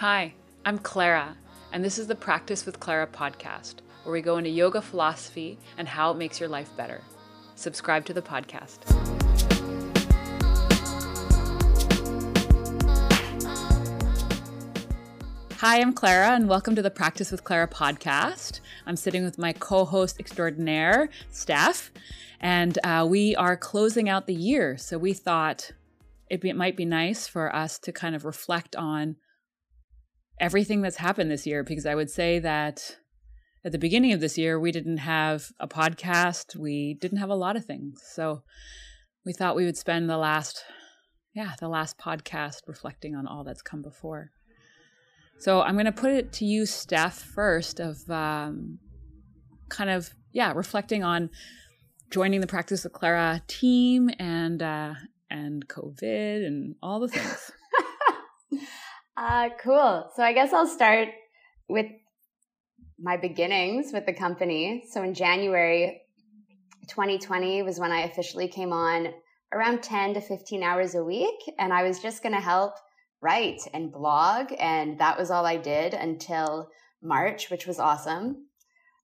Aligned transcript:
Hi, 0.00 0.34
I'm 0.66 0.76
Clara, 0.76 1.38
and 1.72 1.82
this 1.82 1.98
is 1.98 2.06
the 2.06 2.14
Practice 2.14 2.66
with 2.66 2.78
Clara 2.78 3.06
podcast, 3.06 3.76
where 4.04 4.12
we 4.12 4.20
go 4.20 4.36
into 4.36 4.50
yoga 4.50 4.82
philosophy 4.82 5.58
and 5.78 5.88
how 5.88 6.10
it 6.10 6.18
makes 6.18 6.38
your 6.38 6.50
life 6.50 6.68
better. 6.76 7.00
Subscribe 7.54 8.04
to 8.04 8.12
the 8.12 8.20
podcast. 8.20 8.84
Hi, 15.60 15.80
I'm 15.80 15.94
Clara, 15.94 16.32
and 16.32 16.46
welcome 16.46 16.74
to 16.74 16.82
the 16.82 16.90
Practice 16.90 17.30
with 17.30 17.44
Clara 17.44 17.66
podcast. 17.66 18.60
I'm 18.84 18.96
sitting 18.96 19.24
with 19.24 19.38
my 19.38 19.54
co 19.54 19.86
host 19.86 20.20
extraordinaire, 20.20 21.08
Steph, 21.30 21.90
and 22.38 22.78
uh, 22.84 23.06
we 23.08 23.34
are 23.36 23.56
closing 23.56 24.10
out 24.10 24.26
the 24.26 24.34
year. 24.34 24.76
So 24.76 24.98
we 24.98 25.14
thought 25.14 25.72
it, 26.28 26.42
be, 26.42 26.50
it 26.50 26.56
might 26.56 26.76
be 26.76 26.84
nice 26.84 27.26
for 27.26 27.56
us 27.56 27.78
to 27.78 27.92
kind 27.92 28.14
of 28.14 28.26
reflect 28.26 28.76
on 28.76 29.16
everything 30.38 30.82
that's 30.82 30.96
happened 30.96 31.30
this 31.30 31.46
year 31.46 31.62
because 31.62 31.86
I 31.86 31.94
would 31.94 32.10
say 32.10 32.38
that 32.40 32.96
at 33.64 33.72
the 33.72 33.78
beginning 33.78 34.12
of 34.12 34.20
this 34.20 34.38
year, 34.38 34.60
we 34.60 34.70
didn't 34.70 34.98
have 34.98 35.50
a 35.58 35.66
podcast. 35.66 36.54
We 36.54 36.94
didn't 36.94 37.18
have 37.18 37.30
a 37.30 37.34
lot 37.34 37.56
of 37.56 37.64
things. 37.64 38.00
So 38.12 38.42
we 39.24 39.32
thought 39.32 39.56
we 39.56 39.64
would 39.64 39.76
spend 39.76 40.08
the 40.08 40.18
last, 40.18 40.64
yeah, 41.34 41.54
the 41.58 41.68
last 41.68 41.98
podcast 41.98 42.60
reflecting 42.68 43.16
on 43.16 43.26
all 43.26 43.42
that's 43.42 43.62
come 43.62 43.82
before. 43.82 44.30
So 45.38 45.62
I'm 45.62 45.74
going 45.74 45.86
to 45.86 45.92
put 45.92 46.12
it 46.12 46.32
to 46.34 46.44
you, 46.44 46.64
Steph, 46.64 47.18
first 47.18 47.80
of 47.80 48.08
um, 48.08 48.78
kind 49.68 49.90
of, 49.90 50.14
yeah, 50.32 50.52
reflecting 50.52 51.02
on 51.02 51.30
joining 52.10 52.40
the 52.40 52.46
Practice 52.46 52.84
with 52.84 52.92
Clara 52.92 53.42
team 53.48 54.10
and, 54.18 54.62
uh, 54.62 54.94
and 55.28 55.66
COVID 55.66 56.46
and 56.46 56.76
all 56.82 57.00
the 57.00 57.08
things. 57.08 57.50
Uh, 59.16 59.48
cool. 59.62 60.10
So 60.14 60.22
I 60.22 60.32
guess 60.32 60.52
I'll 60.52 60.66
start 60.66 61.08
with 61.68 61.86
my 62.98 63.16
beginnings 63.16 63.92
with 63.92 64.06
the 64.06 64.12
company. 64.12 64.84
So 64.90 65.02
in 65.02 65.14
January 65.14 66.02
2020 66.88 67.62
was 67.62 67.80
when 67.80 67.92
I 67.92 68.00
officially 68.00 68.48
came 68.48 68.72
on 68.72 69.08
around 69.52 69.82
10 69.82 70.14
to 70.14 70.20
15 70.20 70.62
hours 70.62 70.94
a 70.94 71.02
week. 71.02 71.38
And 71.58 71.72
I 71.72 71.82
was 71.82 72.00
just 72.00 72.22
going 72.22 72.34
to 72.34 72.40
help 72.40 72.74
write 73.22 73.60
and 73.72 73.90
blog. 73.90 74.52
And 74.58 74.98
that 75.00 75.18
was 75.18 75.30
all 75.30 75.46
I 75.46 75.56
did 75.56 75.94
until 75.94 76.68
March, 77.02 77.50
which 77.50 77.66
was 77.66 77.78
awesome. 77.78 78.46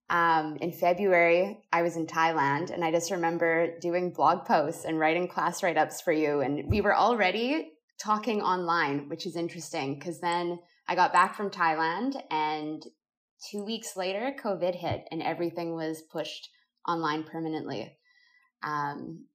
Um, 0.09 0.57
in 0.61 0.71
February, 0.71 1.63
I 1.71 1.81
was 1.81 1.95
in 1.95 2.05
Thailand 2.05 2.71
and 2.71 2.83
I 2.83 2.91
just 2.91 3.09
remember 3.09 3.79
doing 3.79 4.11
blog 4.11 4.45
posts 4.45 4.85
and 4.85 4.99
writing 4.99 5.27
class 5.27 5.63
write 5.63 5.77
ups 5.77 6.01
for 6.01 6.11
you. 6.11 6.41
And 6.41 6.69
we 6.69 6.81
were 6.81 6.95
already 6.95 7.72
talking 8.01 8.41
online, 8.41 9.09
which 9.09 9.25
is 9.25 9.35
interesting 9.35 9.95
because 9.95 10.19
then 10.19 10.59
I 10.87 10.95
got 10.95 11.13
back 11.13 11.35
from 11.35 11.49
Thailand 11.49 12.21
and 12.31 12.83
two 13.49 13.63
weeks 13.63 13.95
later, 13.95 14.33
COVID 14.43 14.75
hit 14.75 15.05
and 15.11 15.21
everything 15.21 15.75
was 15.75 16.01
pushed 16.01 16.49
online 16.87 17.23
permanently. 17.23 17.97
Um, 18.63 19.25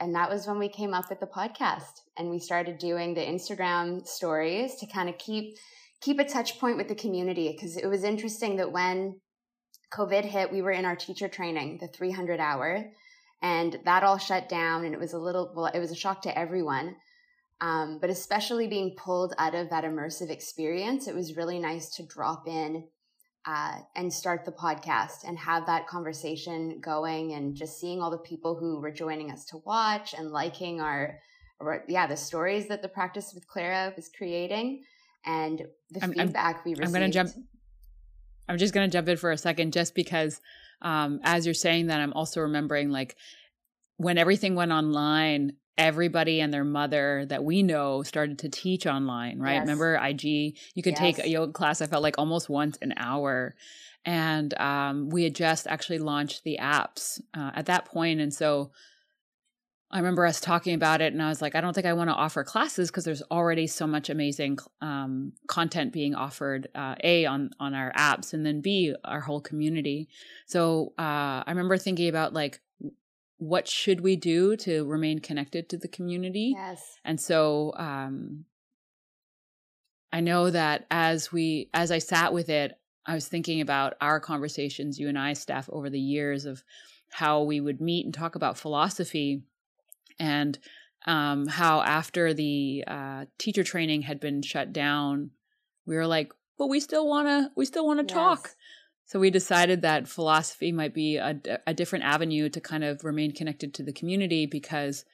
and 0.00 0.14
that 0.14 0.30
was 0.30 0.46
when 0.46 0.58
we 0.58 0.68
came 0.68 0.92
up 0.92 1.08
with 1.08 1.20
the 1.20 1.26
podcast 1.26 2.00
and 2.18 2.30
we 2.30 2.38
started 2.38 2.78
doing 2.78 3.14
the 3.14 3.20
Instagram 3.20 4.06
stories 4.06 4.76
to 4.76 4.86
kind 4.86 5.08
of 5.08 5.18
keep 5.18 5.56
keep 6.00 6.18
a 6.18 6.24
touch 6.24 6.58
point 6.58 6.76
with 6.76 6.88
the 6.88 6.94
community 6.94 7.52
because 7.52 7.76
it 7.76 7.86
was 7.86 8.04
interesting 8.04 8.56
that 8.56 8.72
when 8.72 9.20
COVID 9.94 10.24
hit, 10.24 10.52
we 10.52 10.60
were 10.60 10.72
in 10.72 10.84
our 10.84 10.96
teacher 10.96 11.28
training, 11.28 11.78
the 11.80 11.88
300 11.88 12.40
hour, 12.40 12.84
and 13.40 13.78
that 13.84 14.02
all 14.02 14.18
shut 14.18 14.48
down 14.48 14.84
and 14.84 14.92
it 14.92 15.00
was 15.00 15.12
a 15.12 15.18
little 15.18 15.52
well, 15.54 15.70
it 15.72 15.78
was 15.78 15.92
a 15.92 15.96
shock 15.96 16.22
to 16.22 16.38
everyone. 16.38 16.96
Um, 17.60 17.98
but 18.00 18.10
especially 18.10 18.66
being 18.66 18.94
pulled 18.96 19.34
out 19.38 19.54
of 19.54 19.70
that 19.70 19.84
immersive 19.84 20.30
experience, 20.30 21.06
it 21.08 21.14
was 21.14 21.36
really 21.36 21.58
nice 21.58 21.88
to 21.96 22.06
drop 22.06 22.46
in 22.46 22.84
uh, 23.46 23.78
and 23.94 24.12
start 24.12 24.44
the 24.44 24.52
podcast 24.52 25.26
and 25.26 25.38
have 25.38 25.66
that 25.66 25.86
conversation 25.86 26.80
going 26.80 27.32
and 27.32 27.54
just 27.54 27.78
seeing 27.78 28.02
all 28.02 28.10
the 28.10 28.18
people 28.18 28.56
who 28.56 28.80
were 28.80 28.90
joining 28.90 29.30
us 29.30 29.44
to 29.46 29.58
watch 29.64 30.14
and 30.14 30.30
liking 30.30 30.80
our, 30.80 31.20
or, 31.60 31.84
yeah, 31.88 32.06
the 32.06 32.16
stories 32.16 32.68
that 32.68 32.82
the 32.82 32.88
practice 32.88 33.32
with 33.34 33.46
Clara 33.46 33.92
was 33.96 34.10
creating 34.16 34.82
and 35.24 35.62
the 35.90 36.02
I'm, 36.02 36.12
feedback 36.12 36.56
I'm, 36.56 36.62
we 36.64 36.70
received. 36.72 36.86
I'm 36.86 36.92
going 36.92 37.10
to 37.10 37.14
jump. 37.14 37.30
I'm 38.48 38.58
just 38.58 38.74
going 38.74 38.90
to 38.90 38.92
jump 38.92 39.08
in 39.08 39.16
for 39.16 39.30
a 39.30 39.38
second, 39.38 39.72
just 39.72 39.94
because 39.94 40.40
um, 40.82 41.20
as 41.22 41.46
you're 41.46 41.54
saying 41.54 41.86
that, 41.86 42.00
I'm 42.00 42.12
also 42.12 42.40
remembering 42.40 42.90
like 42.90 43.16
when 43.96 44.18
everything 44.18 44.54
went 44.54 44.72
online, 44.72 45.52
everybody 45.76 46.40
and 46.40 46.52
their 46.52 46.64
mother 46.64 47.26
that 47.28 47.44
we 47.44 47.62
know 47.62 48.02
started 48.02 48.38
to 48.40 48.48
teach 48.48 48.86
online, 48.86 49.38
right? 49.38 49.54
Yes. 49.54 49.62
Remember 49.62 49.96
IG? 49.96 50.24
You 50.74 50.82
could 50.82 50.92
yes. 50.92 50.98
take 50.98 51.18
a 51.18 51.28
yoga 51.28 51.52
class, 51.52 51.80
I 51.80 51.86
felt 51.86 52.02
like 52.02 52.18
almost 52.18 52.48
once 52.48 52.78
an 52.80 52.94
hour. 52.96 53.54
And 54.04 54.52
um, 54.60 55.08
we 55.08 55.24
had 55.24 55.34
just 55.34 55.66
actually 55.66 55.98
launched 55.98 56.44
the 56.44 56.58
apps 56.60 57.20
uh, 57.36 57.50
at 57.54 57.66
that 57.66 57.86
point. 57.86 58.20
And 58.20 58.32
so 58.32 58.70
I 59.94 59.98
remember 59.98 60.26
us 60.26 60.40
talking 60.40 60.74
about 60.74 61.00
it, 61.00 61.12
and 61.12 61.22
I 61.22 61.28
was 61.28 61.40
like, 61.40 61.54
I 61.54 61.60
don't 61.60 61.72
think 61.72 61.86
I 61.86 61.92
want 61.92 62.10
to 62.10 62.14
offer 62.14 62.42
classes 62.42 62.90
because 62.90 63.04
there's 63.04 63.22
already 63.30 63.68
so 63.68 63.86
much 63.86 64.10
amazing 64.10 64.58
um, 64.80 65.34
content 65.46 65.92
being 65.92 66.16
offered. 66.16 66.66
Uh, 66.74 66.96
a 67.04 67.26
on 67.26 67.50
on 67.60 67.74
our 67.74 67.92
apps, 67.92 68.34
and 68.34 68.44
then 68.44 68.60
B 68.60 68.92
our 69.04 69.20
whole 69.20 69.40
community. 69.40 70.08
So 70.46 70.94
uh, 70.98 71.46
I 71.46 71.50
remember 71.50 71.78
thinking 71.78 72.08
about 72.08 72.32
like 72.32 72.60
what 73.38 73.68
should 73.68 74.00
we 74.00 74.16
do 74.16 74.56
to 74.56 74.84
remain 74.84 75.18
connected 75.18 75.68
to 75.68 75.76
the 75.76 75.88
community? 75.88 76.54
Yes. 76.56 76.98
And 77.04 77.20
so 77.20 77.72
um, 77.76 78.44
I 80.12 80.20
know 80.20 80.50
that 80.50 80.86
as 80.90 81.32
we 81.32 81.70
as 81.74 81.90
I 81.90 81.98
sat 81.98 82.32
with 82.32 82.48
it, 82.48 82.78
I 83.06 83.14
was 83.14 83.28
thinking 83.28 83.60
about 83.60 83.94
our 84.00 84.20
conversations, 84.20 84.98
you 84.98 85.08
and 85.08 85.18
I, 85.18 85.32
Steph, 85.32 85.68
over 85.70 85.90
the 85.90 86.00
years 86.00 86.44
of 86.44 86.62
how 87.10 87.42
we 87.42 87.60
would 87.60 87.80
meet 87.80 88.04
and 88.04 88.14
talk 88.14 88.34
about 88.34 88.56
philosophy, 88.56 89.42
and 90.18 90.58
um, 91.06 91.46
how 91.46 91.82
after 91.82 92.32
the 92.32 92.84
uh, 92.86 93.24
teacher 93.38 93.64
training 93.64 94.02
had 94.02 94.20
been 94.20 94.40
shut 94.40 94.72
down, 94.72 95.30
we 95.84 95.96
were 95.96 96.06
like, 96.06 96.32
"But 96.56 96.68
we 96.68 96.80
still 96.80 97.06
want 97.06 97.28
to, 97.28 97.50
we 97.56 97.66
still 97.66 97.86
want 97.86 98.06
to 98.06 98.14
yes. 98.14 98.14
talk." 98.14 98.56
So 99.06 99.20
we 99.20 99.30
decided 99.30 99.82
that 99.82 100.08
philosophy 100.08 100.72
might 100.72 100.94
be 100.94 101.16
a, 101.16 101.38
a 101.66 101.74
different 101.74 102.04
avenue 102.04 102.48
to 102.48 102.60
kind 102.60 102.84
of 102.84 103.04
remain 103.04 103.32
connected 103.32 103.74
to 103.74 103.82
the 103.82 103.92
community 103.92 104.46
because, 104.46 105.04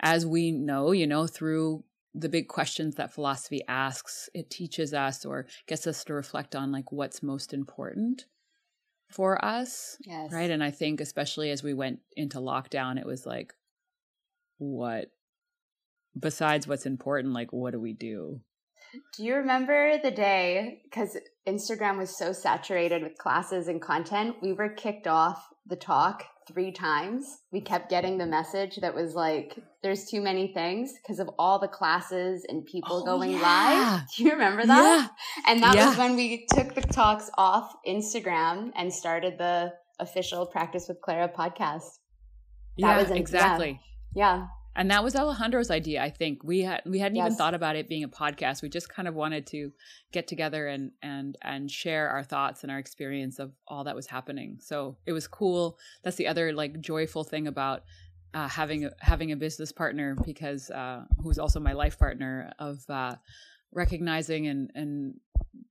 as 0.00 0.24
we 0.24 0.52
know, 0.52 0.92
you 0.92 1.06
know, 1.06 1.26
through 1.26 1.84
the 2.14 2.28
big 2.28 2.48
questions 2.48 2.96
that 2.96 3.12
philosophy 3.12 3.62
asks, 3.68 4.28
it 4.34 4.50
teaches 4.50 4.94
us 4.94 5.24
or 5.24 5.46
gets 5.66 5.86
us 5.86 6.04
to 6.04 6.14
reflect 6.14 6.54
on 6.54 6.72
like 6.72 6.92
what's 6.92 7.22
most 7.22 7.52
important 7.52 8.24
for 9.10 9.44
us. 9.44 9.96
Yes. 10.04 10.32
Right. 10.32 10.50
And 10.50 10.62
I 10.62 10.70
think, 10.70 11.00
especially 11.00 11.50
as 11.50 11.62
we 11.62 11.74
went 11.74 12.00
into 12.16 12.38
lockdown, 12.38 12.98
it 12.98 13.06
was 13.06 13.26
like, 13.26 13.52
what, 14.58 15.10
besides 16.18 16.66
what's 16.66 16.86
important, 16.86 17.34
like, 17.34 17.52
what 17.52 17.72
do 17.72 17.80
we 17.80 17.92
do? 17.92 18.40
Do 19.16 19.24
you 19.24 19.36
remember 19.36 19.98
the 20.02 20.10
day? 20.10 20.80
Because 20.84 21.16
Instagram 21.46 21.98
was 21.98 22.16
so 22.16 22.32
saturated 22.32 23.02
with 23.02 23.16
classes 23.18 23.68
and 23.68 23.80
content, 23.80 24.36
we 24.42 24.52
were 24.52 24.68
kicked 24.68 25.06
off 25.06 25.48
the 25.66 25.76
talk 25.76 26.24
three 26.46 26.72
times. 26.72 27.38
We 27.52 27.60
kept 27.60 27.88
getting 27.88 28.18
the 28.18 28.26
message 28.26 28.76
that 28.76 28.94
was 28.94 29.14
like, 29.14 29.58
there's 29.82 30.06
too 30.06 30.20
many 30.20 30.52
things 30.52 30.92
because 31.00 31.18
of 31.18 31.30
all 31.38 31.58
the 31.58 31.68
classes 31.68 32.44
and 32.48 32.64
people 32.66 33.02
oh, 33.02 33.04
going 33.04 33.32
yeah. 33.32 34.00
live. 34.00 34.02
Do 34.16 34.24
you 34.24 34.32
remember 34.32 34.66
that? 34.66 35.10
Yeah. 35.46 35.52
And 35.52 35.62
that 35.62 35.74
yeah. 35.74 35.88
was 35.88 35.98
when 35.98 36.16
we 36.16 36.46
took 36.52 36.74
the 36.74 36.82
talks 36.82 37.30
off 37.38 37.74
Instagram 37.86 38.72
and 38.76 38.92
started 38.92 39.38
the 39.38 39.72
official 39.98 40.46
Practice 40.46 40.88
with 40.88 41.00
Clara 41.00 41.28
podcast. 41.28 41.98
That 42.78 42.88
yeah, 42.88 42.98
was 42.98 43.10
in, 43.10 43.16
exactly. 43.16 43.80
yeah. 44.14 44.46
And 44.76 44.90
that 44.90 45.02
was 45.02 45.16
Alejandro's 45.16 45.70
idea, 45.70 46.02
I 46.02 46.10
think. 46.10 46.44
We 46.44 46.60
had 46.60 46.82
we 46.86 47.00
hadn't 47.00 47.16
yes. 47.16 47.26
even 47.26 47.36
thought 47.36 47.54
about 47.54 47.76
it 47.76 47.88
being 47.88 48.04
a 48.04 48.08
podcast. 48.08 48.62
We 48.62 48.68
just 48.68 48.88
kind 48.88 49.08
of 49.08 49.14
wanted 49.14 49.46
to 49.48 49.72
get 50.12 50.28
together 50.28 50.68
and 50.68 50.92
and 51.02 51.36
and 51.42 51.70
share 51.70 52.08
our 52.08 52.22
thoughts 52.22 52.62
and 52.62 52.70
our 52.70 52.78
experience 52.78 53.38
of 53.38 53.52
all 53.66 53.84
that 53.84 53.96
was 53.96 54.06
happening. 54.06 54.58
So 54.60 54.96
it 55.06 55.12
was 55.12 55.26
cool. 55.26 55.76
That's 56.02 56.16
the 56.16 56.28
other 56.28 56.52
like 56.52 56.80
joyful 56.80 57.24
thing 57.24 57.48
about 57.48 57.82
uh, 58.32 58.48
having 58.48 58.84
a, 58.84 58.90
having 59.00 59.32
a 59.32 59.36
business 59.36 59.72
partner 59.72 60.16
because 60.24 60.70
uh, 60.70 61.04
who's 61.20 61.38
also 61.38 61.58
my 61.58 61.72
life 61.72 61.98
partner 61.98 62.52
of 62.58 62.88
uh, 62.88 63.16
recognizing 63.72 64.46
and 64.46 64.70
and 64.76 65.14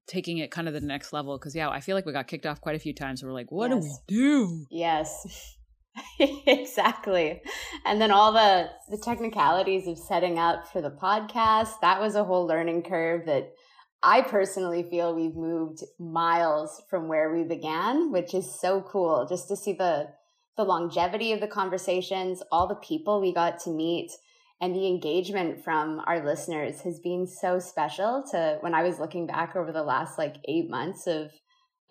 taking 0.07 0.39
it 0.39 0.51
kind 0.51 0.68
of 0.68 0.73
the 0.73 0.81
next 0.81 1.13
level. 1.13 1.38
Because 1.38 1.56
yeah, 1.56 1.69
I 1.69 1.79
feel 1.79 1.95
like 1.95 2.06
we 2.06 2.12
got 2.12 2.27
kicked 2.27 2.45
off 2.45 2.59
quite 2.59 2.75
a 2.75 2.79
few 2.79 2.94
times. 2.94 3.23
We're 3.23 3.31
like, 3.31 3.51
what 3.51 3.71
yes. 3.71 3.81
do 3.81 4.15
we 4.15 4.15
do? 4.18 4.65
Yes. 4.69 5.56
exactly. 6.19 7.41
And 7.85 8.01
then 8.01 8.11
all 8.11 8.31
the 8.31 8.69
the 8.89 8.97
technicalities 8.97 9.87
of 9.87 9.97
setting 9.97 10.39
up 10.39 10.67
for 10.67 10.81
the 10.81 10.91
podcast, 10.91 11.79
that 11.81 11.99
was 11.99 12.15
a 12.15 12.23
whole 12.23 12.45
learning 12.45 12.83
curve 12.83 13.25
that 13.25 13.51
I 14.01 14.21
personally 14.21 14.83
feel 14.89 15.13
we've 15.13 15.35
moved 15.35 15.83
miles 15.99 16.81
from 16.89 17.07
where 17.07 17.33
we 17.33 17.43
began, 17.43 18.11
which 18.11 18.33
is 18.33 18.59
so 18.59 18.81
cool 18.81 19.25
just 19.27 19.47
to 19.49 19.55
see 19.55 19.73
the 19.73 20.09
the 20.57 20.63
longevity 20.65 21.31
of 21.31 21.39
the 21.39 21.47
conversations, 21.47 22.43
all 22.51 22.67
the 22.67 22.75
people 22.75 23.21
we 23.21 23.33
got 23.33 23.59
to 23.59 23.69
meet 23.69 24.11
and 24.61 24.75
the 24.75 24.87
engagement 24.87 25.63
from 25.63 26.01
our 26.05 26.23
listeners 26.25 26.81
has 26.81 26.99
been 26.99 27.25
so 27.25 27.59
special 27.59 28.23
to 28.31 28.57
when 28.61 28.73
I 28.73 28.83
was 28.83 28.99
looking 28.99 29.25
back 29.25 29.55
over 29.55 29.71
the 29.71 29.83
last 29.83 30.17
like 30.17 30.35
eight 30.47 30.69
months 30.69 31.07
of 31.07 31.31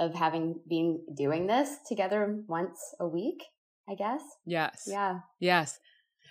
of 0.00 0.14
having 0.14 0.60
been 0.68 1.00
doing 1.16 1.48
this 1.48 1.78
together 1.88 2.42
once 2.46 2.78
a 3.00 3.08
week, 3.08 3.42
I 3.88 3.94
guess. 3.94 4.22
Yes. 4.44 4.84
Yeah. 4.86 5.20
Yes. 5.40 5.80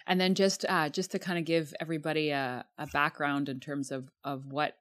And 0.05 0.21
then 0.21 0.35
just 0.35 0.63
uh, 0.69 0.89
just 0.89 1.11
to 1.11 1.19
kind 1.19 1.39
of 1.39 1.45
give 1.45 1.73
everybody 1.79 2.29
a, 2.29 2.65
a 2.77 2.87
background 2.87 3.49
in 3.49 3.59
terms 3.59 3.91
of 3.91 4.09
of 4.23 4.45
what 4.45 4.77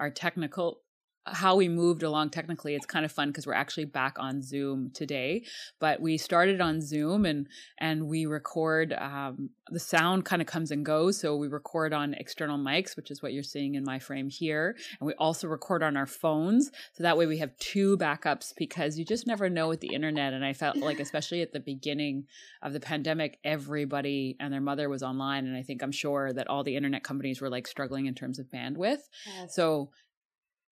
our 0.00 0.10
technical 0.10 0.80
how 1.26 1.56
we 1.56 1.68
moved 1.68 2.02
along 2.02 2.30
technically 2.30 2.74
it's 2.74 2.86
kind 2.86 3.04
of 3.04 3.12
fun 3.12 3.28
because 3.28 3.46
we're 3.46 3.54
actually 3.54 3.86
back 3.86 4.16
on 4.18 4.42
zoom 4.42 4.90
today. 4.92 5.44
But 5.80 6.00
we 6.00 6.18
started 6.18 6.60
on 6.60 6.80
zoom 6.80 7.24
and 7.24 7.48
and 7.78 8.06
we 8.06 8.26
record 8.26 8.92
um, 8.92 9.50
the 9.68 9.80
sound 9.80 10.24
kind 10.24 10.42
of 10.42 10.46
comes 10.46 10.70
and 10.70 10.84
goes. 10.84 11.18
So 11.18 11.36
we 11.36 11.48
record 11.48 11.92
on 11.92 12.14
external 12.14 12.58
mics 12.58 12.96
which 12.96 13.10
is 13.10 13.22
what 13.22 13.32
you're 13.32 13.42
seeing 13.42 13.74
in 13.74 13.84
my 13.84 13.98
frame 13.98 14.28
here. 14.28 14.76
And 15.00 15.06
we 15.06 15.14
also 15.14 15.48
record 15.48 15.82
on 15.82 15.96
our 15.96 16.06
phones. 16.06 16.70
So 16.92 17.02
that 17.02 17.16
way 17.16 17.26
we 17.26 17.38
have 17.38 17.56
two 17.56 17.96
backups 17.96 18.52
because 18.56 18.98
you 18.98 19.04
just 19.04 19.26
never 19.26 19.48
know 19.48 19.68
with 19.68 19.80
the 19.80 19.94
internet. 19.94 20.34
And 20.34 20.44
i 20.44 20.52
felt 20.52 20.76
like 20.76 21.00
especially 21.04 21.40
at 21.40 21.52
the 21.52 21.60
beginning 21.60 22.26
of 22.62 22.72
the 22.72 22.80
pandemic 22.80 23.38
everybody 23.44 24.36
and 24.40 24.52
their 24.52 24.60
mother 24.60 24.88
was 24.88 25.02
online. 25.02 25.46
And 25.46 25.56
i 25.56 25.62
think 25.62 25.82
i'm 25.82 25.92
sure 25.92 26.32
that 26.34 26.48
all 26.48 26.62
the 26.62 26.76
internet 26.76 27.02
companies 27.02 27.40
were 27.40 27.50
like 27.50 27.66
struggling 27.66 28.06
in 28.06 28.14
terms 28.14 28.38
of 28.38 28.46
bandwidth. 28.46 29.08
Yes. 29.26 29.54
so 29.54 29.90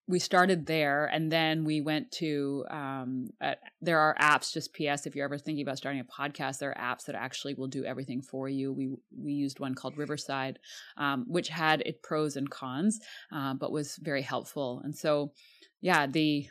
we 0.09 0.19
started 0.19 0.67
there 0.67 1.07
and 1.07 1.31
then 1.31 1.65
we 1.65 1.81
went 1.81 2.11
to 2.11 2.65
um, 2.71 3.29
uh, 3.41 3.55
there 3.81 3.99
are 3.99 4.17
apps 4.21 4.53
just 4.53 4.73
ps 4.75 5.07
if 5.07 5.15
you're 5.15 5.25
ever 5.25 5.39
thinking 5.39 5.63
about 5.63 5.79
starting 5.79 6.01
a 6.01 6.05
podcast 6.05 6.59
there 6.59 6.77
are 6.77 6.95
apps 6.95 7.05
that 7.05 7.15
actually 7.15 7.55
will 7.55 7.69
do 7.69 7.85
everything 7.85 8.21
for 8.21 8.49
you 8.49 8.73
we 8.73 8.91
we 9.17 9.33
used 9.33 9.61
one 9.61 9.75
called 9.75 9.97
riverside 9.97 10.59
um, 10.97 11.25
which 11.29 11.49
had 11.49 11.81
its 11.83 11.99
pros 12.03 12.37
and 12.37 12.51
cons 12.51 13.01
uh, 13.33 13.55
but 13.55 13.73
was 13.73 13.97
very 13.97 14.23
helpful 14.23 14.81
and 14.85 14.97
so 14.97 15.33
yeah 15.81 16.07
the 16.07 16.49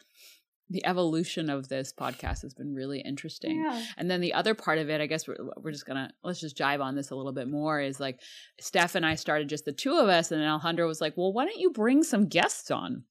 the 0.70 0.86
evolution 0.86 1.50
of 1.50 1.68
this 1.68 1.92
podcast 1.92 2.44
has 2.44 2.54
been 2.54 2.74
really 2.74 3.02
interesting. 3.02 3.62
Yeah. 3.62 3.84
And 3.98 4.10
then 4.10 4.22
the 4.22 4.34
other 4.34 4.54
part 4.56 4.78
of 4.78 4.90
it, 4.90 5.02
I 5.02 5.06
guess 5.06 5.28
we're, 5.28 5.36
we're 5.58 5.72
just 5.72 5.86
gonna 5.86 6.12
let's 6.24 6.40
just 6.40 6.58
jive 6.58 6.82
on 6.82 6.96
this 6.96 7.12
a 7.12 7.16
little 7.16 7.34
bit 7.34 7.50
more. 7.50 7.82
Is 7.82 8.00
like 8.00 8.22
Steph 8.60 8.96
and 8.96 9.06
I 9.06 9.16
started 9.16 9.50
just 9.50 9.66
the 9.66 9.74
two 9.74 9.98
of 9.98 10.08
us, 10.08 10.32
and 10.32 10.40
then 10.40 10.48
Alejandro 10.48 10.88
was 10.88 11.02
like, 11.02 11.18
"Well, 11.18 11.34
why 11.34 11.44
don't 11.44 11.60
you 11.60 11.72
bring 11.72 12.04
some 12.04 12.28
guests 12.28 12.72
on?" 12.72 13.04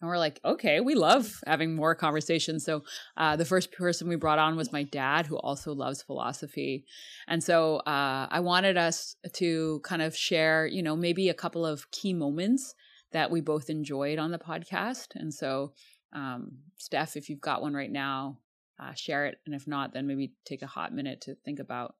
And 0.00 0.08
we're 0.10 0.18
like, 0.18 0.40
okay, 0.44 0.80
we 0.80 0.94
love 0.94 1.40
having 1.46 1.74
more 1.74 1.94
conversations. 1.94 2.64
So 2.64 2.84
uh, 3.16 3.36
the 3.36 3.46
first 3.46 3.72
person 3.72 4.08
we 4.08 4.16
brought 4.16 4.38
on 4.38 4.54
was 4.54 4.72
my 4.72 4.82
dad, 4.82 5.26
who 5.26 5.38
also 5.38 5.72
loves 5.72 6.02
philosophy. 6.02 6.84
And 7.26 7.42
so 7.42 7.76
uh, 7.78 8.26
I 8.30 8.40
wanted 8.40 8.76
us 8.76 9.16
to 9.34 9.80
kind 9.84 10.02
of 10.02 10.14
share, 10.14 10.66
you 10.66 10.82
know, 10.82 10.96
maybe 10.96 11.28
a 11.28 11.34
couple 11.34 11.64
of 11.64 11.90
key 11.92 12.12
moments 12.12 12.74
that 13.12 13.30
we 13.30 13.40
both 13.40 13.70
enjoyed 13.70 14.18
on 14.18 14.32
the 14.32 14.38
podcast. 14.38 15.14
And 15.14 15.32
so, 15.32 15.72
um, 16.12 16.58
Steph, 16.76 17.16
if 17.16 17.30
you've 17.30 17.40
got 17.40 17.62
one 17.62 17.72
right 17.72 17.90
now, 17.90 18.38
uh, 18.78 18.92
share 18.92 19.24
it. 19.26 19.38
And 19.46 19.54
if 19.54 19.66
not, 19.66 19.94
then 19.94 20.06
maybe 20.06 20.34
take 20.44 20.60
a 20.60 20.66
hot 20.66 20.92
minute 20.92 21.22
to 21.22 21.36
think 21.36 21.58
about 21.58 21.94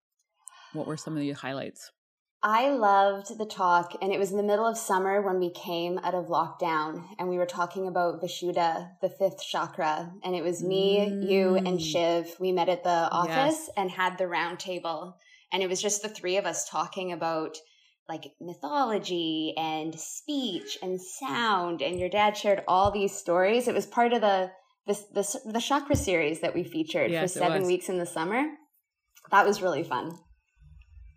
what 0.75 0.87
were 0.87 0.99
some 0.99 1.15
of 1.15 1.21
the 1.21 1.33
highlights. 1.33 1.91
I 2.49 2.71
loved 2.71 3.37
the 3.39 3.45
talk, 3.45 3.95
and 4.01 4.13
it 4.13 4.21
was 4.21 4.31
in 4.31 4.37
the 4.37 4.43
middle 4.45 4.69
of 4.69 4.79
summer 4.79 5.21
when 5.21 5.41
we 5.41 5.51
came 5.51 5.99
out 5.99 6.15
of 6.15 6.27
lockdown, 6.27 7.05
and 7.19 7.29
we 7.29 7.39
were 7.39 7.45
talking 7.45 7.89
about 7.89 8.23
Vishuddha, 8.23 8.91
the 9.03 9.11
fifth 9.11 9.43
chakra. 9.43 10.13
And 10.23 10.37
it 10.37 10.45
was 10.45 10.63
me, 10.63 11.09
mm. 11.11 11.29
you, 11.29 11.57
and 11.57 11.81
mm. 11.81 11.81
Shiv. 11.81 12.37
We 12.39 12.53
met 12.53 12.69
at 12.69 12.85
the 12.85 13.11
office 13.11 13.59
yes. 13.67 13.71
and 13.77 13.91
had 13.91 14.17
the 14.17 14.29
round 14.29 14.61
table, 14.61 15.17
and 15.53 15.61
it 15.61 15.69
was 15.69 15.83
just 15.83 16.03
the 16.03 16.09
three 16.09 16.37
of 16.37 16.47
us 16.47 16.69
talking 16.69 17.11
about 17.11 17.57
like 18.09 18.31
mythology 18.41 19.53
and 19.59 19.99
speech 19.99 20.79
and 20.81 21.01
sound. 21.01 21.83
And 21.83 21.99
your 21.99 22.09
dad 22.09 22.37
shared 22.37 22.63
all 22.69 22.93
these 22.93 23.13
stories. 23.13 23.67
It 23.67 23.75
was 23.75 23.87
part 23.87 24.13
of 24.13 24.21
the 24.21 24.53
the 24.87 24.95
the, 25.13 25.41
the 25.51 25.61
chakra 25.61 25.97
series 25.97 26.43
that 26.43 26.55
we 26.55 26.63
featured 26.63 27.11
yes, 27.11 27.33
for 27.33 27.41
seven 27.41 27.67
weeks 27.67 27.89
in 27.89 27.99
the 27.99 28.07
summer. 28.07 28.47
That 29.33 29.45
was 29.45 29.61
really 29.63 29.83
fun. 29.83 30.17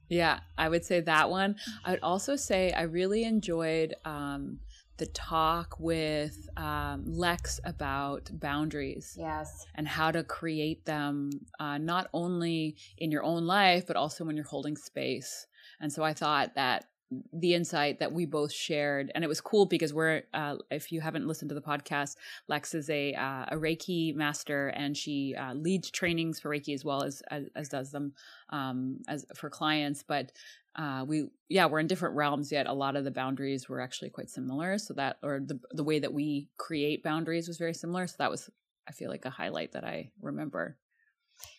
Yeah, 0.10 0.40
I 0.58 0.70
would 0.70 0.84
say 0.84 1.02
that 1.02 1.30
one. 1.30 1.56
I 1.86 1.92
would 1.92 2.02
also 2.02 2.36
say 2.36 2.72
I 2.72 2.84
really 2.84 3.24
enjoyed 3.24 3.96
um, 4.06 4.60
the 4.98 5.06
talk 5.08 5.80
with 5.80 6.50
um, 6.58 7.04
Lex 7.06 7.60
about 7.64 8.30
boundaries. 8.34 9.16
Yes. 9.18 9.66
And 9.76 9.88
how 9.88 10.12
to 10.12 10.24
create 10.24 10.86
them, 10.86 11.30
uh, 11.60 11.78
not 11.78 12.10
only 12.14 12.76
in 12.98 13.12
your 13.12 13.24
own 13.24 13.46
life, 13.46 13.86
but 13.88 13.96
also 13.96 14.26
when 14.26 14.36
you're 14.36 14.46
holding 14.46 14.76
space. 14.76 15.48
And 15.80 15.92
so 15.92 16.04
I 16.04 16.14
thought 16.14 16.56
that 16.56 16.86
the 17.34 17.56
insight 17.56 18.00
that 18.00 18.12
we 18.12 18.26
both 18.26 18.52
shared 18.52 19.12
and 19.16 19.24
it 19.24 19.28
was 19.28 19.42
cool 19.42 19.66
because 19.66 19.94
we're 19.94 20.22
uh, 20.34 20.56
if 20.70 20.92
you 20.92 21.02
haven't 21.02 21.26
listened 21.28 21.50
to 21.50 21.56
the 21.56 21.62
podcast 21.62 22.16
lex 22.48 22.76
is 22.76 22.90
a 22.90 23.14
uh, 23.14 23.46
a 23.50 23.56
reiki 23.56 24.14
master 24.16 24.68
and 24.70 24.96
she 24.96 25.36
uh, 25.36 25.54
leads 25.54 25.90
trainings 25.90 26.40
for 26.40 26.50
reiki 26.50 26.74
as 26.74 26.86
well 26.86 27.04
as 27.04 27.24
as, 27.32 27.46
as 27.56 27.70
does 27.70 27.92
them 27.92 28.14
um, 28.50 29.00
as 29.08 29.26
for 29.34 29.50
clients 29.50 30.04
but 30.04 30.32
uh, 30.76 31.04
we 31.08 31.26
yeah 31.50 31.66
we're 31.66 31.80
in 31.80 31.88
different 31.88 32.16
realms 32.16 32.52
yet 32.52 32.68
a 32.68 32.74
lot 32.74 32.96
of 32.96 33.04
the 33.04 33.12
boundaries 33.12 33.68
were 33.68 33.82
actually 33.82 34.10
quite 34.10 34.30
similar 34.30 34.78
so 34.78 34.94
that 34.94 35.18
or 35.24 35.40
the 35.44 35.60
the 35.72 35.84
way 35.84 35.98
that 35.98 36.14
we 36.14 36.48
create 36.58 37.04
boundaries 37.04 37.48
was 37.48 37.58
very 37.58 37.74
similar 37.74 38.06
so 38.06 38.16
that 38.20 38.30
was 38.30 38.52
i 38.88 38.92
feel 38.92 39.10
like 39.10 39.26
a 39.26 39.32
highlight 39.32 39.72
that 39.72 39.84
i 39.84 40.12
remember 40.22 40.78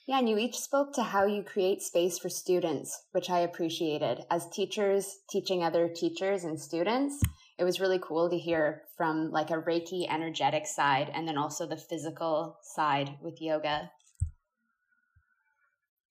yeah, 0.06 0.18
and 0.18 0.28
you 0.28 0.38
each 0.38 0.58
spoke 0.58 0.92
to 0.94 1.02
how 1.02 1.26
you 1.26 1.42
create 1.42 1.82
space 1.82 2.18
for 2.18 2.28
students, 2.28 3.04
which 3.12 3.30
I 3.30 3.40
appreciated. 3.40 4.24
As 4.30 4.48
teachers 4.50 5.20
teaching 5.30 5.62
other 5.62 5.88
teachers 5.88 6.44
and 6.44 6.60
students, 6.60 7.22
it 7.58 7.64
was 7.64 7.78
really 7.78 8.00
cool 8.02 8.28
to 8.30 8.36
hear 8.36 8.82
from 8.96 9.30
like 9.30 9.50
a 9.50 9.62
Reiki 9.62 10.10
energetic 10.10 10.66
side 10.66 11.10
and 11.14 11.28
then 11.28 11.38
also 11.38 11.66
the 11.66 11.76
physical 11.76 12.58
side 12.62 13.18
with 13.22 13.40
yoga. 13.40 13.90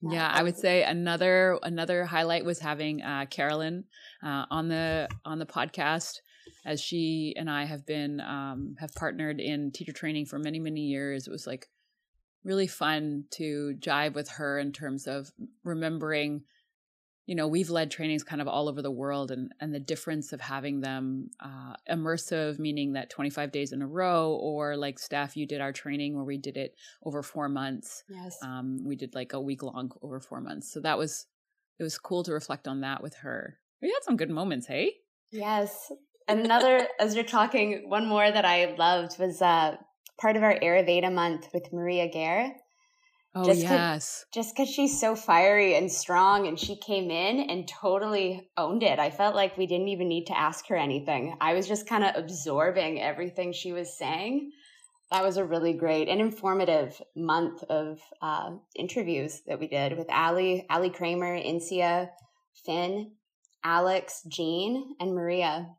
Yeah, 0.01 0.31
I 0.33 0.43
would 0.43 0.57
say 0.57 0.83
another 0.83 1.59
another 1.61 2.05
highlight 2.05 2.45
was 2.45 2.59
having 2.59 3.01
uh, 3.01 3.25
Carolyn 3.25 3.83
uh, 4.23 4.45
on 4.49 4.69
the 4.69 5.09
on 5.25 5.39
the 5.39 5.45
podcast, 5.45 6.21
as 6.65 6.79
she 6.79 7.33
and 7.37 7.49
I 7.49 7.65
have 7.65 7.85
been 7.85 8.21
um, 8.21 8.75
have 8.79 8.93
partnered 8.95 9.41
in 9.41 9.71
teacher 9.71 9.91
training 9.91 10.25
for 10.25 10.39
many 10.39 10.57
many 10.57 10.81
years. 10.81 11.27
It 11.27 11.31
was 11.31 11.45
like 11.45 11.67
really 12.43 12.67
fun 12.67 13.25
to 13.31 13.75
jive 13.79 14.13
with 14.13 14.29
her 14.29 14.59
in 14.59 14.71
terms 14.71 15.07
of 15.07 15.31
remembering 15.63 16.43
you 17.29 17.35
know 17.35 17.47
we've 17.47 17.69
led 17.69 17.91
trainings 17.91 18.23
kind 18.23 18.41
of 18.41 18.47
all 18.47 18.67
over 18.67 18.81
the 18.81 18.89
world 18.89 19.29
and 19.29 19.51
and 19.59 19.71
the 19.71 19.79
difference 19.79 20.33
of 20.33 20.41
having 20.41 20.81
them 20.81 21.29
uh, 21.39 21.75
immersive 21.87 22.57
meaning 22.57 22.93
that 22.93 23.11
25 23.11 23.51
days 23.51 23.71
in 23.71 23.83
a 23.83 23.87
row 23.87 24.31
or 24.31 24.75
like 24.75 24.97
Steph 24.97 25.37
you 25.37 25.45
did 25.45 25.61
our 25.61 25.71
training 25.71 26.15
where 26.15 26.23
we 26.23 26.39
did 26.39 26.57
it 26.57 26.73
over 27.05 27.21
four 27.21 27.47
months. 27.47 28.03
Yes. 28.09 28.39
Um, 28.41 28.79
we 28.83 28.95
did 28.95 29.13
like 29.13 29.33
a 29.33 29.39
week 29.39 29.61
long 29.61 29.91
over 30.01 30.19
four 30.19 30.41
months. 30.41 30.73
So 30.73 30.79
that 30.79 30.97
was 30.97 31.27
it 31.77 31.83
was 31.83 31.99
cool 31.99 32.23
to 32.23 32.33
reflect 32.33 32.67
on 32.67 32.81
that 32.81 33.03
with 33.03 33.13
her. 33.17 33.59
We 33.79 33.89
had 33.89 34.03
some 34.03 34.17
good 34.17 34.31
moments 34.31 34.65
hey? 34.65 34.93
Yes. 35.29 35.91
And 36.27 36.39
another 36.39 36.87
as 36.99 37.13
you're 37.13 37.23
talking 37.23 37.89
one 37.89 38.07
more 38.07 38.31
that 38.31 38.45
i 38.45 38.73
loved 38.75 39.19
was 39.19 39.39
uh 39.39 39.75
part 40.19 40.35
of 40.35 40.43
our 40.43 40.57
Ayurveda 40.59 41.13
month 41.13 41.47
with 41.53 41.71
Maria 41.73 42.09
Gare. 42.09 42.55
Oh 43.35 43.45
just 43.45 43.61
yes. 43.61 44.25
just 44.33 44.55
because 44.55 44.69
she's 44.69 44.99
so 44.99 45.15
fiery 45.15 45.75
and 45.75 45.91
strong, 45.91 46.47
and 46.47 46.59
she 46.59 46.75
came 46.75 47.11
in 47.11 47.49
and 47.49 47.67
totally 47.67 48.49
owned 48.57 48.81
it. 48.81 48.97
I 48.97 49.11
felt 49.11 49.35
like 49.35 49.57
we 49.57 49.67
didn't 49.67 49.89
even 49.89 50.07
need 50.07 50.25
to 50.25 50.37
ask 50.37 50.67
her 50.67 50.75
anything. 50.75 51.37
I 51.39 51.53
was 51.53 51.67
just 51.67 51.87
kind 51.87 52.03
of 52.03 52.15
absorbing 52.15 52.99
everything 52.99 53.53
she 53.53 53.71
was 53.71 53.95
saying. 53.95 54.51
That 55.11 55.23
was 55.23 55.37
a 55.37 55.45
really 55.45 55.73
great 55.73 56.07
and 56.07 56.21
informative 56.21 56.99
month 57.15 57.63
of 57.69 57.99
uh, 58.21 58.51
interviews 58.75 59.41
that 59.47 59.59
we 59.59 59.67
did 59.67 59.97
with 59.97 60.09
Ali, 60.09 60.65
Ali 60.69 60.89
Kramer, 60.89 61.35
Insia, 61.35 62.09
Finn, 62.65 63.11
Alex, 63.63 64.23
Jean, 64.27 64.95
and 64.99 65.13
Maria. 65.13 65.69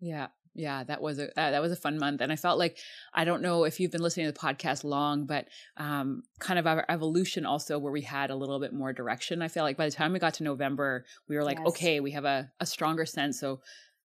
Yeah, 0.00 0.28
yeah 0.56 0.82
that 0.84 1.00
was 1.00 1.18
a 1.18 1.28
that, 1.36 1.50
that, 1.50 1.62
was 1.62 1.70
a 1.70 1.76
fun 1.76 1.98
month 1.98 2.20
and 2.20 2.32
i 2.32 2.36
felt 2.36 2.58
like 2.58 2.78
i 3.14 3.24
don't 3.24 3.42
know 3.42 3.64
if 3.64 3.78
you've 3.78 3.90
been 3.90 4.02
listening 4.02 4.26
to 4.26 4.32
the 4.32 4.38
podcast 4.38 4.84
long 4.84 5.26
but 5.26 5.46
um 5.76 6.22
kind 6.38 6.58
of 6.58 6.66
our 6.66 6.84
evolution 6.88 7.44
also 7.44 7.78
where 7.78 7.92
we 7.92 8.00
had 8.00 8.30
a 8.30 8.34
little 8.34 8.58
bit 8.58 8.72
more 8.72 8.92
direction 8.92 9.42
i 9.42 9.48
feel 9.48 9.62
like 9.62 9.76
by 9.76 9.84
the 9.84 9.92
time 9.92 10.12
we 10.12 10.18
got 10.18 10.34
to 10.34 10.42
november 10.42 11.04
we 11.28 11.36
were 11.36 11.44
like 11.44 11.58
yes. 11.58 11.68
okay 11.68 12.00
we 12.00 12.10
have 12.10 12.24
a, 12.24 12.50
a 12.60 12.66
stronger 12.66 13.04
sense 13.04 13.38
so 13.38 13.60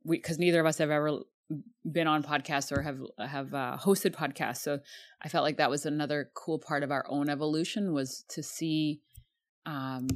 we 0.04 0.18
because 0.18 0.40
neither 0.40 0.60
of 0.60 0.66
us 0.66 0.78
have 0.78 0.90
ever 0.90 1.20
been 1.90 2.08
on 2.08 2.24
podcasts 2.24 2.72
or 2.76 2.82
have 2.82 3.00
have 3.20 3.54
uh, 3.54 3.78
hosted 3.80 4.12
podcasts 4.12 4.58
so 4.58 4.80
i 5.22 5.30
felt 5.30 5.44
like 5.44 5.58
that 5.58 5.70
was 5.70 5.86
another 5.86 6.30
cool 6.34 6.60
part 6.60 6.84
of 6.84 6.92
our 6.92 7.06
own 7.10 7.30
evolution 7.30 7.94
was 7.94 8.24
to 8.30 8.42
see 8.42 9.02
um 9.66 10.08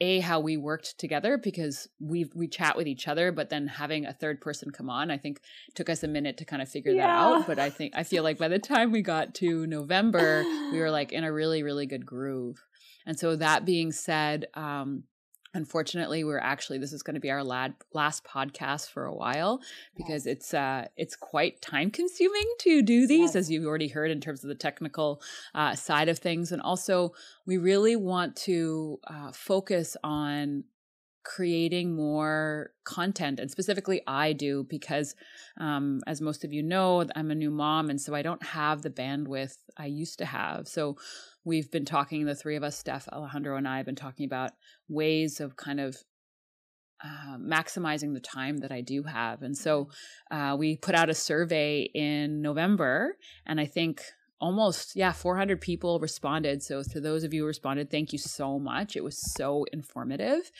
a 0.00 0.20
how 0.20 0.40
we 0.40 0.56
worked 0.56 0.98
together 0.98 1.38
because 1.38 1.88
we 2.00 2.30
we 2.34 2.46
chat 2.48 2.76
with 2.76 2.86
each 2.86 3.08
other 3.08 3.32
but 3.32 3.50
then 3.50 3.66
having 3.66 4.06
a 4.06 4.12
third 4.12 4.40
person 4.40 4.70
come 4.70 4.90
on 4.90 5.10
i 5.10 5.16
think 5.16 5.40
took 5.74 5.88
us 5.88 6.02
a 6.02 6.08
minute 6.08 6.36
to 6.36 6.44
kind 6.44 6.62
of 6.62 6.68
figure 6.68 6.92
yeah. 6.92 7.06
that 7.06 7.10
out 7.10 7.46
but 7.46 7.58
i 7.58 7.70
think 7.70 7.92
i 7.96 8.02
feel 8.02 8.22
like 8.22 8.38
by 8.38 8.48
the 8.48 8.58
time 8.58 8.92
we 8.92 9.02
got 9.02 9.34
to 9.34 9.66
november 9.66 10.42
we 10.72 10.78
were 10.78 10.90
like 10.98 11.12
in 11.12 11.24
a 11.24 11.32
really 11.32 11.62
really 11.62 11.86
good 11.86 12.04
groove 12.04 12.62
and 13.06 13.18
so 13.18 13.36
that 13.36 13.64
being 13.64 13.92
said 13.92 14.46
um 14.54 15.04
unfortunately 15.56 16.22
we're 16.22 16.38
actually 16.38 16.78
this 16.78 16.92
is 16.92 17.02
going 17.02 17.14
to 17.14 17.20
be 17.20 17.30
our 17.30 17.42
lad, 17.42 17.74
last 17.92 18.22
podcast 18.24 18.90
for 18.90 19.06
a 19.06 19.14
while 19.14 19.60
because 19.96 20.26
yes. 20.26 20.36
it's 20.36 20.54
uh 20.54 20.86
it's 20.96 21.16
quite 21.16 21.60
time 21.62 21.90
consuming 21.90 22.44
to 22.60 22.82
do 22.82 23.06
these 23.06 23.34
yes. 23.34 23.36
as 23.36 23.50
you've 23.50 23.64
already 23.64 23.88
heard 23.88 24.10
in 24.10 24.20
terms 24.20 24.44
of 24.44 24.48
the 24.48 24.54
technical 24.54 25.20
uh, 25.54 25.74
side 25.74 26.08
of 26.08 26.18
things 26.18 26.52
and 26.52 26.60
also 26.60 27.12
we 27.46 27.56
really 27.56 27.96
want 27.96 28.36
to 28.36 29.00
uh, 29.06 29.32
focus 29.32 29.96
on 30.04 30.64
creating 31.24 31.96
more 31.96 32.70
content 32.84 33.40
and 33.40 33.50
specifically 33.50 34.00
i 34.06 34.32
do 34.32 34.64
because 34.68 35.16
um, 35.58 36.00
as 36.06 36.20
most 36.20 36.44
of 36.44 36.52
you 36.52 36.62
know 36.62 37.04
i'm 37.16 37.30
a 37.30 37.34
new 37.34 37.50
mom 37.50 37.90
and 37.90 38.00
so 38.00 38.14
i 38.14 38.22
don't 38.22 38.44
have 38.44 38.82
the 38.82 38.90
bandwidth 38.90 39.56
i 39.76 39.86
used 39.86 40.18
to 40.18 40.24
have 40.24 40.68
so 40.68 40.96
we've 41.46 41.70
been 41.70 41.84
talking, 41.84 42.26
the 42.26 42.34
three 42.34 42.56
of 42.56 42.64
us, 42.64 42.76
Steph, 42.76 43.08
Alejandro, 43.08 43.56
and 43.56 43.66
I 43.66 43.76
have 43.78 43.86
been 43.86 43.94
talking 43.94 44.26
about 44.26 44.50
ways 44.88 45.40
of 45.40 45.56
kind 45.56 45.78
of 45.80 45.96
uh, 47.02 47.38
maximizing 47.38 48.14
the 48.14 48.20
time 48.20 48.58
that 48.58 48.72
I 48.72 48.80
do 48.80 49.04
have. 49.04 49.42
And 49.42 49.56
so 49.56 49.88
uh, 50.30 50.56
we 50.58 50.76
put 50.76 50.94
out 50.94 51.08
a 51.08 51.14
survey 51.14 51.82
in 51.94 52.42
November, 52.42 53.16
and 53.46 53.60
I 53.60 53.66
think 53.66 54.02
almost 54.40 54.96
yeah 54.96 55.12
400 55.12 55.60
people 55.60 55.98
responded. 56.00 56.62
So 56.62 56.82
to 56.82 57.00
those 57.00 57.24
of 57.24 57.32
you 57.32 57.42
who 57.42 57.46
responded 57.46 57.90
thank 57.90 58.12
you 58.12 58.18
so 58.18 58.58
much. 58.58 58.96
It 58.96 59.04
was 59.04 59.18
so 59.34 59.64
informative. 59.72 60.50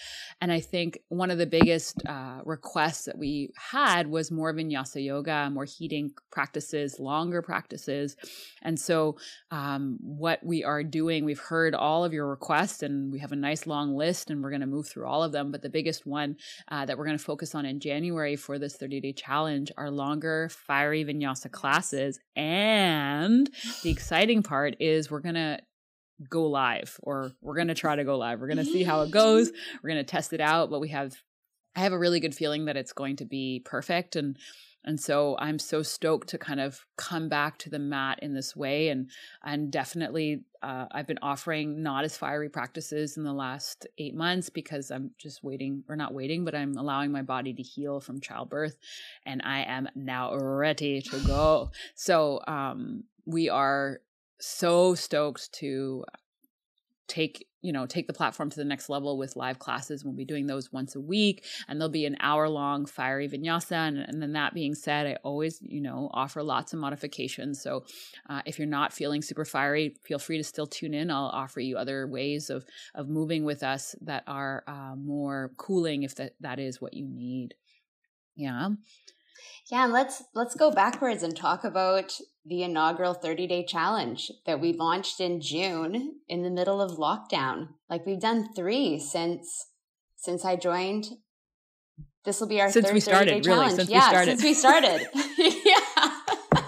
And 0.40 0.50
i 0.52 0.60
think 0.60 0.98
one 1.08 1.30
of 1.30 1.38
the 1.38 1.46
biggest 1.46 2.06
uh, 2.06 2.40
requests 2.44 3.04
that 3.04 3.18
we 3.18 3.50
had 3.56 4.06
was 4.06 4.30
more 4.30 4.52
vinyasa 4.52 5.04
yoga 5.04 5.50
more 5.50 5.64
heating 5.64 6.12
practices 6.30 6.98
longer 6.98 7.42
practices. 7.42 8.16
And 8.62 8.78
so 8.78 9.16
um, 9.50 9.98
what 10.00 10.44
we 10.44 10.64
are 10.64 10.82
doing 10.82 11.24
we've 11.24 11.38
heard 11.38 11.74
all 11.74 12.04
of 12.04 12.12
your 12.12 12.28
requests 12.28 12.82
and 12.82 13.12
we 13.12 13.18
have 13.18 13.32
a 13.32 13.36
nice 13.36 13.66
long 13.66 13.94
list 13.94 14.30
and 14.30 14.42
we're 14.42 14.50
going 14.50 14.60
to 14.60 14.66
move 14.66 14.88
through 14.88 15.06
all 15.06 15.22
of 15.22 15.32
them. 15.32 15.50
But 15.50 15.62
the 15.62 15.68
biggest 15.68 16.06
one 16.06 16.36
uh, 16.68 16.86
that 16.86 16.96
we're 16.96 17.04
going 17.04 17.18
to 17.18 17.24
focus 17.24 17.54
on 17.54 17.66
in 17.66 17.80
january 17.80 18.36
for 18.36 18.58
this 18.58 18.76
30 18.76 19.00
day 19.00 19.12
challenge 19.12 19.70
are 19.76 19.90
longer 19.90 20.48
fiery 20.48 21.04
vinyasa 21.04 21.50
classes 21.50 22.20
and 22.34 23.50
the 23.82 23.90
exciting 23.90 24.42
part 24.42 24.76
is 24.80 25.10
we're 25.10 25.20
going 25.20 25.34
to 25.34 25.60
go 26.28 26.46
live 26.46 26.98
or 27.02 27.32
we're 27.40 27.54
going 27.54 27.68
to 27.68 27.74
try 27.74 27.96
to 27.96 28.04
go 28.04 28.16
live. 28.16 28.40
We're 28.40 28.46
going 28.46 28.56
to 28.58 28.64
see 28.64 28.82
how 28.82 29.02
it 29.02 29.10
goes. 29.10 29.50
We're 29.82 29.90
going 29.90 30.04
to 30.04 30.10
test 30.10 30.32
it 30.32 30.40
out, 30.40 30.70
but 30.70 30.80
we 30.80 30.88
have 30.88 31.14
I 31.76 31.80
have 31.80 31.92
a 31.92 31.98
really 31.98 32.20
good 32.20 32.34
feeling 32.34 32.64
that 32.64 32.76
it's 32.76 32.94
going 32.94 33.16
to 33.16 33.26
be 33.26 33.60
perfect 33.64 34.16
and 34.16 34.38
and 34.88 35.00
so 35.00 35.36
I'm 35.40 35.58
so 35.58 35.82
stoked 35.82 36.28
to 36.28 36.38
kind 36.38 36.60
of 36.60 36.86
come 36.96 37.28
back 37.28 37.58
to 37.58 37.70
the 37.70 37.78
mat 37.78 38.20
in 38.22 38.34
this 38.34 38.54
way 38.56 38.88
and 38.88 39.10
and 39.44 39.70
definitely 39.70 40.44
uh, 40.62 40.86
I've 40.90 41.06
been 41.06 41.18
offering 41.20 41.82
not 41.82 42.04
as 42.04 42.16
fiery 42.16 42.48
practices 42.48 43.16
in 43.16 43.24
the 43.24 43.32
last 43.32 43.86
eight 43.98 44.14
months 44.14 44.48
because 44.48 44.90
I'm 44.90 45.10
just 45.18 45.44
waiting 45.44 45.84
or 45.88 45.96
not 45.96 46.14
waiting, 46.14 46.44
but 46.44 46.54
I'm 46.54 46.76
allowing 46.76 47.12
my 47.12 47.22
body 47.22 47.52
to 47.52 47.62
heal 47.62 48.00
from 48.00 48.20
childbirth 48.20 48.78
and 49.26 49.42
I 49.44 49.62
am 49.62 49.88
now 49.94 50.34
ready 50.34 51.02
to 51.02 51.20
go. 51.20 51.72
So 51.94 52.40
um 52.46 53.04
we 53.26 53.48
are 53.48 54.00
so 54.40 54.94
stoked 54.94 55.52
to 55.52 56.04
take 57.08 57.46
you 57.62 57.72
know 57.72 57.86
take 57.86 58.06
the 58.06 58.12
platform 58.12 58.50
to 58.50 58.56
the 58.56 58.64
next 58.64 58.88
level 58.88 59.16
with 59.16 59.36
live 59.36 59.58
classes. 59.58 60.04
We'll 60.04 60.14
be 60.14 60.24
doing 60.24 60.46
those 60.46 60.72
once 60.72 60.94
a 60.94 61.00
week 61.00 61.44
and 61.68 61.80
there'll 61.80 61.90
be 61.90 62.06
an 62.06 62.16
hour 62.20 62.48
long 62.48 62.86
fiery 62.86 63.28
vinyasa 63.28 63.72
and, 63.72 63.98
and 63.98 64.20
then 64.20 64.32
that 64.32 64.54
being 64.54 64.74
said 64.74 65.06
i 65.06 65.16
always 65.22 65.58
you 65.60 65.80
know 65.80 66.10
offer 66.12 66.42
lots 66.42 66.72
of 66.72 66.78
modifications. 66.78 67.62
So 67.62 67.84
uh, 68.28 68.42
if 68.46 68.58
you're 68.58 68.68
not 68.68 68.92
feeling 68.92 69.22
super 69.22 69.44
fiery 69.44 69.96
feel 70.04 70.18
free 70.18 70.38
to 70.38 70.44
still 70.44 70.66
tune 70.66 70.94
in. 70.94 71.10
I'll 71.10 71.26
offer 71.26 71.60
you 71.60 71.76
other 71.76 72.06
ways 72.06 72.50
of 72.50 72.64
of 72.94 73.08
moving 73.08 73.44
with 73.44 73.62
us 73.62 73.94
that 74.02 74.24
are 74.26 74.64
uh, 74.66 74.96
more 74.96 75.52
cooling 75.56 76.02
if 76.02 76.14
that 76.16 76.34
that 76.40 76.58
is 76.58 76.80
what 76.80 76.94
you 76.94 77.06
need. 77.08 77.54
Yeah 78.34 78.70
yeah, 79.70 79.84
and 79.84 79.92
let's 79.92 80.22
let's 80.34 80.54
go 80.54 80.70
backwards 80.70 81.22
and 81.22 81.36
talk 81.36 81.64
about 81.64 82.12
the 82.44 82.62
inaugural 82.62 83.14
30-day 83.14 83.66
challenge 83.66 84.30
that 84.46 84.60
we 84.60 84.72
launched 84.72 85.20
in 85.20 85.40
June 85.40 86.20
in 86.28 86.42
the 86.42 86.50
middle 86.50 86.80
of 86.80 86.98
lockdown. 86.98 87.68
Like 87.90 88.06
we've 88.06 88.20
done 88.20 88.54
3 88.54 88.98
since 89.00 89.66
since 90.16 90.44
I 90.44 90.56
joined. 90.56 91.06
This 92.24 92.40
will 92.40 92.48
be 92.48 92.60
our 92.60 92.70
since 92.70 92.86
third 92.86 92.94
we 92.94 93.00
started, 93.00 93.34
30-day 93.34 93.50
really, 93.50 93.60
challenge. 93.60 93.74
Since 93.74 93.90
yeah, 93.90 93.98
we 93.98 94.14
started. 94.14 94.30
since 94.30 94.42
we 94.42 94.54
started. 94.54 95.08
yeah. 95.64 96.62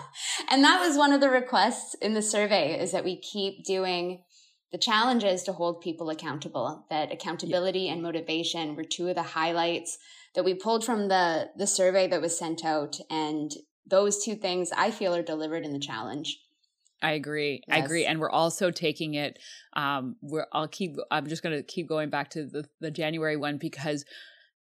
and 0.50 0.64
that 0.64 0.80
was 0.80 0.96
one 0.96 1.12
of 1.12 1.20
the 1.20 1.30
requests 1.30 1.94
in 1.94 2.14
the 2.14 2.22
survey 2.22 2.78
is 2.80 2.92
that 2.92 3.04
we 3.04 3.20
keep 3.20 3.64
doing 3.64 4.22
the 4.72 4.78
challenges 4.78 5.42
to 5.44 5.52
hold 5.52 5.80
people 5.80 6.10
accountable 6.10 6.84
that 6.90 7.12
accountability 7.12 7.88
and 7.88 8.02
motivation 8.02 8.76
were 8.76 8.84
two 8.84 9.08
of 9.08 9.14
the 9.14 9.22
highlights 9.22 9.98
that 10.38 10.44
we 10.44 10.54
pulled 10.54 10.84
from 10.84 11.08
the 11.08 11.50
the 11.56 11.66
survey 11.66 12.06
that 12.06 12.22
was 12.22 12.38
sent 12.38 12.64
out 12.64 13.00
and 13.10 13.50
those 13.84 14.24
two 14.24 14.36
things 14.36 14.70
I 14.76 14.92
feel 14.92 15.12
are 15.12 15.22
delivered 15.22 15.64
in 15.64 15.72
the 15.72 15.80
challenge. 15.80 16.38
I 17.02 17.12
agree. 17.12 17.64
Yes. 17.66 17.76
I 17.76 17.84
agree. 17.84 18.06
And 18.06 18.20
we're 18.20 18.30
also 18.30 18.70
taking 18.70 19.14
it 19.14 19.40
um 19.72 20.14
we're 20.22 20.46
I'll 20.52 20.68
keep 20.68 20.94
I'm 21.10 21.26
just 21.26 21.42
going 21.42 21.56
to 21.56 21.64
keep 21.64 21.88
going 21.88 22.08
back 22.08 22.30
to 22.30 22.44
the 22.44 22.68
the 22.80 22.92
January 22.92 23.36
one 23.36 23.58
because 23.58 24.04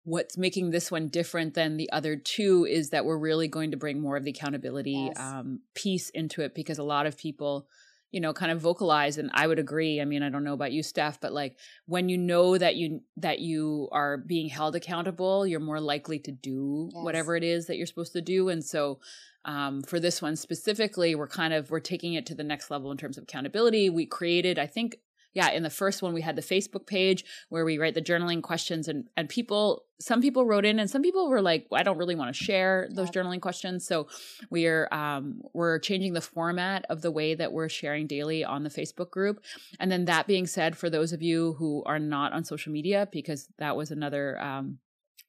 what's 0.05 0.39
making 0.39 0.71
this 0.71 0.93
one 0.93 1.09
different 1.09 1.55
than 1.55 1.77
the 1.77 1.91
other 1.91 2.15
two 2.15 2.65
is 2.71 2.91
that 2.91 3.05
we're 3.05 3.19
really 3.19 3.49
going 3.49 3.73
to 3.73 3.77
bring 3.77 4.01
more 4.01 4.17
of 4.17 4.23
the 4.23 4.31
accountability 4.31 5.11
yes. 5.11 5.19
um 5.19 5.59
piece 5.75 6.09
into 6.11 6.43
it 6.43 6.55
because 6.55 6.79
a 6.79 6.85
lot 6.85 7.07
of 7.07 7.19
people 7.19 7.67
you 8.15 8.21
know 8.21 8.33
kind 8.33 8.53
of 8.53 8.61
vocalize 8.61 9.19
and 9.19 9.29
i 9.35 9.45
would 9.45 9.59
agree 9.59 10.01
i 10.01 10.05
mean 10.05 10.23
i 10.23 10.31
don't 10.31 10.45
know 10.45 10.53
about 10.53 10.71
you 10.71 10.85
steph 10.85 11.21
but 11.21 11.33
like 11.33 11.59
when 11.87 12.09
you 12.09 12.17
know 12.17 12.57
that 12.57 12.77
you 12.77 13.01
that 13.17 13.41
you 13.41 13.89
are 13.91 14.19
being 14.19 14.49
held 14.49 14.77
accountable 14.77 15.45
you're 15.45 15.59
more 15.59 15.81
likely 15.81 16.21
to 16.21 16.31
do 16.31 16.89
yes. 16.95 17.05
whatever 17.05 17.35
it 17.35 17.43
is 17.43 17.67
that 17.67 17.77
you're 17.77 17.89
supposed 17.89 18.13
to 18.13 18.23
do 18.23 18.49
and 18.49 18.65
so 18.65 19.01
um, 19.47 19.83
for 19.83 19.99
this 19.99 20.23
one 20.23 20.37
specifically 20.37 21.17
we're 21.17 21.27
kind 21.27 21.53
of 21.53 21.71
we're 21.73 21.81
taking 21.81 22.15
it 22.15 22.25
to 22.27 22.37
the 22.37 22.45
next 22.45 22.71
level 22.71 22.93
in 22.93 22.97
terms 22.97 23.19
of 23.19 23.25
accountability 23.25 23.91
we 23.91 24.07
created 24.07 24.61
i 24.61 24.67
think 24.67 24.99
yeah, 25.35 25.51
in 25.51 25.63
the 25.63 25.71
first 25.71 26.01
one 26.01 26.15
we 26.15 26.23
had 26.23 26.37
the 26.37 26.43
Facebook 26.43 26.87
page 26.87 27.25
where 27.49 27.65
we 27.65 27.79
write 27.79 27.95
the 27.95 28.03
journaling 28.03 28.43
questions 28.43 28.89
and 28.89 29.09
and 29.17 29.29
people 29.29 29.85
some 30.01 30.21
people 30.21 30.47
wrote 30.47 30.65
in 30.65 30.79
and 30.79 30.89
some 30.89 31.03
people 31.03 31.29
were 31.29 31.43
like 31.43 31.67
I 31.73 31.83
don't 31.83 31.99
really 31.99 32.15
want 32.15 32.35
to 32.35 32.45
share 32.45 32.89
those 32.91 33.11
journaling 33.11 33.41
questions. 33.41 33.87
So 33.87 34.07
we 34.51 34.67
are 34.67 34.89
um 34.93 35.43
we're 35.53 35.79
changing 35.81 36.13
the 36.13 36.21
format 36.21 36.87
of 36.89 37.03
the 37.03 37.11
way 37.11 37.35
that 37.35 37.53
we're 37.53 37.69
sharing 37.69 38.07
daily 38.07 38.45
on 38.45 38.63
the 38.63 38.71
Facebook 38.71 39.11
group. 39.11 39.43
And 39.81 39.91
then 39.91 40.05
that 40.07 40.27
being 40.27 40.47
said 40.47 40.77
for 40.77 40.89
those 40.89 41.13
of 41.13 41.23
you 41.23 41.55
who 41.55 41.83
are 41.85 41.99
not 41.99 42.33
on 42.33 42.45
social 42.45 42.73
media 42.73 43.09
because 43.11 43.49
that 43.59 43.77
was 43.77 43.91
another 43.91 44.41
um 44.41 44.79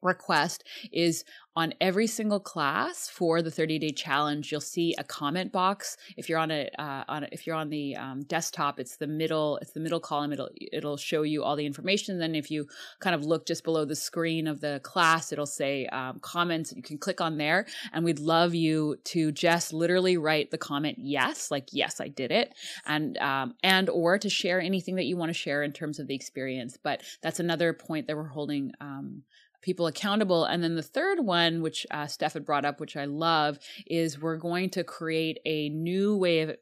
request 0.05 0.63
is 0.91 1.25
on 1.57 1.73
every 1.79 2.05
single 2.05 2.39
class 2.39 3.07
for 3.07 3.41
the 3.41 3.49
30 3.49 3.79
day 3.79 3.89
challenge 3.89 4.51
you'll 4.51 4.59
see 4.59 4.93
a 4.97 5.03
comment 5.03 5.51
box. 5.51 5.95
If 6.17 6.27
you're 6.27 6.39
on 6.39 6.51
a, 6.51 6.69
uh, 6.77 7.03
on 7.07 7.23
a, 7.23 7.29
if 7.31 7.47
you're 7.47 7.55
on 7.55 7.69
the 7.69 7.95
um, 7.95 8.23
desktop 8.23 8.79
it's 8.79 8.97
the 8.97 9.07
middle 9.07 9.57
it's 9.61 9.71
the 9.71 9.79
middle 9.79 9.99
column. 9.99 10.33
It'll 10.33 10.49
it'll 10.71 10.97
show 10.97 11.21
you 11.21 11.43
all 11.43 11.55
the 11.55 11.65
information. 11.65 12.19
Then 12.19 12.35
if 12.35 12.51
you 12.51 12.67
kind 12.99 13.15
of 13.15 13.25
look 13.25 13.45
just 13.45 13.63
below 13.63 13.85
the 13.85 13.95
screen 13.95 14.47
of 14.47 14.59
the 14.59 14.81
class 14.83 15.31
it'll 15.31 15.45
say 15.45 15.87
um, 15.87 16.19
comments 16.19 16.73
you 16.75 16.81
can 16.81 16.97
click 16.97 17.21
on 17.21 17.37
there. 17.37 17.65
And 17.93 18.03
we'd 18.03 18.19
love 18.19 18.53
you 18.53 18.97
to 19.05 19.31
just 19.31 19.71
literally 19.71 20.17
write 20.17 20.51
the 20.51 20.57
comment 20.57 20.97
yes 20.99 21.51
like 21.51 21.69
yes 21.71 22.01
i 22.01 22.07
did 22.07 22.31
it. 22.31 22.53
And 22.85 23.17
um, 23.17 23.55
and 23.63 23.89
or 23.89 24.17
to 24.17 24.29
share 24.29 24.59
anything 24.59 24.95
that 24.95 25.05
you 25.05 25.15
want 25.15 25.29
to 25.29 25.33
share 25.33 25.63
in 25.63 25.71
terms 25.71 25.99
of 25.99 26.07
the 26.07 26.15
experience. 26.15 26.77
But 26.81 27.01
that's 27.21 27.39
another 27.39 27.71
point 27.73 28.07
that 28.07 28.17
we're 28.17 28.27
holding 28.27 28.71
um, 28.81 29.23
people 29.65 29.87
accountable. 29.87 30.45
And 30.45 30.63
then 30.63 30.75
the 30.75 30.83
third 30.83 31.25
one, 31.25 31.63
which 31.63 31.87
uh, 31.89 32.05
Steph 32.05 32.33
had 32.33 32.45
brought 32.45 32.65
up, 32.65 32.79
which 32.79 32.95
I 32.95 33.05
love, 33.05 33.57
is 33.87 34.21
we're 34.21 34.37
going 34.37 34.69
to 34.69 34.83
create 34.83 35.39
a 35.43 35.69
new 35.69 36.15
way 36.15 36.41
of 36.41 36.55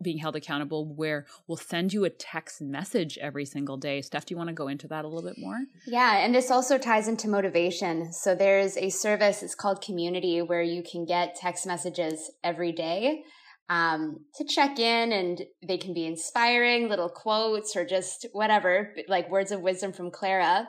being 0.00 0.16
held 0.16 0.36
accountable 0.36 0.86
where 0.86 1.26
we'll 1.46 1.58
send 1.58 1.92
you 1.92 2.06
a 2.06 2.10
text 2.10 2.62
message 2.62 3.18
every 3.18 3.44
single 3.44 3.76
day. 3.76 4.00
Steph, 4.00 4.24
do 4.24 4.32
you 4.32 4.38
want 4.38 4.48
to 4.48 4.54
go 4.54 4.68
into 4.68 4.88
that 4.88 5.04
a 5.04 5.08
little 5.08 5.28
bit 5.28 5.38
more? 5.38 5.58
Yeah, 5.86 6.16
and 6.24 6.34
this 6.34 6.50
also 6.50 6.78
ties 6.78 7.08
into 7.08 7.28
motivation. 7.28 8.10
So 8.10 8.34
there's 8.34 8.78
a 8.78 8.88
service, 8.88 9.42
it's 9.42 9.54
called 9.54 9.82
Community, 9.82 10.40
where 10.40 10.62
you 10.62 10.82
can 10.82 11.04
get 11.04 11.36
text 11.36 11.66
messages 11.66 12.30
every 12.42 12.72
day. 12.72 13.24
Um, 13.68 14.20
to 14.36 14.44
check 14.44 14.78
in 14.78 15.12
and 15.12 15.42
they 15.66 15.76
can 15.76 15.92
be 15.92 16.06
inspiring 16.06 16.88
little 16.88 17.08
quotes 17.08 17.74
or 17.74 17.84
just 17.84 18.24
whatever, 18.32 18.94
like 19.08 19.28
words 19.28 19.50
of 19.50 19.60
wisdom 19.60 19.92
from 19.92 20.10
Clara. 20.10 20.68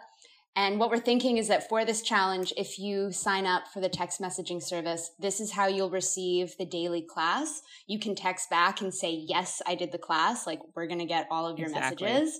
And 0.58 0.80
what 0.80 0.90
we're 0.90 0.98
thinking 0.98 1.38
is 1.38 1.50
that 1.50 1.70
for 1.70 1.86
this 1.86 2.02
challenge, 2.02 2.52
if 2.58 2.80
you 2.80 3.12
sign 3.12 3.46
up 3.46 3.68
for 3.72 3.80
the 3.80 3.90
text 3.90 4.20
messaging 4.20 4.62
service, 4.62 5.12
this 5.20 5.40
is 5.40 5.52
how 5.52 5.68
you'll 5.68 5.92
receive 5.92 6.56
the 6.58 6.66
daily 6.66 7.04
class. 7.04 7.62
You 7.86 8.00
can 8.00 8.16
text 8.16 8.50
back 8.50 8.82
and 8.82 8.92
say, 8.92 9.12
yes, 9.12 9.62
I 9.68 9.76
did 9.76 9.92
the 9.92 10.00
class. 10.00 10.48
Like 10.48 10.60
we're 10.76 10.88
going 10.88 11.00
to 11.00 11.06
get 11.06 11.28
all 11.30 11.46
of 11.46 11.60
your 11.60 11.68
exactly. 11.68 12.08
messages. 12.08 12.40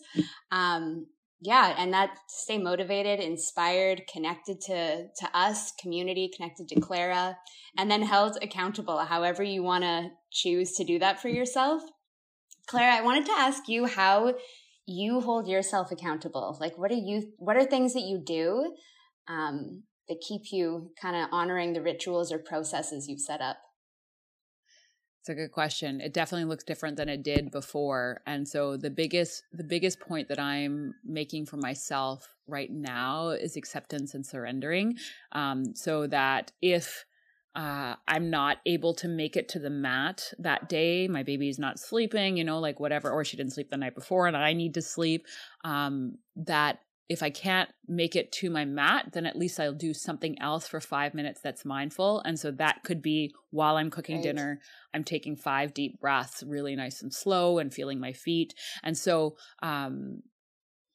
Um, 0.52 1.06
yeah. 1.42 1.76
And 1.78 1.94
that 1.94 2.10
stay 2.28 2.58
motivated, 2.58 3.20
inspired, 3.20 4.02
connected 4.12 4.62
to, 4.62 5.04
to 5.16 5.30
us, 5.36 5.72
community, 5.80 6.32
connected 6.36 6.68
to 6.70 6.82
Clara, 6.82 7.38
and 7.78 7.92
then 7.92 8.02
held 8.02 8.40
accountable, 8.42 8.98
however 8.98 9.44
you 9.44 9.62
want 9.62 9.84
to 9.84 10.10
choose 10.32 10.72
to 10.78 10.84
do 10.84 10.98
that 10.98 11.22
for 11.22 11.30
yourself. 11.30 11.84
Clara, 12.66 12.96
I 12.96 13.02
wanted 13.02 13.28
to 13.28 13.34
ask 13.34 13.70
you 13.70 13.86
how 13.86 14.34
you 14.88 15.22
hold 15.22 15.48
yourself 15.48 15.92
accountable? 15.92 16.58
Like, 16.60 16.78
what 16.78 16.92
are 16.92 16.96
you? 16.96 17.34
What 17.38 17.58
are 17.58 17.66
things 17.66 17.94
that 17.94 18.02
you 18.02 18.22
do 18.26 18.74
um, 19.28 19.84
that 20.08 20.24
keep 20.28 20.52
you 20.52 20.92
kind 21.00 21.16
of 21.16 21.30
honoring 21.32 21.74
the 21.74 21.82
rituals 21.82 22.32
or 22.32 22.40
processes 22.40 23.08
you've 23.08 23.20
set 23.20 23.42
up? 23.42 23.58
It's 25.28 25.30
a 25.30 25.36
good 25.36 25.52
question. 25.52 26.00
It 26.00 26.14
definitely 26.14 26.46
looks 26.46 26.64
different 26.64 26.96
than 26.96 27.10
it 27.10 27.22
did 27.22 27.52
before. 27.52 28.22
And 28.26 28.48
so 28.48 28.78
the 28.78 28.90
biggest 28.90 29.44
the 29.52 29.66
biggest 29.66 30.00
point 30.00 30.30
that 30.30 30.40
I'm 30.40 30.96
making 31.04 31.48
for 31.48 31.58
myself 31.58 32.34
right 32.48 32.72
now 32.72 33.32
is 33.32 33.58
acceptance 33.58 34.14
and 34.14 34.26
surrendering. 34.26 34.96
Um, 35.34 35.76
so 35.76 36.08
that 36.08 36.54
if 36.62 37.04
uh, 37.58 37.96
I'm 38.08 38.30
not 38.30 38.58
able 38.68 38.94
to 38.96 39.08
make 39.08 39.36
it 39.36 39.50
to 39.50 39.60
the 39.60 39.72
mat 39.72 40.32
that 40.38 40.70
day. 40.70 41.08
My 41.08 41.24
baby's 41.24 41.58
not 41.58 41.80
sleeping, 41.80 42.38
you 42.38 42.44
know, 42.44 42.60
like 42.60 42.80
whatever, 42.80 43.10
or 43.10 43.26
she 43.26 43.36
didn't 43.36 43.54
sleep 43.54 43.72
the 43.72 43.78
night 43.78 43.96
before 43.96 44.28
and 44.28 44.38
I 44.38 44.54
need 44.54 44.76
to 44.76 44.82
sleep. 44.84 45.26
Um, 45.64 46.20
that 46.36 46.82
if 47.10 47.24
I 47.24 47.32
can't 47.32 47.70
make 47.88 48.16
it 48.16 48.32
to 48.34 48.52
my 48.52 48.64
mat, 48.64 49.10
then 49.14 49.26
at 49.26 49.36
least 49.36 49.60
I'll 49.60 49.74
do 49.74 49.94
something 49.94 50.40
else 50.40 50.68
for 50.68 50.80
five 50.80 51.16
minutes 51.16 51.40
that's 51.42 51.66
mindful. 51.66 52.22
And 52.26 52.40
so 52.40 52.52
that 52.52 52.84
could 52.84 53.02
be 53.02 53.34
while 53.50 53.78
I'm 53.78 53.90
cooking 53.90 54.18
right. 54.18 54.24
dinner, 54.24 54.60
I'm 54.94 55.04
taking 55.04 55.36
five 55.36 55.74
deep 55.74 56.00
breaths, 56.00 56.44
really 56.46 56.76
nice 56.76 57.02
and 57.02 57.12
slow, 57.12 57.58
and 57.58 57.74
feeling 57.74 58.00
my 58.00 58.14
feet. 58.14 58.54
And 58.84 58.96
so 58.96 59.36
um, 59.64 60.22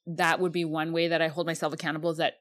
that 0.06 0.38
would 0.38 0.52
be 0.52 0.64
one 0.64 0.92
way 0.92 1.08
that 1.08 1.22
I 1.22 1.26
hold 1.26 1.48
myself 1.48 1.72
accountable 1.72 2.10
is 2.10 2.18
that 2.18 2.34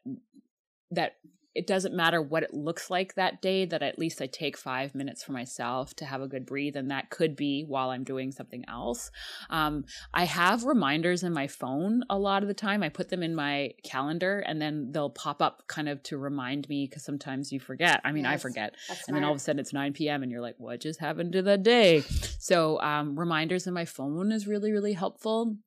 that 0.92 1.13
it 1.53 1.67
doesn't 1.67 1.93
matter 1.93 2.22
what 2.22 2.43
it 2.43 2.53
looks 2.53 2.89
like 2.89 3.15
that 3.15 3.41
day 3.41 3.65
that 3.65 3.81
at 3.81 4.00
least 4.00 4.22
i 4.22 4.27
take 4.27 4.58
five 4.58 4.96
minutes 4.96 5.24
for 5.24 5.31
myself 5.31 5.93
to 5.96 6.05
have 6.05 6.22
a 6.22 6.27
good 6.27 6.46
breathe 6.46 6.75
and 6.75 6.91
that 6.91 7.10
could 7.10 7.36
be 7.36 7.63
while 7.67 7.89
i'm 7.89 8.03
doing 8.03 8.31
something 8.31 8.63
else. 8.67 9.12
Um, 9.50 9.86
i 10.13 10.25
have 10.25 10.63
reminders 10.63 11.24
in 11.24 11.34
my 11.34 11.48
phone 11.48 12.03
a 12.10 12.17
lot 12.17 12.41
of 12.41 12.48
the 12.48 12.53
time. 12.53 12.84
I 12.84 12.89
put 12.89 13.10
them 13.10 13.24
in 13.24 13.36
my 13.36 13.72
calendar 13.84 14.39
and 14.39 14.62
then 14.62 14.91
they'll 14.91 15.10
pop 15.10 15.41
up 15.41 15.63
kind 15.67 15.89
of 15.89 16.01
to 16.03 16.17
remind 16.17 16.67
me 16.70 16.88
because 16.88 17.03
sometimes 17.03 17.51
you 17.51 17.60
forget. 17.60 18.01
I 18.03 18.12
mean 18.12 18.24
yes, 18.24 18.34
i 18.34 18.38
forget 18.38 18.75
and 19.08 19.15
then 19.15 19.24
all 19.24 19.31
of 19.31 19.38
a 19.38 19.39
sudden 19.39 19.60
it's 19.60 19.74
9 19.74 19.93
p.m 19.93 20.24
and 20.24 20.31
you're 20.31 20.41
like 20.41 20.55
what 20.58 20.79
just 20.79 21.00
happened 21.00 21.34
to 21.34 21.41
the 21.41 21.58
day? 21.58 22.01
So 22.39 22.79
um, 22.81 23.17
reminders 23.17 23.67
in 23.67 23.74
my 23.74 23.86
phone 23.86 24.31
is 24.31 24.48
really 24.48 24.72
really 24.72 24.93
helpful 24.93 25.58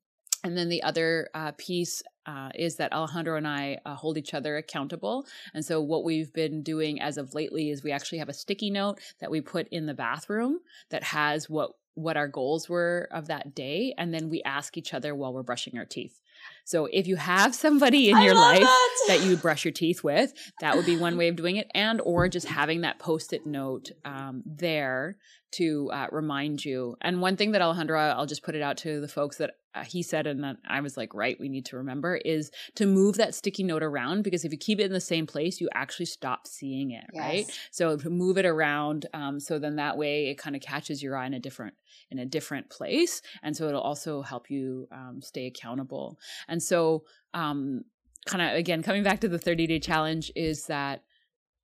and 0.45 0.55
then 0.55 0.69
the 0.69 0.83
other 0.83 1.27
uh, 1.33 1.53
piece 1.57 2.03
uh, 2.27 2.49
is 2.53 2.75
that 2.75 2.93
Alejandro 2.93 3.35
and 3.35 3.47
I 3.47 3.79
uh, 3.83 3.95
hold 3.95 4.15
each 4.17 4.35
other 4.35 4.57
accountable. 4.57 5.25
And 5.55 5.65
so, 5.65 5.81
what 5.81 6.03
we've 6.03 6.31
been 6.31 6.61
doing 6.61 7.01
as 7.01 7.17
of 7.17 7.33
lately 7.33 7.71
is 7.71 7.83
we 7.83 7.91
actually 7.91 8.19
have 8.19 8.29
a 8.29 8.33
sticky 8.33 8.69
note 8.69 8.99
that 9.19 9.31
we 9.31 9.41
put 9.41 9.67
in 9.69 9.87
the 9.87 9.95
bathroom 9.95 10.59
that 10.91 11.03
has 11.03 11.49
what 11.49 11.71
what 11.95 12.17
our 12.17 12.27
goals 12.27 12.67
were 12.67 13.07
of 13.11 13.27
that 13.27 13.55
day 13.55 13.93
and 13.97 14.13
then 14.13 14.29
we 14.29 14.43
ask 14.43 14.75
each 14.75 14.93
other 14.93 15.15
while 15.15 15.33
we're 15.33 15.41
brushing 15.41 15.77
our 15.77 15.85
teeth 15.85 16.21
so 16.65 16.89
if 16.91 17.07
you 17.07 17.15
have 17.15 17.55
somebody 17.55 18.09
in 18.09 18.21
your 18.21 18.35
life 18.35 18.59
that. 18.59 19.05
that. 19.07 19.23
you 19.23 19.37
brush 19.37 19.63
your 19.63 19.71
teeth 19.71 20.03
with 20.03 20.33
that 20.59 20.75
would 20.75 20.85
be 20.85 20.97
one 20.97 21.15
way 21.17 21.29
of 21.29 21.37
doing 21.37 21.55
it 21.55 21.71
and 21.73 22.01
or 22.01 22.27
just 22.27 22.47
having 22.47 22.81
that 22.81 22.99
post-it 22.99 23.45
note 23.45 23.91
um, 24.03 24.43
there 24.45 25.15
to 25.51 25.89
uh, 25.91 26.07
remind 26.11 26.63
you 26.63 26.95
and 27.01 27.21
one 27.21 27.37
thing 27.37 27.51
that 27.51 27.61
alejandro 27.61 27.99
i'll 27.99 28.25
just 28.25 28.43
put 28.43 28.55
it 28.55 28.61
out 28.61 28.77
to 28.77 28.99
the 28.99 29.07
folks 29.07 29.37
that 29.37 29.51
uh, 29.75 29.83
he 29.83 30.01
said, 30.01 30.25
and 30.25 30.43
that 30.43 30.55
I 30.67 30.79
was 30.79 30.95
like, 30.95 31.13
right, 31.13 31.37
we 31.39 31.49
need 31.49 31.65
to 31.65 31.77
remember 31.77 32.15
is 32.15 32.49
to 32.75 32.85
move 32.85 33.17
that 33.17 33.35
sticky 33.35 33.63
note 33.63 33.83
around 33.83 34.23
because 34.23 34.45
if 34.45 34.51
you 34.51 34.57
keep 34.57 34.79
it 34.79 34.85
in 34.85 34.93
the 34.93 35.01
same 35.01 35.27
place, 35.27 35.59
you 35.59 35.67
actually 35.73 36.05
stop 36.05 36.47
seeing 36.47 36.91
it, 36.91 37.03
yes. 37.11 37.21
right? 37.21 37.59
So 37.71 37.97
to 37.97 38.09
move 38.09 38.37
it 38.37 38.45
around, 38.45 39.05
um, 39.13 39.39
so 39.39 39.59
then 39.59 39.75
that 39.75 39.97
way 39.97 40.27
it 40.29 40.37
kind 40.37 40.55
of 40.55 40.61
catches 40.61 41.03
your 41.03 41.17
eye 41.17 41.25
in 41.27 41.33
a 41.33 41.39
different 41.39 41.75
in 42.09 42.19
a 42.19 42.25
different 42.25 42.69
place, 42.69 43.21
and 43.43 43.55
so 43.55 43.67
it'll 43.67 43.81
also 43.81 44.21
help 44.21 44.49
you 44.49 44.87
um, 44.91 45.19
stay 45.21 45.47
accountable. 45.47 46.19
And 46.47 46.63
so, 46.63 47.03
um, 47.33 47.83
kind 48.25 48.41
of 48.41 48.57
again, 48.57 48.81
coming 48.81 49.03
back 49.03 49.19
to 49.21 49.27
the 49.27 49.39
thirty 49.39 49.67
day 49.67 49.79
challenge, 49.79 50.31
is 50.35 50.67
that 50.67 51.03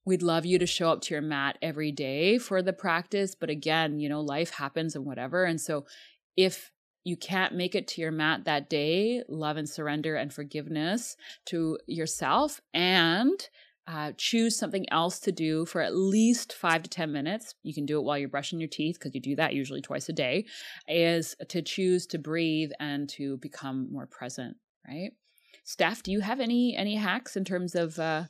we'd 0.05 0.23
love 0.23 0.45
you 0.45 0.57
to 0.57 0.65
show 0.65 0.89
up 0.89 1.01
to 1.01 1.13
your 1.13 1.21
mat 1.21 1.57
every 1.61 1.91
day 1.91 2.37
for 2.37 2.61
the 2.61 2.73
practice 2.73 3.35
but 3.35 3.49
again 3.49 3.99
you 3.99 4.09
know 4.09 4.21
life 4.21 4.51
happens 4.51 4.95
and 4.95 5.05
whatever 5.05 5.43
and 5.43 5.59
so 5.61 5.85
if 6.37 6.71
you 7.03 7.17
can't 7.17 7.55
make 7.55 7.75
it 7.75 7.87
to 7.89 8.01
your 8.01 8.11
mat 8.11 8.45
that 8.45 8.69
day, 8.69 9.23
love 9.27 9.57
and 9.57 9.67
surrender 9.67 10.15
and 10.15 10.31
forgiveness 10.31 11.17
to 11.45 11.77
yourself 11.87 12.61
and 12.73 13.49
uh, 13.87 14.11
choose 14.15 14.55
something 14.55 14.85
else 14.91 15.19
to 15.19 15.31
do 15.31 15.65
for 15.65 15.81
at 15.81 15.95
least 15.95 16.53
five 16.53 16.83
to 16.83 16.89
10 16.89 17.11
minutes. 17.11 17.55
You 17.63 17.73
can 17.73 17.85
do 17.85 17.97
it 17.97 18.03
while 18.03 18.17
you're 18.17 18.29
brushing 18.29 18.59
your 18.59 18.69
teeth 18.69 18.97
because 18.99 19.15
you 19.15 19.21
do 19.21 19.35
that 19.35 19.53
usually 19.53 19.81
twice 19.81 20.07
a 20.09 20.13
day, 20.13 20.45
is 20.87 21.35
to 21.49 21.61
choose 21.61 22.05
to 22.07 22.19
breathe 22.19 22.71
and 22.79 23.09
to 23.09 23.37
become 23.37 23.91
more 23.91 24.05
present, 24.05 24.57
right? 24.87 25.11
Steph, 25.63 26.03
do 26.03 26.11
you 26.11 26.21
have 26.21 26.39
any 26.39 26.75
any 26.75 26.95
hacks 26.95 27.35
in 27.35 27.43
terms 27.43 27.75
of 27.75 27.97
uh, 27.99 28.25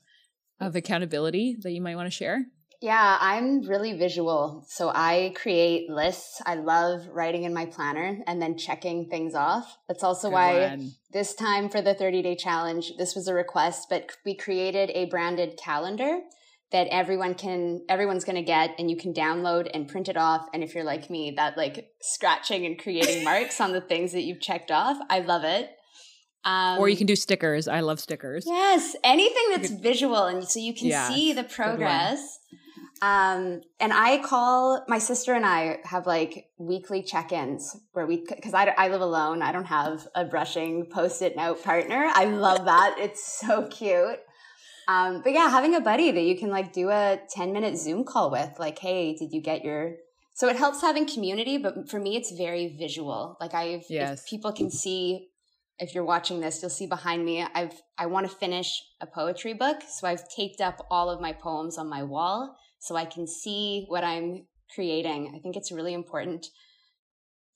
of 0.62 0.76
accountability 0.76 1.58
that 1.62 1.72
you 1.72 1.82
might 1.82 1.96
want 1.96 2.08
to 2.08 2.16
share? 2.16 2.46
Yeah, 2.82 3.18
I'm 3.20 3.62
really 3.62 3.94
visual. 3.94 4.66
So 4.68 4.90
I 4.90 5.34
create 5.36 5.88
lists. 5.88 6.42
I 6.46 6.56
love 6.56 7.08
writing 7.12 7.44
in 7.44 7.54
my 7.54 7.66
planner 7.68 8.20
and 8.26 8.42
then 8.42 8.58
checking 8.58 9.08
things 9.08 9.36
off. 9.36 9.78
That's 9.88 10.04
also 10.04 10.30
Good 10.30 10.34
why 10.34 10.60
one. 10.70 10.92
this 11.12 11.36
time 11.36 11.70
for 11.70 11.82
the 11.82 11.94
30 11.94 12.24
day 12.24 12.36
challenge, 12.36 12.94
this 12.98 13.14
was 13.14 13.28
a 13.28 13.36
request, 13.36 13.88
but 13.90 14.12
we 14.26 14.36
created 14.36 14.90
a 14.96 15.06
branded 15.06 15.58
calendar 15.58 16.22
that 16.72 16.88
everyone 16.88 17.36
can 17.36 17.82
everyone's 17.90 18.24
going 18.24 18.38
to 18.38 18.42
get 18.42 18.72
and 18.80 18.90
you 18.90 18.98
can 18.98 19.14
download 19.14 19.70
and 19.74 19.88
print 19.88 20.08
it 20.08 20.18
off 20.18 20.48
and 20.54 20.64
if 20.64 20.74
you're 20.74 20.84
like 20.84 21.10
me 21.10 21.32
that 21.36 21.58
like 21.58 21.90
scratching 22.02 22.66
and 22.66 22.80
creating 22.80 23.24
marks 23.26 23.60
on 23.62 23.74
the 23.74 23.82
things 23.82 24.14
that 24.14 24.22
you've 24.22 24.40
checked 24.40 24.72
off 24.72 24.98
i 25.10 25.20
love 25.20 25.44
it 25.44 25.70
um, 26.44 26.80
or 26.80 26.90
you 26.90 26.98
can 26.98 27.08
do 27.08 27.16
stickers 27.16 27.68
i 27.68 27.80
love 27.80 28.00
stickers 28.00 28.46
yes 28.48 28.96
anything 29.04 29.44
that's 29.52 29.70
visual 29.70 30.26
and 30.26 30.48
so 30.48 30.60
you 30.60 30.74
can 30.74 30.88
yeah, 30.88 31.08
see 31.08 31.34
the 31.34 31.44
progress 31.44 32.40
um, 33.02 33.62
and 33.80 33.92
I 33.92 34.20
call 34.20 34.86
my 34.88 35.00
sister 35.00 35.34
and 35.34 35.44
I 35.44 35.80
have 35.86 36.06
like 36.06 36.50
weekly 36.60 37.02
check-ins 37.02 37.76
where 37.94 38.06
we, 38.06 38.24
cause 38.24 38.54
I, 38.54 38.66
I 38.78 38.90
live 38.90 39.02
alone. 39.02 39.42
I 39.42 39.52
don't 39.52 39.66
have 39.66 40.08
a 40.14 40.24
brushing 40.24 40.86
post-it 40.86 41.36
note 41.36 41.64
partner. 41.64 42.12
I 42.14 42.26
love 42.26 42.66
that. 42.66 42.96
it's 43.00 43.40
so 43.40 43.68
cute. 43.68 44.20
Um, 44.88 45.22
but 45.24 45.34
yeah, 45.34 45.50
having 45.50 45.74
a 45.74 45.82
buddy 45.82 46.12
that 46.12 46.22
you 46.22 46.38
can 46.38 46.50
like 46.50 46.74
do 46.74 46.90
a 46.92 47.20
10 47.34 47.52
minute 47.52 47.76
Zoom 47.78 48.04
call 48.04 48.30
with, 48.30 48.52
like, 48.60 48.78
Hey, 48.78 49.16
did 49.16 49.34
you 49.34 49.42
get 49.42 49.64
your, 49.64 49.96
so 50.34 50.48
it 50.48 50.56
helps 50.56 50.82
having 50.82 51.08
community, 51.08 51.58
but 51.58 51.90
for 51.90 52.00
me, 52.00 52.16
it's 52.16 52.32
very 52.32 52.76
visual. 52.78 53.36
Like 53.42 53.56
I've, 53.56 53.86
yes. 53.90 54.20
if 54.20 54.30
people 54.30 54.54
can 54.54 54.70
see, 54.70 55.30
if 55.82 55.96
you're 55.96 56.06
watching 56.06 56.40
this, 56.40 56.62
you'll 56.62 56.70
see 56.70 56.86
behind 56.86 57.26
me, 57.26 57.44
I've, 57.56 57.82
I 57.98 58.06
want 58.06 58.30
to 58.30 58.36
finish 58.38 58.82
a 59.02 59.08
poetry 59.08 59.54
book. 59.54 59.82
So 59.90 60.08
I've 60.08 60.30
taped 60.30 60.62
up 60.62 60.86
all 60.92 61.10
of 61.10 61.20
my 61.20 61.34
poems 61.34 61.78
on 61.78 61.90
my 61.90 62.04
wall 62.04 62.56
so 62.80 62.96
I 62.96 63.06
can 63.06 63.26
see 63.28 63.86
what 63.88 64.04
I'm 64.04 64.46
creating. 64.74 65.34
I 65.36 65.40
think 65.40 65.58
it's 65.58 65.72
really 65.72 65.96
important 65.96 66.46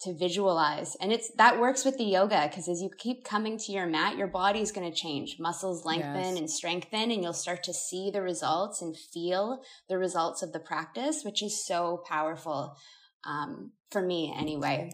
to 0.02 0.14
visualize. 0.18 0.98
And 1.00 1.14
it's 1.14 1.32
that 1.38 1.60
works 1.60 1.86
with 1.86 1.98
the 1.98 2.04
yoga 2.04 2.48
because 2.50 2.68
as 2.68 2.82
you 2.82 2.90
keep 2.98 3.24
coming 3.24 3.60
to 3.60 3.72
your 3.72 3.86
mat, 3.86 4.18
your 4.18 4.28
body's 4.28 4.72
going 4.72 4.92
to 4.92 4.96
change. 4.96 5.38
Muscles 5.40 5.86
lengthen 5.86 6.32
yes. 6.32 6.38
and 6.38 6.50
strengthen 6.50 7.12
and 7.12 7.24
you'll 7.24 7.32
start 7.32 7.64
to 7.64 7.74
see 7.74 8.10
the 8.12 8.24
results 8.24 8.82
and 8.82 8.98
feel 8.98 9.62
the 9.88 10.00
results 10.00 10.42
of 10.42 10.52
the 10.52 10.60
practice, 10.60 11.24
which 11.24 11.44
is 11.44 11.66
so 11.66 12.04
powerful 12.10 12.76
um, 13.24 13.72
for 13.92 14.02
me 14.02 14.34
anyway. 14.36 14.92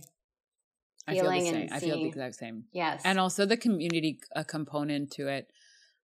I 1.12 1.22
feel 1.22 1.32
the 1.32 1.42
same. 1.42 1.70
I 1.72 1.80
feel 1.80 1.96
the 1.98 2.06
exact 2.06 2.36
same. 2.36 2.66
Yes. 2.72 3.02
And 3.06 3.20
also 3.20 3.46
the 3.46 3.58
community 3.58 4.20
uh, 4.36 4.44
component 4.44 5.12
to 5.12 5.28
it. 5.28 5.52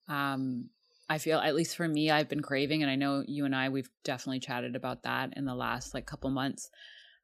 Um, 0.07 0.69
I 1.09 1.17
feel 1.17 1.39
at 1.39 1.55
least 1.55 1.77
for 1.77 1.87
me, 1.87 2.11
I've 2.11 2.29
been 2.29 2.41
craving, 2.41 2.81
and 2.81 2.91
I 2.91 2.95
know 2.95 3.23
you 3.25 3.45
and 3.45 3.55
I 3.55 3.69
we've 3.69 3.89
definitely 4.03 4.39
chatted 4.39 4.75
about 4.75 5.03
that 5.03 5.33
in 5.37 5.45
the 5.45 5.55
last 5.55 5.93
like 5.93 6.05
couple 6.05 6.29
months, 6.29 6.69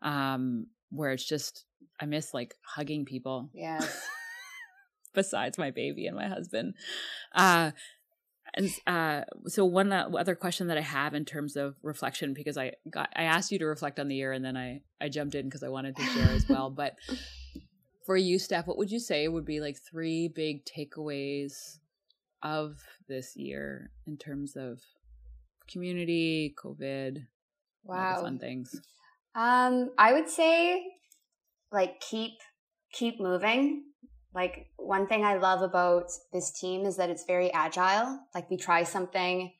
um, 0.01 0.67
where 0.89 1.11
it's 1.11 1.27
just 1.27 1.65
I 1.99 2.05
miss 2.05 2.33
like 2.33 2.55
hugging 2.61 3.05
people. 3.05 3.49
Yeah. 3.53 3.85
Besides 5.13 5.57
my 5.57 5.69
baby 5.69 6.07
and 6.07 6.15
my 6.15 6.27
husband, 6.27 6.73
uh, 7.35 7.71
and 8.55 8.69
uh, 8.85 9.21
so 9.47 9.65
one 9.65 9.91
uh, 9.91 10.09
other 10.17 10.35
question 10.35 10.67
that 10.67 10.77
I 10.77 10.81
have 10.81 11.13
in 11.13 11.25
terms 11.25 11.55
of 11.55 11.75
reflection, 11.81 12.33
because 12.33 12.57
I 12.57 12.73
got 12.89 13.09
I 13.15 13.23
asked 13.23 13.51
you 13.51 13.59
to 13.59 13.65
reflect 13.65 13.99
on 13.99 14.07
the 14.07 14.15
year, 14.15 14.31
and 14.31 14.45
then 14.45 14.55
I 14.55 14.81
I 15.01 15.09
jumped 15.09 15.35
in 15.35 15.45
because 15.45 15.63
I 15.63 15.69
wanted 15.69 15.95
to 15.95 16.03
share 16.03 16.29
as 16.29 16.47
well. 16.47 16.69
But 16.75 16.95
for 18.05 18.17
you, 18.17 18.39
Steph, 18.39 18.67
what 18.67 18.77
would 18.77 18.91
you 18.91 18.99
say 18.99 19.27
would 19.27 19.45
be 19.45 19.59
like 19.59 19.77
three 19.77 20.27
big 20.27 20.65
takeaways 20.65 21.79
of 22.41 22.77
this 23.07 23.35
year 23.35 23.91
in 24.05 24.17
terms 24.17 24.55
of 24.55 24.79
community, 25.69 26.53
COVID, 26.61 27.25
wow, 27.83 28.21
fun 28.21 28.39
things? 28.39 28.79
Um, 29.35 29.91
I 29.97 30.13
would 30.13 30.29
say 30.29 30.83
like 31.71 31.99
keep 32.01 32.33
keep 32.91 33.19
moving. 33.19 33.83
Like 34.33 34.67
one 34.77 35.07
thing 35.07 35.23
I 35.23 35.37
love 35.37 35.61
about 35.61 36.09
this 36.31 36.51
team 36.51 36.85
is 36.85 36.97
that 36.97 37.09
it's 37.09 37.25
very 37.25 37.51
agile. 37.53 38.19
Like 38.33 38.49
we 38.49 38.57
try 38.57 38.83
something, 38.83 39.51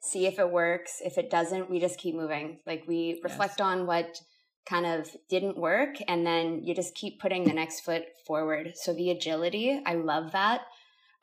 see 0.00 0.26
if 0.26 0.38
it 0.38 0.50
works. 0.50 1.00
If 1.04 1.16
it 1.16 1.30
doesn't, 1.30 1.70
we 1.70 1.80
just 1.80 1.98
keep 1.98 2.14
moving. 2.14 2.60
Like 2.66 2.84
we 2.88 3.20
reflect 3.22 3.60
yes. 3.60 3.66
on 3.66 3.86
what 3.86 4.20
kind 4.68 4.84
of 4.86 5.08
didn't 5.28 5.56
work 5.56 5.96
and 6.08 6.26
then 6.26 6.62
you 6.64 6.74
just 6.74 6.94
keep 6.94 7.20
putting 7.20 7.44
the 7.44 7.52
next 7.52 7.80
foot 7.80 8.04
forward. 8.26 8.72
So 8.74 8.92
the 8.92 9.10
agility 9.10 9.80
i 9.86 9.94
love 9.94 10.32
that. 10.32 10.62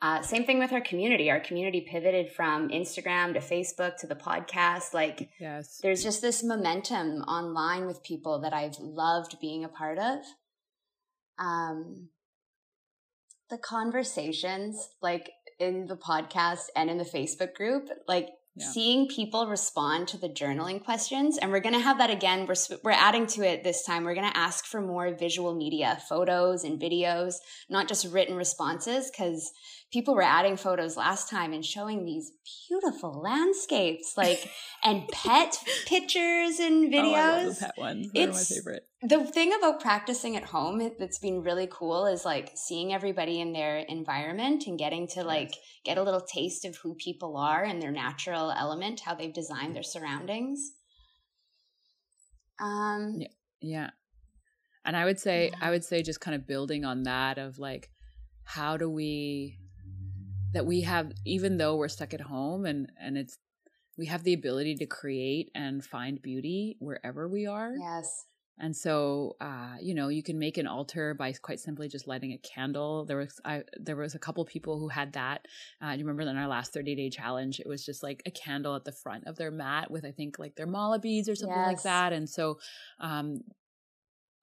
Uh, 0.02 0.20
same 0.20 0.44
thing 0.44 0.58
with 0.58 0.72
our 0.72 0.82
community. 0.82 1.30
Our 1.30 1.40
community 1.40 1.86
pivoted 1.88 2.32
from 2.32 2.68
instagram 2.68 3.34
to 3.34 3.40
facebook 3.40 3.96
to 3.98 4.06
the 4.06 4.14
podcast. 4.14 4.94
Like 4.94 5.30
yes. 5.38 5.78
there's 5.82 6.02
just 6.02 6.22
this 6.22 6.42
momentum 6.42 7.22
online 7.22 7.86
with 7.86 8.02
people 8.02 8.40
that 8.40 8.52
i've 8.52 8.78
loved 8.78 9.38
being 9.40 9.64
a 9.64 9.68
part 9.68 9.98
of. 9.98 10.18
Um 11.38 12.08
the 13.50 13.58
conversations 13.58 14.88
like 15.02 15.30
in 15.60 15.86
the 15.86 15.96
podcast 15.96 16.66
and 16.74 16.90
in 16.90 16.98
the 16.98 17.04
facebook 17.04 17.54
group 17.54 17.88
like 18.08 18.28
yeah. 18.56 18.70
seeing 18.70 19.08
people 19.08 19.46
respond 19.46 20.08
to 20.08 20.18
the 20.18 20.28
journaling 20.28 20.82
questions. 20.82 21.38
And 21.38 21.50
we're 21.50 21.60
going 21.60 21.74
to 21.74 21.80
have 21.80 21.98
that 21.98 22.10
again. 22.10 22.46
We're 22.46 22.78
we're 22.82 22.92
adding 22.92 23.26
to 23.28 23.42
it 23.42 23.64
this 23.64 23.84
time. 23.84 24.04
We're 24.04 24.14
going 24.14 24.30
to 24.30 24.36
ask 24.36 24.64
for 24.64 24.80
more 24.80 25.14
visual 25.14 25.54
media 25.54 25.98
photos 26.08 26.64
and 26.64 26.80
videos 26.80 27.36
not 27.68 27.88
just 27.88 28.06
written 28.12 28.36
responses 28.36 29.10
cuz 29.16 29.52
people 29.94 30.16
were 30.16 30.22
adding 30.22 30.56
photos 30.56 30.96
last 30.96 31.30
time 31.30 31.52
and 31.52 31.64
showing 31.64 32.04
these 32.04 32.32
beautiful 32.68 33.12
landscapes 33.12 34.16
like 34.16 34.50
and 34.84 35.06
pet 35.06 35.56
pictures 35.86 36.58
and 36.58 36.92
videos 36.92 37.12
oh, 37.12 37.14
I 37.14 37.44
love 37.44 37.54
the 37.54 37.60
pet 37.60 37.78
ones. 37.78 38.10
They're 38.12 38.28
it's 38.28 38.50
my 38.50 38.56
favorite. 38.56 38.88
the 39.02 39.24
thing 39.24 39.54
about 39.54 39.78
practicing 39.78 40.36
at 40.36 40.42
home 40.42 40.90
that's 40.98 41.20
been 41.20 41.44
really 41.44 41.68
cool 41.70 42.06
is 42.06 42.24
like 42.24 42.50
seeing 42.56 42.92
everybody 42.92 43.40
in 43.40 43.52
their 43.52 43.78
environment 43.78 44.66
and 44.66 44.76
getting 44.76 45.06
to 45.08 45.22
like 45.22 45.54
get 45.84 45.96
a 45.96 46.02
little 46.02 46.20
taste 46.20 46.64
of 46.64 46.76
who 46.78 46.96
people 46.96 47.36
are 47.36 47.62
and 47.62 47.80
their 47.80 47.92
natural 47.92 48.50
element 48.50 48.98
how 48.98 49.14
they've 49.14 49.32
designed 49.32 49.76
their 49.76 49.84
surroundings. 49.84 50.72
Um 52.58 53.18
yeah, 53.18 53.28
yeah. 53.60 53.90
and 54.84 54.96
i 54.96 55.04
would 55.04 55.20
say 55.20 55.50
yeah. 55.52 55.58
i 55.60 55.70
would 55.70 55.84
say 55.84 56.02
just 56.02 56.20
kind 56.20 56.34
of 56.34 56.48
building 56.48 56.84
on 56.84 57.04
that 57.04 57.38
of 57.38 57.58
like 57.58 57.90
how 58.44 58.76
do 58.76 58.88
we 58.88 59.58
that 60.54 60.66
we 60.66 60.82
have 60.82 61.12
even 61.24 61.58
though 61.58 61.76
we're 61.76 61.88
stuck 61.88 62.14
at 62.14 62.20
home 62.20 62.64
and 62.64 62.90
and 63.00 63.18
it's 63.18 63.38
we 63.96 64.06
have 64.06 64.24
the 64.24 64.32
ability 64.32 64.74
to 64.76 64.86
create 64.86 65.50
and 65.54 65.84
find 65.84 66.20
beauty 66.20 66.76
wherever 66.80 67.28
we 67.28 67.46
are. 67.46 67.74
Yes. 67.78 68.26
And 68.58 68.74
so 68.76 69.36
uh, 69.40 69.74
you 69.80 69.94
know 69.94 70.08
you 70.08 70.22
can 70.22 70.38
make 70.38 70.58
an 70.58 70.68
altar 70.68 71.12
by 71.14 71.32
quite 71.32 71.58
simply 71.58 71.88
just 71.88 72.06
lighting 72.06 72.32
a 72.32 72.38
candle. 72.38 73.04
There 73.04 73.16
was 73.16 73.40
I, 73.44 73.64
there 73.76 73.96
was 73.96 74.14
a 74.14 74.18
couple 74.18 74.44
people 74.44 74.78
who 74.78 74.88
had 74.88 75.12
that. 75.14 75.46
Uh, 75.82 75.90
you 75.90 75.98
remember 75.98 76.22
in 76.22 76.36
our 76.36 76.46
last 76.46 76.72
30 76.72 76.94
day 76.94 77.10
challenge 77.10 77.58
it 77.58 77.68
was 77.68 77.84
just 77.84 78.02
like 78.04 78.22
a 78.26 78.30
candle 78.30 78.76
at 78.76 78.84
the 78.84 78.92
front 78.92 79.26
of 79.26 79.36
their 79.36 79.50
mat 79.50 79.90
with 79.90 80.04
i 80.04 80.12
think 80.12 80.38
like 80.38 80.54
their 80.54 80.68
mala 80.68 81.00
beads 81.00 81.28
or 81.28 81.34
something 81.34 81.58
yes. 81.58 81.66
like 81.66 81.82
that. 81.82 82.12
And 82.12 82.28
so 82.28 82.58
um, 83.00 83.40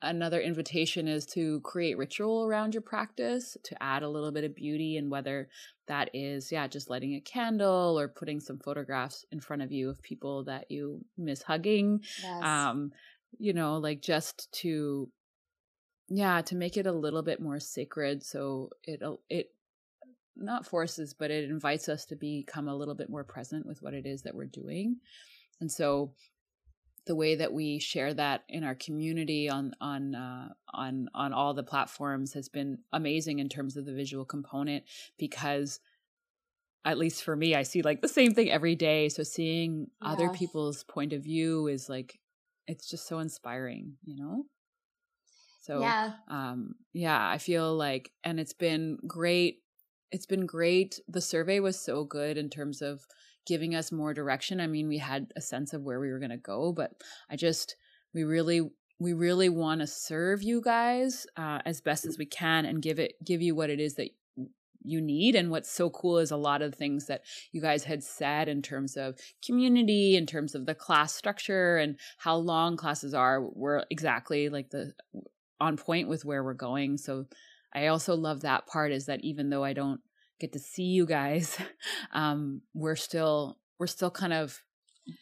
another 0.01 0.39
invitation 0.39 1.07
is 1.07 1.25
to 1.25 1.59
create 1.61 1.97
ritual 1.97 2.45
around 2.45 2.73
your 2.73 2.81
practice 2.81 3.55
to 3.63 3.83
add 3.83 4.03
a 4.03 4.09
little 4.09 4.31
bit 4.31 4.43
of 4.43 4.55
beauty 4.55 4.97
and 4.97 5.09
whether 5.11 5.49
that 5.87 6.09
is 6.13 6.51
yeah 6.51 6.67
just 6.67 6.89
lighting 6.89 7.15
a 7.15 7.21
candle 7.21 7.99
or 7.99 8.07
putting 8.07 8.39
some 8.39 8.59
photographs 8.59 9.25
in 9.31 9.39
front 9.39 9.61
of 9.61 9.71
you 9.71 9.89
of 9.89 10.01
people 10.01 10.43
that 10.43 10.69
you 10.69 11.03
miss 11.17 11.41
hugging. 11.41 12.01
Yes. 12.21 12.43
um 12.43 12.91
you 13.39 13.53
know 13.53 13.77
like 13.77 14.01
just 14.01 14.51
to 14.51 15.09
yeah 16.09 16.41
to 16.41 16.55
make 16.55 16.77
it 16.77 16.87
a 16.87 16.91
little 16.91 17.21
bit 17.21 17.39
more 17.39 17.59
sacred. 17.59 18.23
So 18.23 18.69
it 18.83 19.01
it 19.29 19.51
not 20.35 20.65
forces 20.65 21.13
but 21.13 21.29
it 21.29 21.49
invites 21.49 21.89
us 21.89 22.05
to 22.05 22.15
become 22.15 22.67
a 22.67 22.75
little 22.75 22.95
bit 22.95 23.09
more 23.09 23.23
present 23.23 23.65
with 23.65 23.81
what 23.81 23.93
it 23.93 24.05
is 24.05 24.23
that 24.23 24.35
we're 24.35 24.45
doing. 24.45 24.97
And 25.59 25.71
so 25.71 26.13
the 27.05 27.15
way 27.15 27.35
that 27.35 27.53
we 27.53 27.79
share 27.79 28.13
that 28.13 28.43
in 28.47 28.63
our 28.63 28.75
community 28.75 29.49
on 29.49 29.73
on 29.81 30.15
uh, 30.15 30.49
on 30.73 31.09
on 31.13 31.33
all 31.33 31.53
the 31.53 31.63
platforms 31.63 32.33
has 32.33 32.49
been 32.49 32.79
amazing 32.93 33.39
in 33.39 33.49
terms 33.49 33.77
of 33.77 33.85
the 33.85 33.93
visual 33.93 34.25
component 34.25 34.83
because 35.17 35.79
at 36.83 36.97
least 36.97 37.23
for 37.23 37.35
me 37.35 37.53
i 37.53 37.63
see 37.63 37.81
like 37.81 38.01
the 38.01 38.07
same 38.07 38.33
thing 38.33 38.49
every 38.49 38.75
day. 38.75 39.09
So 39.09 39.23
seeing 39.23 39.87
yes. 40.01 40.13
other 40.13 40.29
people's 40.29 40.83
point 40.83 41.13
of 41.13 41.23
view 41.23 41.67
is 41.67 41.89
like 41.89 42.19
it's 42.67 42.89
just 42.89 43.07
so 43.07 43.19
inspiring 43.19 43.93
you 44.03 44.15
know? 44.15 44.45
So 45.61 45.81
yeah. 45.81 46.13
um 46.27 46.75
yeah 46.93 47.29
i 47.29 47.37
feel 47.37 47.75
like 47.75 48.11
and 48.23 48.39
it's 48.39 48.53
been 48.53 48.97
great 49.07 49.61
it's 50.11 50.25
been 50.25 50.45
great. 50.45 50.99
The 51.07 51.21
survey 51.21 51.59
was 51.59 51.79
so 51.79 52.03
good 52.03 52.37
in 52.37 52.49
terms 52.49 52.81
of 52.81 53.05
giving 53.45 53.75
us 53.75 53.91
more 53.91 54.13
direction. 54.13 54.59
I 54.59 54.67
mean, 54.67 54.87
we 54.87 54.97
had 54.97 55.31
a 55.35 55.41
sense 55.41 55.73
of 55.73 55.83
where 55.83 55.99
we 55.99 56.11
were 56.11 56.19
going 56.19 56.31
to 56.31 56.37
go, 56.37 56.71
but 56.71 56.91
I 57.29 57.35
just, 57.35 57.75
we 58.13 58.23
really, 58.23 58.61
we 58.99 59.13
really 59.13 59.49
want 59.49 59.81
to 59.81 59.87
serve 59.87 60.43
you 60.43 60.61
guys 60.61 61.25
uh, 61.35 61.59
as 61.65 61.81
best 61.81 62.05
as 62.05 62.17
we 62.17 62.25
can 62.25 62.65
and 62.65 62.81
give 62.81 62.99
it, 62.99 63.13
give 63.25 63.41
you 63.41 63.55
what 63.55 63.69
it 63.69 63.79
is 63.79 63.95
that 63.95 64.09
you 64.83 65.01
need. 65.01 65.35
And 65.35 65.51
what's 65.51 65.71
so 65.71 65.89
cool 65.89 66.17
is 66.17 66.31
a 66.31 66.37
lot 66.37 66.61
of 66.61 66.75
things 66.75 67.07
that 67.07 67.21
you 67.51 67.61
guys 67.61 67.83
had 67.83 68.03
said 68.03 68.47
in 68.47 68.61
terms 68.61 68.97
of 68.97 69.17
community, 69.45 70.15
in 70.15 70.25
terms 70.25 70.55
of 70.55 70.65
the 70.65 70.75
class 70.75 71.13
structure 71.13 71.77
and 71.77 71.97
how 72.17 72.35
long 72.35 72.77
classes 72.77 73.13
are, 73.13 73.41
were 73.41 73.85
exactly 73.89 74.49
like 74.49 74.69
the 74.69 74.93
on 75.59 75.77
point 75.77 76.07
with 76.07 76.25
where 76.25 76.43
we're 76.43 76.53
going. 76.53 76.97
So 76.97 77.25
I 77.73 77.87
also 77.87 78.15
love 78.15 78.41
that 78.41 78.67
part 78.67 78.91
is 78.91 79.05
that 79.05 79.23
even 79.23 79.49
though 79.49 79.63
I 79.63 79.73
don't 79.73 80.01
get 80.41 80.53
to 80.53 80.59
see 80.59 80.83
you 80.83 81.05
guys. 81.05 81.57
Um 82.13 82.61
we're 82.73 82.95
still 82.95 83.57
we're 83.79 83.87
still 83.87 84.11
kind 84.11 84.33
of 84.33 84.59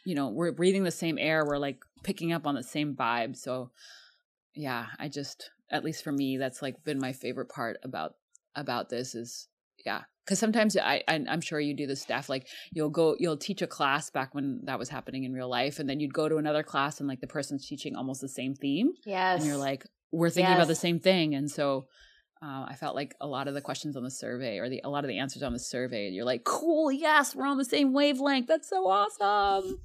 you 0.06 0.16
know 0.16 0.30
we're 0.30 0.52
breathing 0.52 0.84
the 0.84 0.92
same 0.92 1.18
air. 1.20 1.46
We're 1.46 1.58
like 1.58 1.80
picking 2.04 2.34
up 2.34 2.48
on 2.48 2.56
the 2.56 2.64
same 2.64 2.96
vibe. 2.96 3.36
So 3.36 3.72
yeah 4.56 4.88
i 5.00 5.08
just 5.08 5.52
at 5.72 5.84
least 5.84 6.04
for 6.04 6.12
me 6.12 6.38
that's 6.38 6.62
like 6.62 6.84
been 6.84 7.00
my 7.00 7.14
favorite 7.14 7.50
part 7.50 7.78
about 7.84 8.16
about 8.56 8.90
this 8.90 9.16
is 9.16 9.48
yeah 9.86 10.02
because 10.26 10.40
sometimes 10.40 10.76
I, 10.76 11.04
I 11.08 11.24
i'm 11.30 11.42
sure 11.42 11.60
you 11.60 11.74
do 11.76 11.88
this 11.88 12.02
stuff 12.02 12.30
like 12.30 12.48
you'll 12.74 12.90
go 12.90 13.16
you'll 13.20 13.38
teach 13.38 13.62
a 13.62 13.68
class 13.68 14.10
back 14.10 14.36
when 14.36 14.62
that 14.66 14.80
was 14.80 14.90
happening 14.90 15.24
in 15.24 15.34
real 15.34 15.50
life 15.50 15.80
and 15.80 15.90
then 15.90 16.00
you'd 16.00 16.14
go 16.14 16.28
to 16.28 16.38
another 16.38 16.64
class 16.64 17.00
and 17.00 17.08
like 17.08 17.22
the 17.22 17.28
person's 17.28 17.68
teaching 17.68 17.96
almost 17.96 18.22
the 18.22 18.28
same 18.28 18.56
theme 18.56 18.92
yes 19.06 19.40
and 19.40 19.48
you're 19.48 19.58
like 19.58 19.86
we're 20.12 20.30
thinking 20.30 20.52
yes. 20.52 20.58
about 20.58 20.68
the 20.68 20.76
same 20.76 21.00
thing. 21.00 21.36
And 21.36 21.50
so 21.50 21.88
uh, 22.42 22.66
I 22.70 22.76
felt 22.76 22.96
like 22.96 23.16
a 23.20 23.28
lot 23.28 23.48
of 23.48 23.54
the 23.54 23.62
questions 23.62 23.98
on 23.98 24.04
the 24.04 24.12
survey 24.12 24.60
or 24.60 24.70
the 24.70 24.82
a 24.86 24.90
lot 24.90 25.04
of 25.04 25.10
the 25.10 25.20
answers 25.20 25.44
on 25.44 25.52
the 25.52 25.60
survey, 25.60 26.10
you're 26.10 26.26
like, 26.26 26.46
cool, 26.46 26.92
yes, 26.92 27.36
we're 27.36 27.46
on 27.46 27.58
the 27.58 27.66
same 27.66 27.94
wavelength. 27.94 28.48
That's 28.48 28.70
so 28.70 28.88
awesome. 28.88 29.82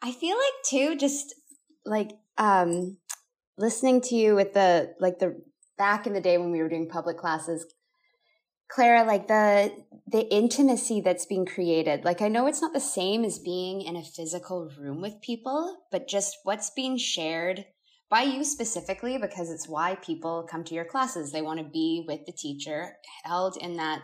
I 0.00 0.12
feel 0.12 0.36
like 0.36 0.64
too, 0.64 0.96
just 0.96 1.34
like 1.84 2.12
um 2.38 2.98
listening 3.58 4.00
to 4.02 4.14
you 4.14 4.34
with 4.36 4.54
the 4.54 4.94
like 5.00 5.18
the 5.18 5.42
back 5.76 6.06
in 6.06 6.12
the 6.12 6.20
day 6.20 6.38
when 6.38 6.52
we 6.52 6.60
were 6.62 6.68
doing 6.68 6.88
public 6.88 7.18
classes, 7.18 7.66
Clara, 8.70 9.04
like 9.04 9.26
the 9.26 9.72
the 10.06 10.32
intimacy 10.32 11.00
that's 11.00 11.26
being 11.26 11.46
created. 11.46 12.04
Like 12.04 12.22
I 12.22 12.28
know 12.28 12.46
it's 12.46 12.62
not 12.62 12.72
the 12.72 12.80
same 12.80 13.24
as 13.24 13.40
being 13.40 13.82
in 13.82 13.96
a 13.96 14.04
physical 14.04 14.70
room 14.78 15.00
with 15.00 15.20
people, 15.20 15.78
but 15.90 16.06
just 16.06 16.38
what's 16.44 16.70
being 16.70 16.96
shared 16.96 17.64
by 18.12 18.20
you 18.20 18.44
specifically 18.44 19.16
because 19.16 19.50
it's 19.50 19.66
why 19.66 19.94
people 19.94 20.46
come 20.48 20.62
to 20.64 20.74
your 20.74 20.84
classes. 20.84 21.32
They 21.32 21.40
want 21.40 21.60
to 21.60 21.64
be 21.64 22.04
with 22.06 22.26
the 22.26 22.32
teacher, 22.32 22.96
held 23.24 23.56
in 23.56 23.78
that 23.78 24.02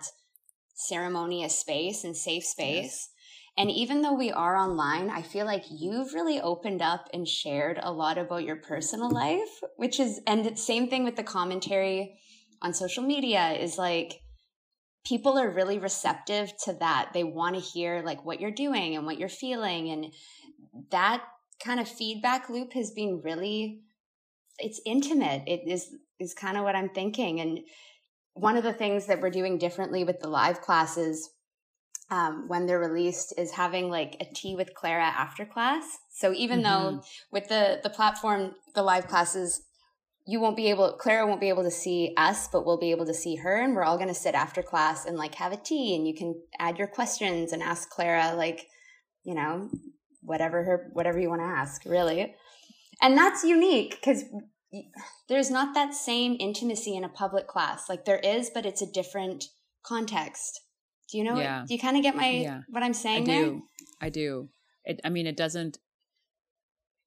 ceremonious 0.75 1.59
space 1.59 2.05
and 2.05 2.17
safe 2.17 2.43
space. 2.43 2.85
Yes. 2.85 3.11
And 3.59 3.71
even 3.71 4.01
though 4.01 4.15
we 4.15 4.33
are 4.33 4.57
online, 4.57 5.11
I 5.11 5.21
feel 5.21 5.45
like 5.45 5.65
you've 5.71 6.15
really 6.15 6.41
opened 6.41 6.81
up 6.81 7.09
and 7.13 7.29
shared 7.29 7.79
a 7.83 7.93
lot 7.93 8.17
about 8.17 8.45
your 8.45 8.57
personal 8.57 9.11
life, 9.11 9.61
which 9.77 10.01
is, 10.01 10.23
and 10.27 10.43
the 10.43 10.57
same 10.57 10.89
thing 10.89 11.05
with 11.05 11.17
the 11.17 11.23
commentary 11.23 12.19
on 12.63 12.73
social 12.73 13.03
media 13.03 13.51
is 13.51 13.77
like, 13.77 14.23
people 15.05 15.37
are 15.39 15.51
really 15.51 15.79
receptive 15.79 16.51
to 16.65 16.73
that. 16.81 17.11
They 17.13 17.25
want 17.25 17.57
to 17.57 17.61
hear 17.61 18.03
like 18.03 18.25
what 18.25 18.41
you're 18.41 18.51
doing 18.53 18.97
and 18.97 19.05
what 19.05 19.19
you're 19.19 19.29
feeling. 19.29 19.91
And 19.91 20.07
that 20.93 21.25
kind 21.63 21.79
of 21.79 21.87
feedback 21.87 22.49
loop 22.49 22.73
has 22.73 22.91
been 22.93 23.21
really 23.23 23.83
it's 24.59 24.81
intimate. 24.85 25.43
It 25.47 25.63
is 25.67 25.95
is 26.19 26.35
kind 26.35 26.57
of 26.57 26.65
what 26.65 26.77
I'm 26.77 26.89
thinking. 26.89 27.41
And 27.41 27.61
one 28.35 28.57
of 28.57 28.65
the 28.65 28.73
things 28.73 29.07
that 29.07 29.21
we're 29.21 29.31
doing 29.31 29.59
differently 29.59 30.05
with 30.05 30.21
the 30.21 30.29
live 30.29 30.61
classes 30.61 31.31
um, 32.11 32.49
when 32.49 32.67
they're 32.67 32.79
released 32.79 33.35
is 33.37 33.53
having 33.53 33.91
like 33.91 34.17
a 34.21 34.35
tea 34.35 34.57
with 34.57 34.75
Clara 34.75 35.05
after 35.05 35.45
class. 35.45 35.85
So 36.11 36.33
even 36.33 36.63
mm-hmm. 36.63 36.97
though 36.97 37.03
with 37.31 37.49
the 37.49 37.81
the 37.83 37.91
platform, 37.91 38.55
the 38.75 38.83
live 38.83 39.07
classes, 39.07 39.63
you 40.27 40.41
won't 40.41 40.57
be 40.57 40.69
able, 40.69 40.93
Clara 40.93 41.27
won't 41.27 41.41
be 41.41 41.49
able 41.49 41.63
to 41.63 41.71
see 41.71 42.13
us, 42.17 42.49
but 42.49 42.67
we'll 42.67 42.79
be 42.79 42.91
able 42.91 43.07
to 43.07 43.15
see 43.15 43.37
her, 43.37 43.63
and 43.63 43.75
we're 43.75 43.85
all 43.85 43.97
going 43.97 44.09
to 44.09 44.15
sit 44.15 44.35
after 44.35 44.63
class 44.63 45.07
and 45.07 45.17
like 45.17 45.35
have 45.37 45.53
a 45.53 45.57
tea, 45.57 45.97
and 45.97 46.07
you 46.07 46.15
can 46.15 46.35
add 46.59 46.79
your 46.79 46.87
questions 46.87 47.53
and 47.53 47.63
ask 47.63 47.89
Clara 47.89 48.35
like, 48.35 48.67
you 49.25 49.35
know, 49.35 49.71
whatever 50.23 50.65
her 50.65 50.91
whatever 50.93 51.19
you 51.19 51.29
want 51.29 51.41
to 51.41 51.47
ask, 51.47 51.85
really 51.85 52.35
and 53.03 53.17
that's 53.17 53.45
unique 53.45 53.91
because 54.01 54.25
there's 55.29 55.51
not 55.51 55.75
that 55.75 55.95
same 55.95 56.37
intimacy 56.39 56.95
in 56.95 57.05
a 57.05 57.09
public 57.09 57.47
class 57.47 57.89
like 57.89 58.05
there 58.05 58.19
is 58.19 58.51
but 58.53 58.67
it's 58.67 58.83
a 58.83 58.93
different 58.93 59.47
context 59.83 60.61
do 61.11 61.19
you 61.19 61.25
know 61.25 61.39
yeah. 61.39 61.65
do 61.67 61.75
you 61.75 61.81
kind 61.81 61.97
of 61.97 62.03
get 62.03 62.15
my 62.15 62.31
yeah. 62.31 62.61
what 62.69 62.83
i'm 62.83 62.95
saying 62.95 63.23
i 63.23 63.27
do 63.27 63.63
i 64.03 64.09
do 64.09 64.49
it, 64.85 65.01
i 65.05 65.09
mean 65.09 65.27
it 65.27 65.37
doesn't 65.37 65.79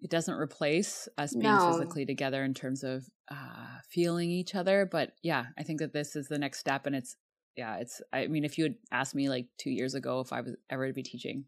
it 0.01 0.09
doesn't 0.09 0.33
replace 0.33 1.07
us 1.17 1.33
being 1.33 1.43
No. 1.43 1.71
physically 1.71 2.05
together 2.05 2.43
in 2.43 2.53
terms 2.53 2.83
of 2.83 3.05
uh, 3.29 3.79
feeling 3.89 4.31
each 4.31 4.55
other. 4.55 4.87
But 4.91 5.13
yeah, 5.21 5.45
I 5.57 5.63
think 5.63 5.79
that 5.79 5.93
this 5.93 6.15
is 6.15 6.27
the 6.27 6.39
next 6.39 6.59
step, 6.59 6.85
and 6.87 6.95
it's 6.95 7.15
yeah, 7.55 7.77
it's. 7.77 8.01
I 8.11 8.27
mean, 8.27 8.43
if 8.43 8.57
you 8.57 8.63
had 8.63 8.75
asked 8.91 9.13
me 9.13 9.29
like 9.29 9.47
two 9.57 9.69
years 9.69 9.93
ago 9.93 10.19
if 10.19 10.33
I 10.33 10.41
was 10.41 10.55
ever 10.69 10.87
to 10.87 10.93
be 10.93 11.03
teaching 11.03 11.45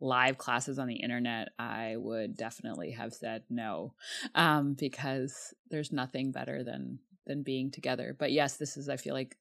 live 0.00 0.38
classes 0.38 0.78
on 0.78 0.88
the 0.88 0.96
internet, 0.96 1.48
I 1.58 1.96
would 1.96 2.36
definitely 2.36 2.92
have 2.92 3.12
said 3.12 3.42
no, 3.50 3.94
um, 4.34 4.74
because 4.74 5.54
there's 5.70 5.92
nothing 5.92 6.32
better 6.32 6.64
than 6.64 6.98
than 7.26 7.42
being 7.42 7.70
together. 7.70 8.16
But 8.18 8.32
yes, 8.32 8.56
this 8.56 8.76
is. 8.76 8.88
I 8.88 8.96
feel 8.96 9.14
like 9.14 9.36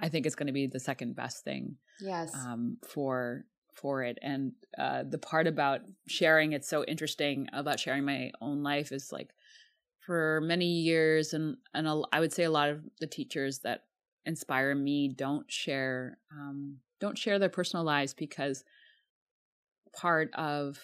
I 0.00 0.08
think 0.08 0.26
it's 0.26 0.34
going 0.34 0.48
to 0.48 0.52
be 0.52 0.66
the 0.66 0.80
second 0.80 1.14
best 1.16 1.44
thing 1.44 1.76
Yes. 2.00 2.34
um, 2.34 2.78
for 2.86 3.44
for 3.74 4.02
it. 4.02 4.18
And 4.20 4.52
uh, 4.76 5.04
the 5.08 5.18
part 5.18 5.46
about 5.46 5.80
sharing, 6.08 6.52
it's 6.52 6.68
so 6.68 6.84
interesting 6.84 7.48
about 7.52 7.80
sharing 7.80 8.04
my 8.04 8.32
own 8.40 8.62
life 8.62 8.92
is 8.92 9.12
like 9.12 9.30
for 10.00 10.40
many 10.42 10.66
years, 10.66 11.32
and 11.32 11.56
and 11.74 11.86
a, 11.86 12.02
I 12.12 12.20
would 12.20 12.32
say 12.32 12.44
a 12.44 12.50
lot 12.50 12.68
of 12.68 12.82
the 13.00 13.06
teachers 13.06 13.60
that 13.60 13.84
inspire 14.26 14.74
me 14.74 15.08
don't 15.08 15.50
share 15.50 16.18
um, 16.32 16.78
don't 17.00 17.18
share 17.18 17.38
their 17.38 17.48
personal 17.48 17.84
lives 17.84 18.14
because 18.14 18.64
part 19.94 20.30
of 20.34 20.78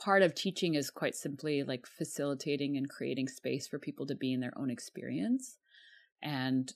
part 0.00 0.22
of 0.22 0.34
teaching 0.34 0.74
is 0.74 0.90
quite 0.90 1.14
simply 1.14 1.62
like 1.62 1.86
facilitating 1.86 2.76
and 2.76 2.90
creating 2.90 3.28
space 3.28 3.66
for 3.68 3.78
people 3.78 4.06
to 4.06 4.14
be 4.14 4.32
in 4.32 4.40
their 4.40 4.56
own 4.56 4.70
experience 4.70 5.58
and 6.22 6.74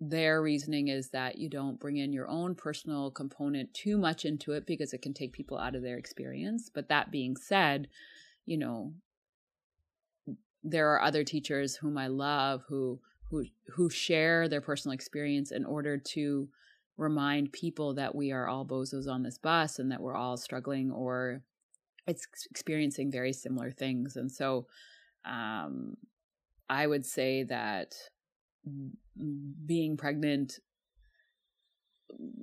their 0.00 0.42
reasoning 0.42 0.88
is 0.88 1.10
that 1.10 1.38
you 1.38 1.48
don't 1.48 1.80
bring 1.80 1.96
in 1.96 2.12
your 2.12 2.28
own 2.28 2.54
personal 2.54 3.10
component 3.10 3.72
too 3.72 3.96
much 3.96 4.24
into 4.24 4.52
it 4.52 4.66
because 4.66 4.92
it 4.92 5.00
can 5.00 5.14
take 5.14 5.32
people 5.32 5.58
out 5.58 5.74
of 5.74 5.82
their 5.82 5.96
experience. 5.96 6.70
But 6.72 6.88
that 6.88 7.10
being 7.10 7.36
said, 7.36 7.88
you 8.44 8.58
know, 8.58 8.92
there 10.62 10.90
are 10.92 11.00
other 11.00 11.24
teachers 11.24 11.76
whom 11.76 11.96
I 11.96 12.08
love 12.08 12.62
who 12.68 13.00
who 13.30 13.46
who 13.74 13.88
share 13.88 14.48
their 14.48 14.60
personal 14.60 14.94
experience 14.94 15.50
in 15.50 15.64
order 15.64 15.96
to 15.96 16.48
remind 16.96 17.52
people 17.52 17.94
that 17.94 18.14
we 18.14 18.32
are 18.32 18.48
all 18.48 18.64
bozos 18.64 19.08
on 19.08 19.22
this 19.22 19.38
bus 19.38 19.78
and 19.78 19.90
that 19.92 20.00
we're 20.00 20.16
all 20.16 20.36
struggling 20.36 20.90
or 20.90 21.42
it's 22.06 22.26
experiencing 22.50 23.10
very 23.10 23.32
similar 23.32 23.70
things. 23.70 24.16
And 24.16 24.30
so 24.30 24.66
um 25.24 25.96
I 26.68 26.86
would 26.86 27.06
say 27.06 27.44
that 27.44 27.94
being 29.66 29.96
pregnant 29.96 30.58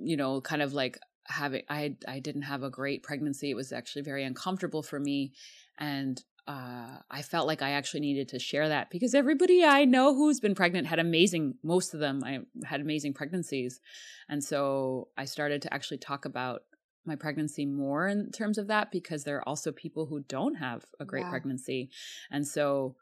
you 0.00 0.16
know 0.16 0.40
kind 0.40 0.62
of 0.62 0.72
like 0.72 0.98
having 1.26 1.62
i 1.68 1.96
i 2.06 2.18
didn't 2.18 2.42
have 2.42 2.62
a 2.62 2.70
great 2.70 3.02
pregnancy 3.02 3.50
it 3.50 3.56
was 3.56 3.72
actually 3.72 4.02
very 4.02 4.24
uncomfortable 4.24 4.82
for 4.82 5.00
me 5.00 5.32
and 5.78 6.22
uh 6.46 6.98
i 7.10 7.22
felt 7.22 7.46
like 7.46 7.62
i 7.62 7.70
actually 7.70 8.00
needed 8.00 8.28
to 8.28 8.38
share 8.38 8.68
that 8.68 8.90
because 8.90 9.14
everybody 9.14 9.64
i 9.64 9.84
know 9.84 10.14
who's 10.14 10.40
been 10.40 10.54
pregnant 10.54 10.86
had 10.86 10.98
amazing 10.98 11.54
most 11.62 11.94
of 11.94 12.00
them 12.00 12.22
i 12.24 12.38
had 12.64 12.80
amazing 12.80 13.14
pregnancies 13.14 13.80
and 14.28 14.44
so 14.44 15.08
i 15.16 15.24
started 15.24 15.62
to 15.62 15.72
actually 15.72 15.98
talk 15.98 16.24
about 16.24 16.62
my 17.06 17.16
pregnancy 17.16 17.64
more 17.66 18.08
in 18.08 18.30
terms 18.30 18.58
of 18.58 18.66
that 18.66 18.90
because 18.90 19.24
there 19.24 19.36
are 19.36 19.48
also 19.48 19.72
people 19.72 20.06
who 20.06 20.20
don't 20.20 20.56
have 20.56 20.84
a 21.00 21.04
great 21.04 21.22
Yeah. 21.22 21.30
pregnancy 21.30 21.90
and 22.30 22.46
so 22.46 22.96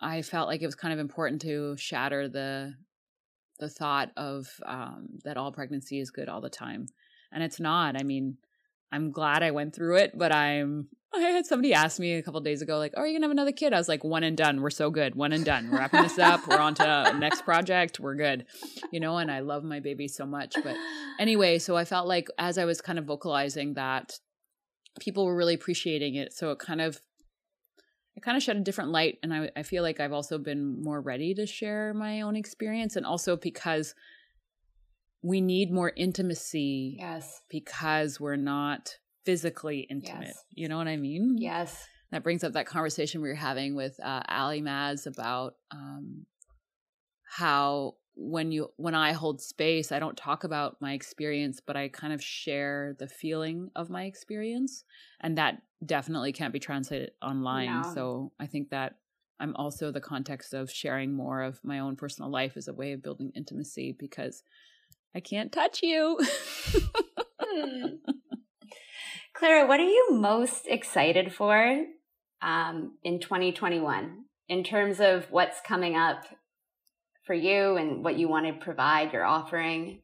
I 0.00 0.22
felt 0.22 0.48
like 0.48 0.62
it 0.62 0.66
was 0.66 0.74
kind 0.74 0.94
of 0.94 0.98
important 0.98 1.42
to 1.42 1.76
shatter 1.76 2.28
the 2.28 2.74
the 3.58 3.68
thought 3.68 4.10
of 4.16 4.48
um, 4.64 5.18
that 5.24 5.36
all 5.36 5.52
pregnancy 5.52 6.00
is 6.00 6.10
good 6.10 6.30
all 6.30 6.40
the 6.40 6.48
time, 6.48 6.86
and 7.30 7.42
it's 7.42 7.60
not. 7.60 8.00
I 8.00 8.02
mean, 8.02 8.38
I'm 8.92 9.12
glad 9.12 9.42
I 9.42 9.50
went 9.50 9.74
through 9.74 9.96
it, 9.96 10.16
but 10.16 10.32
I'm. 10.32 10.88
I 11.14 11.18
had 11.18 11.44
somebody 11.44 11.74
ask 11.74 11.98
me 11.98 12.14
a 12.14 12.22
couple 12.22 12.40
days 12.40 12.62
ago, 12.62 12.78
like, 12.78 12.92
"Oh, 12.96 13.00
are 13.00 13.06
you 13.06 13.14
gonna 13.14 13.24
have 13.24 13.32
another 13.32 13.52
kid?" 13.52 13.72
I 13.72 13.78
was 13.78 13.88
like, 13.88 14.04
"One 14.04 14.22
and 14.22 14.36
done. 14.36 14.60
We're 14.60 14.70
so 14.70 14.90
good. 14.90 15.16
One 15.16 15.32
and 15.32 15.44
done. 15.44 15.70
We're 15.70 15.78
wrapping 15.78 16.02
this 16.02 16.18
up. 16.18 16.46
We're 16.46 16.58
on 16.58 16.74
to 16.76 17.14
next 17.18 17.42
project. 17.42 17.98
We're 17.98 18.14
good." 18.14 18.46
You 18.92 19.00
know, 19.00 19.18
and 19.18 19.30
I 19.30 19.40
love 19.40 19.64
my 19.64 19.80
baby 19.80 20.06
so 20.06 20.24
much. 20.24 20.54
But 20.62 20.76
anyway, 21.18 21.58
so 21.58 21.76
I 21.76 21.84
felt 21.84 22.06
like 22.06 22.28
as 22.38 22.58
I 22.58 22.64
was 22.64 22.80
kind 22.80 22.98
of 22.98 23.06
vocalizing 23.06 23.74
that, 23.74 24.20
people 25.00 25.24
were 25.24 25.34
really 25.34 25.54
appreciating 25.54 26.14
it. 26.14 26.32
So 26.32 26.52
it 26.52 26.58
kind 26.60 26.80
of 26.80 27.00
it 28.16 28.22
kind 28.22 28.36
of 28.36 28.42
shed 28.42 28.56
a 28.56 28.60
different 28.60 28.90
light 28.90 29.18
and 29.22 29.32
I, 29.32 29.50
I 29.56 29.62
feel 29.62 29.82
like 29.82 30.00
i've 30.00 30.12
also 30.12 30.36
been 30.36 30.82
more 30.82 31.00
ready 31.00 31.32
to 31.34 31.46
share 31.46 31.94
my 31.94 32.22
own 32.22 32.36
experience 32.36 32.96
and 32.96 33.06
also 33.06 33.36
because 33.36 33.94
we 35.22 35.40
need 35.40 35.70
more 35.70 35.92
intimacy 35.96 36.96
yes. 36.98 37.42
because 37.50 38.18
we're 38.18 38.36
not 38.36 38.96
physically 39.26 39.80
intimate 39.80 40.28
Yes. 40.28 40.44
you 40.50 40.68
know 40.68 40.78
what 40.78 40.88
i 40.88 40.96
mean 40.96 41.36
Yes. 41.38 41.86
that 42.10 42.22
brings 42.22 42.42
up 42.42 42.54
that 42.54 42.66
conversation 42.66 43.20
we 43.20 43.28
were 43.28 43.34
having 43.34 43.74
with 43.74 43.98
uh, 44.00 44.22
ali 44.28 44.62
maz 44.62 45.06
about 45.06 45.54
um, 45.70 46.26
how 47.38 47.96
when 48.16 48.50
you 48.50 48.68
when 48.76 48.94
i 48.94 49.12
hold 49.12 49.40
space 49.40 49.92
i 49.92 49.98
don't 49.98 50.16
talk 50.16 50.44
about 50.44 50.76
my 50.80 50.92
experience 50.94 51.60
but 51.64 51.76
i 51.76 51.88
kind 51.88 52.12
of 52.12 52.22
share 52.22 52.96
the 52.98 53.06
feeling 53.06 53.70
of 53.76 53.88
my 53.88 54.04
experience 54.04 54.84
and 55.20 55.38
that 55.38 55.62
definitely 55.84 56.32
can't 56.32 56.52
be 56.52 56.58
translated 56.58 57.12
online 57.22 57.82
No. 57.82 57.90
so 57.94 58.32
i 58.40 58.46
think 58.46 58.70
that 58.70 58.96
i'm 59.38 59.54
also 59.56 59.90
the 59.92 60.00
context 60.00 60.52
of 60.54 60.70
sharing 60.70 61.12
more 61.14 61.40
of 61.42 61.60
my 61.62 61.78
own 61.78 61.96
personal 61.96 62.30
life 62.30 62.56
as 62.56 62.68
a 62.68 62.74
way 62.74 62.92
of 62.92 63.02
building 63.02 63.32
intimacy 63.34 63.96
because 63.98 64.42
i 65.14 65.20
can't 65.20 65.52
touch 65.52 65.82
you 65.82 66.18
Hmm. 67.52 67.86
Clara, 69.34 69.66
what 69.66 69.80
are 69.80 69.88
you 69.88 70.08
most 70.10 70.66
excited 70.66 71.32
for 71.32 71.84
um, 72.42 72.98
in 73.02 73.20
2021 73.20 74.24
in 74.48 74.64
terms 74.64 75.00
of 75.00 75.26
what's 75.30 75.60
coming 75.60 75.96
up 75.96 76.24
for 77.24 77.34
you 77.34 77.76
and 77.76 78.04
what 78.04 78.18
you 78.18 78.28
want 78.28 78.46
to 78.46 78.64
provide, 78.64 79.12
your 79.12 79.24
offering 79.24 80.02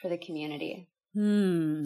for 0.00 0.08
the 0.08 0.18
community? 0.18 0.88
Hmm. 1.14 1.82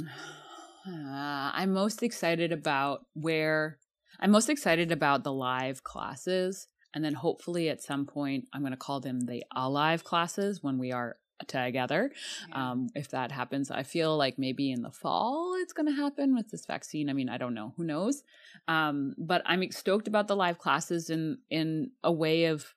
Uh, 0.86 1.50
I'm 1.54 1.72
most 1.72 2.02
excited 2.02 2.52
about 2.52 3.06
where 3.14 3.78
I'm 4.20 4.30
most 4.30 4.48
excited 4.48 4.92
about 4.92 5.24
the 5.24 5.32
live 5.32 5.82
classes. 5.82 6.68
And 6.94 7.04
then 7.04 7.14
hopefully 7.14 7.68
at 7.68 7.82
some 7.82 8.06
point, 8.06 8.46
I'm 8.52 8.62
going 8.62 8.72
to 8.72 8.76
call 8.76 9.00
them 9.00 9.20
the 9.20 9.44
alive 9.54 10.04
classes 10.04 10.62
when 10.62 10.78
we 10.78 10.92
are 10.92 11.16
together. 11.46 12.10
Um, 12.52 12.88
if 12.94 13.10
that 13.10 13.32
happens, 13.32 13.70
I 13.70 13.82
feel 13.82 14.16
like 14.16 14.38
maybe 14.38 14.72
in 14.72 14.82
the 14.82 14.90
fall 14.90 15.54
it's 15.60 15.72
going 15.72 15.86
to 15.86 16.00
happen 16.00 16.34
with 16.34 16.50
this 16.50 16.66
vaccine. 16.66 17.08
I 17.08 17.12
mean, 17.12 17.28
I 17.28 17.38
don't 17.38 17.54
know. 17.54 17.74
Who 17.76 17.84
knows? 17.84 18.22
Um, 18.66 19.14
but 19.18 19.42
I'm 19.46 19.70
stoked 19.70 20.08
about 20.08 20.28
the 20.28 20.36
live 20.36 20.58
classes 20.58 21.10
in 21.10 21.38
in 21.50 21.90
a 22.02 22.12
way 22.12 22.46
of 22.46 22.74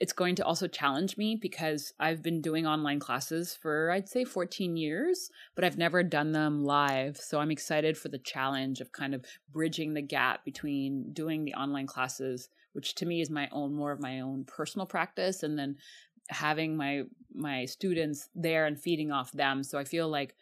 it's 0.00 0.14
going 0.14 0.34
to 0.34 0.44
also 0.44 0.66
challenge 0.66 1.18
me 1.18 1.36
because 1.36 1.92
I've 2.00 2.22
been 2.22 2.40
doing 2.40 2.66
online 2.66 3.00
classes 3.00 3.54
for 3.54 3.90
I'd 3.90 4.08
say 4.08 4.24
14 4.24 4.76
years, 4.78 5.30
but 5.54 5.62
I've 5.62 5.76
never 5.76 6.02
done 6.02 6.32
them 6.32 6.64
live. 6.64 7.18
So 7.18 7.38
I'm 7.38 7.50
excited 7.50 7.98
for 7.98 8.08
the 8.08 8.18
challenge 8.18 8.80
of 8.80 8.92
kind 8.92 9.14
of 9.14 9.26
bridging 9.52 9.92
the 9.92 10.00
gap 10.00 10.42
between 10.42 11.12
doing 11.12 11.44
the 11.44 11.52
online 11.52 11.86
classes, 11.86 12.48
which 12.72 12.94
to 12.94 13.06
me 13.06 13.20
is 13.20 13.28
my 13.28 13.46
own 13.52 13.74
more 13.74 13.92
of 13.92 14.00
my 14.00 14.20
own 14.20 14.44
personal 14.44 14.86
practice, 14.86 15.42
and 15.42 15.58
then 15.58 15.76
having 16.30 16.76
my 16.76 17.02
my 17.34 17.64
students 17.64 18.28
there 18.34 18.66
and 18.66 18.80
feeding 18.80 19.10
off 19.10 19.32
them. 19.32 19.62
So 19.62 19.78
I 19.78 19.84
feel 19.84 20.08
like 20.08 20.34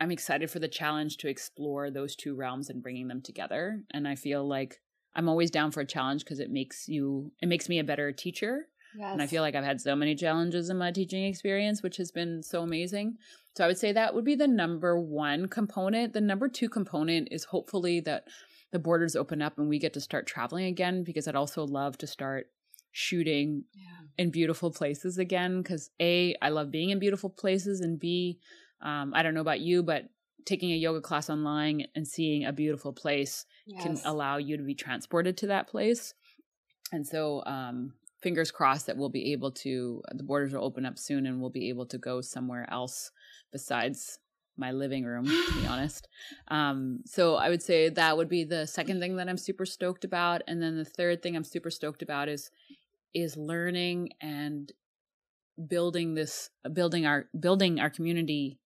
I'm 0.00 0.10
excited 0.10 0.50
for 0.50 0.58
the 0.58 0.68
challenge 0.68 1.18
to 1.18 1.28
explore 1.28 1.90
those 1.90 2.16
two 2.16 2.34
realms 2.34 2.68
and 2.68 2.82
bringing 2.82 3.08
them 3.08 3.20
together. 3.22 3.82
And 3.92 4.08
I 4.08 4.16
feel 4.16 4.46
like 4.46 4.80
I'm 5.14 5.28
always 5.28 5.50
down 5.50 5.70
for 5.70 5.80
a 5.80 5.86
challenge 5.86 6.24
because 6.24 6.40
it 6.40 6.50
makes 6.50 6.88
you 6.88 7.32
it 7.40 7.48
makes 7.48 7.68
me 7.68 7.78
a 7.78 7.84
better 7.84 8.12
teacher. 8.12 8.68
Yes. 8.96 9.12
And 9.12 9.20
I 9.20 9.26
feel 9.26 9.42
like 9.42 9.56
I've 9.56 9.64
had 9.64 9.80
so 9.80 9.96
many 9.96 10.14
challenges 10.14 10.70
in 10.70 10.78
my 10.78 10.92
teaching 10.92 11.24
experience, 11.24 11.82
which 11.82 11.96
has 11.96 12.12
been 12.12 12.42
so 12.42 12.62
amazing. 12.62 13.16
So 13.56 13.64
I 13.64 13.66
would 13.66 13.78
say 13.78 13.92
that 13.92 14.14
would 14.14 14.24
be 14.24 14.36
the 14.36 14.46
number 14.46 14.98
one 14.98 15.48
component. 15.48 16.12
The 16.12 16.20
number 16.20 16.48
two 16.48 16.68
component 16.68 17.28
is 17.32 17.44
hopefully 17.44 18.00
that 18.00 18.28
the 18.70 18.78
borders 18.78 19.16
open 19.16 19.42
up 19.42 19.58
and 19.58 19.68
we 19.68 19.78
get 19.78 19.94
to 19.94 20.00
start 20.00 20.26
traveling 20.26 20.66
again 20.66 21.02
because 21.02 21.26
I'd 21.26 21.36
also 21.36 21.64
love 21.64 21.98
to 21.98 22.06
start 22.06 22.48
shooting 22.96 23.64
yeah. 23.74 24.06
in 24.16 24.30
beautiful 24.30 24.70
places 24.70 25.18
again 25.18 25.60
because 25.60 25.90
a 26.00 26.34
i 26.40 26.48
love 26.48 26.70
being 26.70 26.90
in 26.90 26.98
beautiful 26.98 27.28
places 27.28 27.80
and 27.80 27.98
b 27.98 28.38
um, 28.80 29.12
i 29.14 29.22
don't 29.22 29.34
know 29.34 29.40
about 29.40 29.60
you 29.60 29.82
but 29.82 30.08
taking 30.44 30.72
a 30.72 30.76
yoga 30.76 31.00
class 31.00 31.30
online 31.30 31.86
and 31.94 32.06
seeing 32.06 32.44
a 32.44 32.52
beautiful 32.52 32.92
place 32.92 33.46
can 33.80 33.98
allow 34.04 34.36
you 34.36 34.56
to 34.56 34.62
be 34.62 34.74
transported 34.74 35.36
to 35.38 35.46
that 35.48 35.66
place. 35.68 36.14
And 36.92 37.06
so 37.06 37.42
um, 37.46 37.94
fingers 38.22 38.50
crossed 38.50 38.86
that 38.86 38.96
we'll 38.96 39.08
be 39.08 39.32
able 39.32 39.50
to 39.50 40.02
the 40.12 40.22
borders 40.22 40.52
will 40.52 40.64
open 40.64 40.84
up 40.86 40.98
soon 40.98 41.26
and 41.26 41.40
we'll 41.40 41.50
be 41.50 41.68
able 41.68 41.86
to 41.86 41.98
go 41.98 42.20
somewhere 42.20 42.68
else 42.70 43.10
besides 43.52 44.18
my 44.56 44.70
living 44.70 45.04
room 45.04 45.26
to 45.26 45.60
be 45.60 45.66
honest. 45.68 46.08
Um, 46.48 47.00
so 47.06 47.34
i 47.34 47.48
would 47.48 47.62
say 47.62 47.88
that 47.88 48.16
would 48.16 48.28
be 48.28 48.44
the 48.44 48.66
second 48.66 49.00
thing 49.00 49.16
that 49.16 49.28
i'm 49.28 49.36
super 49.36 49.66
stoked 49.66 50.04
about 50.04 50.42
and 50.46 50.62
then 50.62 50.76
the 50.76 50.84
third 50.84 51.22
thing 51.22 51.34
i'm 51.34 51.44
super 51.44 51.70
stoked 51.70 52.02
about 52.02 52.28
is 52.28 52.50
is 53.14 53.36
learning 53.36 54.10
and 54.20 54.72
building 55.68 56.14
this 56.14 56.50
building 56.72 57.06
our 57.06 57.26
building 57.38 57.78
our 57.78 57.90
community 57.90 58.58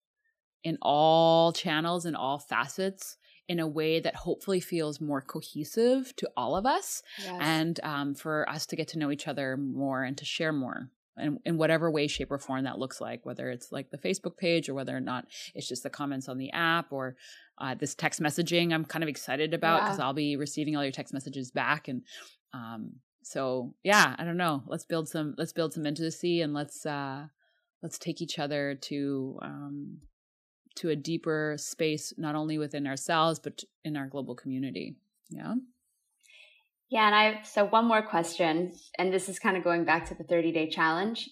in 0.65 0.79
all 0.83 1.53
channels 1.53 2.05
and 2.07 2.17
all 2.17 2.39
facets 2.39 3.17
in 3.47 3.61
a 3.61 3.67
way 3.67 4.01
that 4.01 4.15
hopefully 4.15 4.61
feels 4.61 5.01
more 5.01 5.21
cohesive 5.21 6.15
to 6.17 6.29
all 6.37 6.57
of 6.57 6.67
us 6.67 7.03
Yes. 7.23 7.37
and 7.41 7.81
um, 7.83 8.15
for 8.15 8.49
us 8.49 8.67
to 8.67 8.77
get 8.77 8.89
to 8.89 8.99
know 8.99 9.11
each 9.11 9.29
other 9.29 9.57
more 9.57 10.03
and 10.03 10.17
to 10.19 10.25
share 10.25 10.53
more 10.53 10.91
in, 11.19 11.39
in 11.45 11.57
whatever 11.59 11.91
way 11.91 12.07
shape 12.07 12.31
or 12.31 12.39
form 12.39 12.65
that 12.65 12.79
looks 12.79 13.01
like 13.01 13.25
whether 13.27 13.51
it's 13.51 13.71
like 13.71 13.91
the 13.91 13.99
facebook 13.99 14.37
page 14.39 14.69
or 14.69 14.75
whether 14.75 14.97
or 14.97 15.01
not 15.01 15.27
it's 15.55 15.69
just 15.69 15.83
the 15.83 15.91
comments 15.91 16.29
on 16.29 16.39
the 16.39 16.51
app 16.53 16.91
or 16.93 17.17
uh, 17.59 17.75
this 17.75 17.95
text 17.95 18.21
messaging 18.21 18.73
i'm 18.73 18.85
kind 18.85 19.03
of 19.03 19.09
excited 19.09 19.53
about 19.53 19.83
because 19.85 19.99
Yeah. 19.99 20.07
i'll 20.07 20.13
be 20.15 20.37
receiving 20.37 20.75
all 20.77 20.83
your 20.85 20.93
text 20.93 21.13
messages 21.13 21.51
back 21.51 21.89
and 21.89 22.03
um, 22.55 22.93
so 23.29 23.75
yeah 23.83 24.14
i 24.19 24.25
don't 24.25 24.37
know. 24.37 24.62
Let's 24.67 24.85
build 24.85 25.09
some 25.09 25.35
let's 25.37 25.53
build 25.53 25.73
some 25.73 25.87
intimacy 25.87 26.41
and 26.41 26.55
let's 26.55 26.87
uh 26.87 27.27
let's 27.83 27.99
take 27.99 28.23
each 28.23 28.38
other 28.38 28.75
to 28.83 29.38
um 29.43 29.99
to 30.77 30.91
a 30.91 30.97
deeper 30.97 31.57
space 31.59 32.12
not 32.17 32.35
only 32.35 32.57
within 32.59 32.87
ourselves 32.87 33.38
but 33.38 33.64
in 33.85 33.97
our 33.97 34.07
global 34.07 34.35
community. 34.35 34.97
Yeah. 35.31 35.55
Yeah, 36.91 37.07
and 37.07 37.14
I 37.14 37.43
so 37.43 37.67
one 37.67 37.85
more 37.85 38.01
question, 38.01 38.73
and 38.99 39.12
this 39.12 39.29
is 39.29 39.38
kind 39.38 39.59
of 39.59 39.64
going 39.64 39.85
back 39.85 40.07
to 40.07 40.14
the 40.14 40.25
30 40.25 40.53
day 40.53 40.71
challenge. 40.71 41.29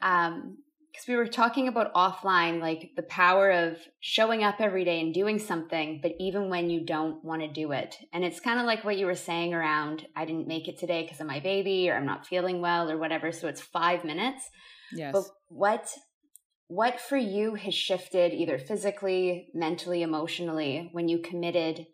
Um, 0.00 0.58
because 0.92 1.06
we 1.06 1.16
were 1.16 1.26
talking 1.26 1.68
about 1.68 1.94
offline, 1.94 2.60
like 2.60 2.92
the 2.96 3.02
power 3.02 3.50
of 3.50 3.78
showing 4.00 4.42
up 4.42 4.56
every 4.60 4.84
day 4.84 5.00
and 5.00 5.14
doing 5.14 5.38
something, 5.38 6.00
but 6.02 6.12
even 6.18 6.50
when 6.50 6.70
you 6.70 6.84
don't 6.84 7.24
want 7.24 7.42
to 7.42 7.48
do 7.48 7.72
it. 7.72 7.96
And 8.12 8.24
it's 8.24 8.40
kind 8.40 8.58
of 8.58 8.66
like 8.66 8.84
what 8.84 8.98
you 8.98 9.06
were 9.06 9.14
saying 9.14 9.54
around, 9.54 10.06
I 10.16 10.24
didn't 10.24 10.48
make 10.48 10.68
it 10.68 10.78
today 10.78 11.02
because 11.02 11.20
of 11.20 11.26
my 11.26 11.40
baby, 11.40 11.88
or 11.88 11.94
I'm 11.94 12.06
not 12.06 12.26
feeling 12.26 12.60
well, 12.60 12.90
or 12.90 12.98
whatever. 12.98 13.32
So 13.32 13.48
it's 13.48 13.60
five 13.60 14.04
minutes. 14.04 14.48
yes 14.92 15.12
But 15.12 15.24
what 15.48 15.88
what 16.68 17.00
for 17.00 17.16
you 17.16 17.56
has 17.56 17.74
shifted 17.74 18.32
either 18.32 18.56
physically, 18.56 19.48
mentally, 19.54 20.02
emotionally 20.02 20.88
when 20.92 21.08
you 21.08 21.18
committed 21.18 21.86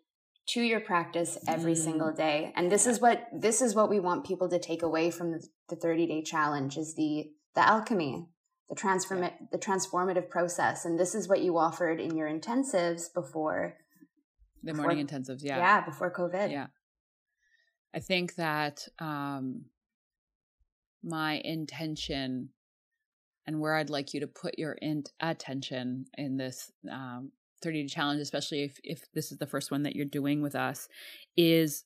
to 0.49 0.61
your 0.61 0.79
practice 0.79 1.37
every 1.47 1.73
Mm. 1.73 1.83
single 1.83 2.13
day? 2.13 2.53
And 2.55 2.71
this 2.71 2.85
is 2.85 3.01
what 3.01 3.27
this 3.33 3.61
is 3.61 3.73
what 3.73 3.89
we 3.89 3.99
want 3.99 4.25
people 4.25 4.49
to 4.49 4.59
take 4.59 4.83
away 4.83 5.09
from 5.09 5.31
the, 5.31 5.43
the 5.69 5.75
30 5.75 6.05
day 6.07 6.21
challenge 6.21 6.77
is 6.77 6.93
the 6.95 7.31
the 7.55 7.67
alchemy, 7.67 8.27
the 8.69 8.75
transform 8.75 9.29
the 9.51 9.57
transformative 9.57 10.29
process. 10.29 10.85
And 10.85 10.99
this 10.99 11.15
is 11.15 11.27
what 11.27 11.41
you 11.41 11.57
offered 11.57 11.99
in 11.99 12.15
your 12.15 12.29
intensives 12.29 13.13
before 13.13 13.77
the 14.63 14.71
before- 14.73 14.83
morning 14.85 15.07
intensives 15.07 15.43
yeah, 15.43 15.57
yeah 15.57 15.81
before 15.81 16.11
COVID. 16.11 16.51
yeah 16.51 16.67
i 17.93 17.99
think 17.99 18.35
that 18.35 18.87
um 18.99 19.65
my 21.03 21.41
intention 21.43 22.49
and 23.45 23.59
where 23.59 23.75
i'd 23.75 23.89
like 23.89 24.13
you 24.13 24.19
to 24.19 24.27
put 24.27 24.57
your 24.57 24.73
in- 24.73 25.03
attention 25.21 26.05
in 26.17 26.37
this 26.37 26.71
um 26.91 27.31
30 27.61 27.83
day 27.83 27.87
challenge 27.87 28.19
especially 28.19 28.63
if 28.63 28.79
if 28.83 29.11
this 29.13 29.31
is 29.31 29.37
the 29.37 29.47
first 29.47 29.71
one 29.71 29.83
that 29.83 29.95
you're 29.95 30.05
doing 30.05 30.41
with 30.41 30.55
us 30.55 30.89
is 31.37 31.85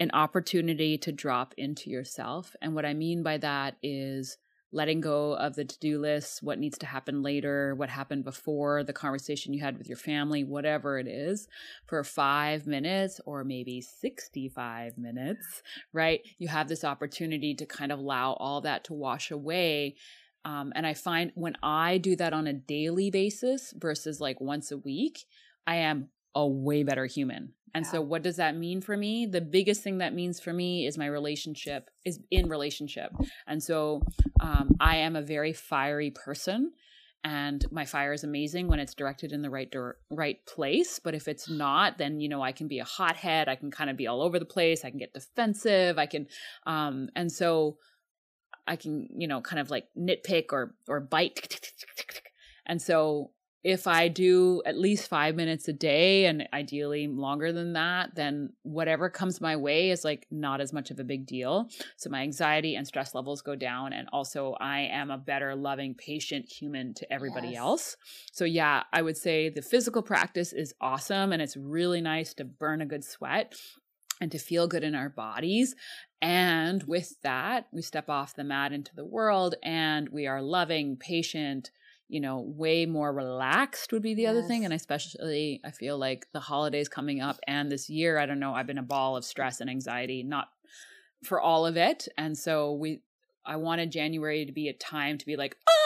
an 0.00 0.10
opportunity 0.14 0.96
to 0.96 1.12
drop 1.12 1.52
into 1.58 1.90
yourself 1.90 2.54
and 2.62 2.74
what 2.74 2.86
i 2.86 2.94
mean 2.94 3.22
by 3.22 3.36
that 3.36 3.76
is 3.82 4.38
letting 4.70 5.00
go 5.00 5.34
of 5.34 5.54
the 5.54 5.64
to-do 5.64 5.98
list 5.98 6.42
what 6.42 6.58
needs 6.58 6.76
to 6.78 6.86
happen 6.86 7.22
later 7.22 7.74
what 7.74 7.88
happened 7.88 8.24
before 8.24 8.84
the 8.84 8.92
conversation 8.92 9.54
you 9.54 9.60
had 9.60 9.78
with 9.78 9.88
your 9.88 9.96
family 9.96 10.44
whatever 10.44 10.98
it 10.98 11.06
is 11.06 11.48
for 11.86 12.04
5 12.04 12.66
minutes 12.66 13.20
or 13.24 13.44
maybe 13.44 13.80
65 13.80 14.98
minutes 14.98 15.62
right? 15.92 16.20
You 16.38 16.48
have 16.48 16.68
this 16.68 16.84
opportunity 16.84 17.54
to 17.54 17.66
kind 17.66 17.92
of 17.92 17.98
allow 17.98 18.32
all 18.34 18.60
that 18.62 18.84
to 18.84 18.94
wash 18.94 19.30
away. 19.30 19.96
Um, 20.44 20.72
and 20.76 20.86
i 20.86 20.94
find 20.94 21.32
when 21.34 21.56
i 21.64 21.98
do 21.98 22.14
that 22.14 22.32
on 22.32 22.46
a 22.46 22.52
daily 22.52 23.10
basis 23.10 23.74
versus 23.76 24.20
like 24.20 24.40
once 24.40 24.70
a 24.70 24.78
week 24.78 25.24
i 25.66 25.74
am 25.74 26.10
a 26.34 26.46
way 26.46 26.82
better 26.82 27.06
human. 27.06 27.52
And 27.74 27.86
so 27.86 28.00
what 28.00 28.22
does 28.22 28.36
that 28.36 28.56
mean 28.56 28.80
for 28.80 28.96
me? 28.96 29.26
The 29.26 29.40
biggest 29.40 29.82
thing 29.82 29.98
that 29.98 30.14
means 30.14 30.40
for 30.40 30.52
me 30.52 30.86
is 30.86 30.98
my 30.98 31.06
relationship 31.06 31.90
is 32.04 32.18
in 32.30 32.48
relationship. 32.48 33.12
And 33.46 33.62
so 33.62 34.02
um, 34.40 34.76
i 34.80 34.96
am 34.96 35.16
a 35.16 35.22
very 35.22 35.52
fiery 35.52 36.10
person 36.10 36.72
and 37.24 37.64
my 37.70 37.84
fire 37.84 38.12
is 38.12 38.24
amazing 38.24 38.68
when 38.68 38.78
it's 38.78 38.94
directed 38.94 39.32
in 39.32 39.42
the 39.42 39.50
right 39.50 39.70
dir- 39.70 39.96
right 40.10 40.44
place. 40.46 40.98
But 40.98 41.14
if 41.14 41.28
it's 41.28 41.48
not 41.48 41.98
then 41.98 42.20
you 42.20 42.28
know 42.28 42.42
i 42.42 42.52
can 42.52 42.68
be 42.68 42.78
a 42.78 42.84
hothead. 42.84 43.48
I 43.48 43.56
can 43.56 43.70
kind 43.70 43.90
of 43.90 43.96
be 43.96 44.06
all 44.06 44.22
over 44.22 44.38
the 44.38 44.44
place. 44.44 44.84
I 44.84 44.90
can 44.90 44.98
get 44.98 45.14
defensive. 45.14 45.98
I 45.98 46.06
can 46.06 46.26
um 46.66 47.10
and 47.14 47.30
so 47.30 47.76
i 48.66 48.76
can 48.76 49.08
you 49.16 49.28
know 49.28 49.40
kind 49.40 49.60
of 49.60 49.70
like 49.70 49.86
nitpick 49.96 50.46
or 50.52 50.74
or 50.88 51.00
bite. 51.00 51.72
And 52.68 52.82
so 52.82 53.30
if 53.64 53.86
I 53.88 54.08
do 54.08 54.62
at 54.64 54.78
least 54.78 55.08
five 55.08 55.34
minutes 55.34 55.66
a 55.66 55.72
day 55.72 56.26
and 56.26 56.48
ideally 56.52 57.08
longer 57.08 57.52
than 57.52 57.72
that, 57.72 58.14
then 58.14 58.50
whatever 58.62 59.10
comes 59.10 59.40
my 59.40 59.56
way 59.56 59.90
is 59.90 60.04
like 60.04 60.26
not 60.30 60.60
as 60.60 60.72
much 60.72 60.90
of 60.90 61.00
a 61.00 61.04
big 61.04 61.26
deal. 61.26 61.68
So 61.96 62.08
my 62.08 62.22
anxiety 62.22 62.76
and 62.76 62.86
stress 62.86 63.14
levels 63.14 63.42
go 63.42 63.56
down. 63.56 63.92
And 63.92 64.08
also, 64.12 64.54
I 64.60 64.80
am 64.82 65.10
a 65.10 65.18
better, 65.18 65.56
loving, 65.56 65.94
patient 65.94 66.48
human 66.50 66.94
to 66.94 67.12
everybody 67.12 67.48
Yes. 67.48 67.58
else. 67.58 67.96
So, 68.32 68.44
yeah, 68.44 68.84
I 68.92 69.02
would 69.02 69.16
say 69.16 69.48
the 69.48 69.62
physical 69.62 70.02
practice 70.02 70.52
is 70.52 70.72
awesome 70.80 71.32
and 71.32 71.42
it's 71.42 71.56
really 71.56 72.00
nice 72.00 72.34
to 72.34 72.44
burn 72.44 72.80
a 72.80 72.86
good 72.86 73.04
sweat 73.04 73.54
and 74.20 74.30
to 74.32 74.38
feel 74.38 74.68
good 74.68 74.84
in 74.84 74.94
our 74.94 75.08
bodies. 75.08 75.74
And 76.20 76.82
with 76.84 77.20
that, 77.22 77.66
we 77.72 77.82
step 77.82 78.08
off 78.08 78.34
the 78.34 78.44
mat 78.44 78.72
into 78.72 78.94
the 78.94 79.04
world 79.04 79.56
and 79.62 80.08
we 80.08 80.26
are 80.26 80.42
loving, 80.42 80.96
patient, 80.96 81.70
you 82.08 82.20
know, 82.20 82.40
way 82.40 82.86
more 82.86 83.12
relaxed 83.12 83.92
would 83.92 84.02
be 84.02 84.14
the 84.14 84.26
other 84.26 84.42
thing. 84.42 84.64
And 84.64 84.72
especially, 84.72 85.60
I 85.64 85.70
feel 85.70 85.98
like 85.98 86.26
the 86.32 86.40
holidays 86.40 86.88
coming 86.88 87.20
up 87.20 87.38
and 87.46 87.70
this 87.70 87.90
year, 87.90 88.18
I 88.18 88.26
don't 88.26 88.40
know, 88.40 88.54
I've 88.54 88.66
been 88.66 88.78
a 88.78 88.82
ball 88.82 89.16
of 89.16 89.24
stress 89.24 89.60
and 89.60 89.68
anxiety, 89.68 90.22
not 90.22 90.48
for 91.24 91.40
all 91.40 91.66
of 91.66 91.76
it. 91.76 92.08
And 92.16 92.36
so 92.36 92.72
we, 92.72 93.02
I 93.44 93.56
wanted 93.56 93.92
January 93.92 94.46
to 94.46 94.52
be 94.52 94.68
a 94.68 94.72
time 94.72 95.18
to 95.18 95.26
be 95.26 95.36
like, 95.36 95.56
ah, 95.68 95.78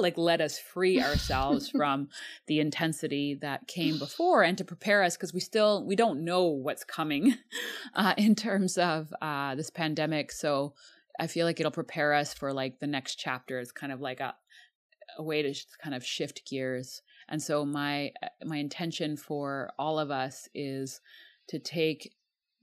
like 0.00 0.18
let 0.18 0.40
us 0.40 0.58
free 0.58 1.02
ourselves 1.02 1.70
from 1.76 2.08
the 2.46 2.60
intensity 2.60 3.38
that 3.40 3.66
came 3.66 3.98
before 3.98 4.42
and 4.42 4.58
to 4.58 4.64
prepare 4.64 5.02
us 5.02 5.16
because 5.16 5.34
we 5.34 5.40
still 5.40 5.84
we 5.84 5.96
don't 5.96 6.24
know 6.24 6.46
what's 6.46 6.84
coming 6.84 7.34
uh, 7.94 8.14
in 8.16 8.34
terms 8.34 8.78
of 8.78 9.12
uh, 9.20 9.54
this 9.54 9.70
pandemic 9.70 10.32
so 10.32 10.74
i 11.18 11.26
feel 11.26 11.46
like 11.46 11.60
it'll 11.60 11.72
prepare 11.72 12.14
us 12.14 12.32
for 12.34 12.52
like 12.52 12.78
the 12.78 12.86
next 12.86 13.16
chapter 13.16 13.58
It's 13.58 13.72
kind 13.72 13.92
of 13.92 14.00
like 14.00 14.20
a, 14.20 14.34
a 15.20 15.22
way 15.22 15.42
to 15.42 15.54
kind 15.82 15.94
of 15.94 16.04
shift 16.04 16.48
gears. 16.48 17.02
And 17.28 17.40
so 17.40 17.64
my 17.64 18.12
uh, 18.22 18.28
my 18.44 18.56
intention 18.56 19.16
for 19.16 19.70
all 19.78 19.98
of 19.98 20.10
us 20.10 20.48
is 20.54 21.00
to 21.48 21.58
take 21.58 22.14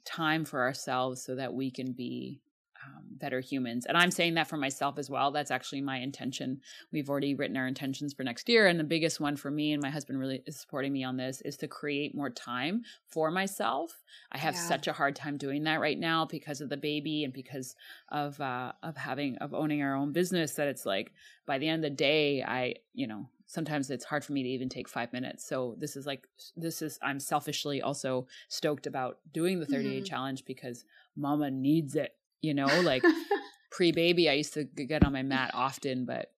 time 0.05 0.43
for 0.43 0.61
ourselves 0.61 1.21
so 1.21 1.35
that 1.35 1.53
we 1.53 1.69
can 1.69 1.91
be 1.91 2.41
um, 2.87 3.03
better 3.11 3.39
humans. 3.39 3.85
And 3.85 3.97
i'm 3.97 4.11
saying 4.11 4.35
that 4.35 4.47
for 4.47 4.57
myself 4.57 4.97
as 4.97 5.09
well. 5.09 5.31
That's 5.31 5.51
actually 5.51 5.81
my 5.81 5.97
intention. 5.97 6.61
We've 6.91 7.09
already 7.09 7.35
written 7.35 7.57
our 7.57 7.67
intentions 7.67 8.13
for 8.13 8.23
next 8.23 8.47
year. 8.47 8.67
And 8.67 8.79
the 8.79 8.83
biggest 8.83 9.19
one 9.19 9.35
for 9.35 9.51
me 9.51 9.73
and 9.73 9.81
my 9.81 9.89
husband 9.89 10.19
really 10.19 10.41
is 10.45 10.59
supporting 10.59 10.93
me 10.93 11.03
on 11.03 11.17
this 11.17 11.41
is 11.41 11.57
to 11.57 11.67
create 11.67 12.15
more 12.15 12.29
time 12.29 12.83
for 13.07 13.31
myself. 13.31 14.03
I 14.31 14.37
have 14.37 14.55
Yeah. 14.55 14.61
such 14.61 14.87
a 14.87 14.93
hard 14.93 15.15
time 15.15 15.37
doing 15.37 15.63
that 15.63 15.81
right 15.81 15.99
now 15.99 16.25
because 16.25 16.61
of 16.61 16.69
the 16.69 16.77
baby 16.77 17.23
and 17.23 17.33
because 17.33 17.75
of 18.09 18.39
uh 18.39 18.71
of 18.83 18.95
having 18.97 19.37
of 19.37 19.53
owning 19.53 19.81
our 19.81 19.95
own 19.95 20.11
business 20.13 20.53
that 20.53 20.67
it's 20.67 20.85
like 20.85 21.11
by 21.45 21.57
the 21.57 21.67
end 21.67 21.83
of 21.83 21.91
the 21.91 21.95
day 21.95 22.43
i 22.43 22.73
you 22.93 23.07
know 23.07 23.27
sometimes 23.45 23.89
it's 23.89 24.03
hard 24.05 24.23
for 24.25 24.33
me 24.33 24.43
to 24.43 24.49
even 24.49 24.67
take 24.67 24.89
five 24.89 25.13
minutes. 25.13 25.47
So 25.47 25.75
this 25.79 25.95
is 25.95 26.05
like 26.05 26.27
this 26.57 26.81
is 26.81 26.99
i'm 27.01 27.19
selfishly 27.19 27.81
also 27.81 28.27
stoked 28.49 28.87
about 28.87 29.19
doing 29.33 29.59
the 29.59 29.65
30 29.65 29.89
day 29.95 30.01
Mhm. 30.01 30.05
challenge 30.05 30.45
because 30.45 30.85
mama 31.15 31.49
needs 31.49 31.95
it 31.95 32.13
you 32.41 32.53
know 32.53 32.67
like 32.81 33.03
pre-baby 33.71 34.29
i 34.29 34.33
used 34.33 34.53
to 34.53 34.63
get 34.63 35.05
on 35.05 35.13
my 35.13 35.23
mat 35.23 35.51
often 35.53 36.05
but 36.05 36.31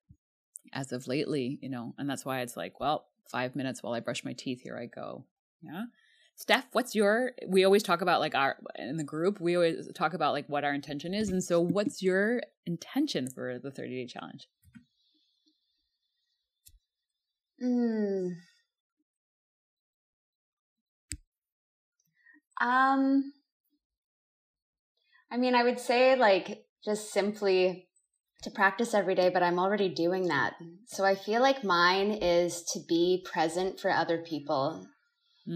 as 0.73 0.91
of 0.91 1.07
lately 1.07 1.59
you 1.61 1.69
know 1.69 1.93
and 1.97 2.09
that's 2.09 2.25
why 2.25 2.41
it's 2.41 2.57
like 2.57 2.79
well 2.79 3.05
five 3.29 3.55
minutes 3.55 3.83
while 3.83 3.93
i 3.93 3.99
brush 3.99 4.23
my 4.23 4.33
teeth 4.33 4.61
here 4.61 4.77
i 4.77 4.85
go. 4.85 5.25
Yeah. 5.61 5.85
Steph 6.35 6.67
what's 6.71 6.95
your 6.95 7.33
we 7.47 7.65
always 7.65 7.83
talk 7.83 8.01
about 8.01 8.21
like 8.21 8.33
our 8.33 8.57
in 8.77 8.95
the 8.95 9.03
group 9.03 9.41
we 9.41 9.55
always 9.55 9.89
talk 9.93 10.13
about 10.13 10.31
like 10.31 10.47
what 10.47 10.63
our 10.63 10.73
intention 10.73 11.13
is 11.13 11.29
and 11.29 11.43
so 11.43 11.59
what's 11.59 12.01
your 12.01 12.41
intention 12.65 13.29
for 13.29 13.59
the 13.59 13.71
30 13.71 13.89
day 13.89 14.07
challenge? 14.07 14.47
Mm. 17.61 18.35
Um, 22.61 23.33
I 25.31 25.37
mean, 25.37 25.55
I 25.55 25.63
would 25.63 25.79
say 25.79 26.15
like 26.15 26.65
just 26.83 27.11
simply 27.11 27.87
to 28.43 28.51
practice 28.51 28.93
every 28.93 29.15
day, 29.15 29.29
but 29.29 29.43
I'm 29.43 29.59
already 29.59 29.89
doing 29.89 30.27
that. 30.29 30.53
So 30.87 31.03
I 31.03 31.15
feel 31.15 31.41
like 31.41 31.63
mine 31.63 32.11
is 32.11 32.63
to 32.73 32.79
be 32.87 33.25
present 33.29 33.79
for 33.79 33.91
other 33.91 34.19
people. 34.19 34.87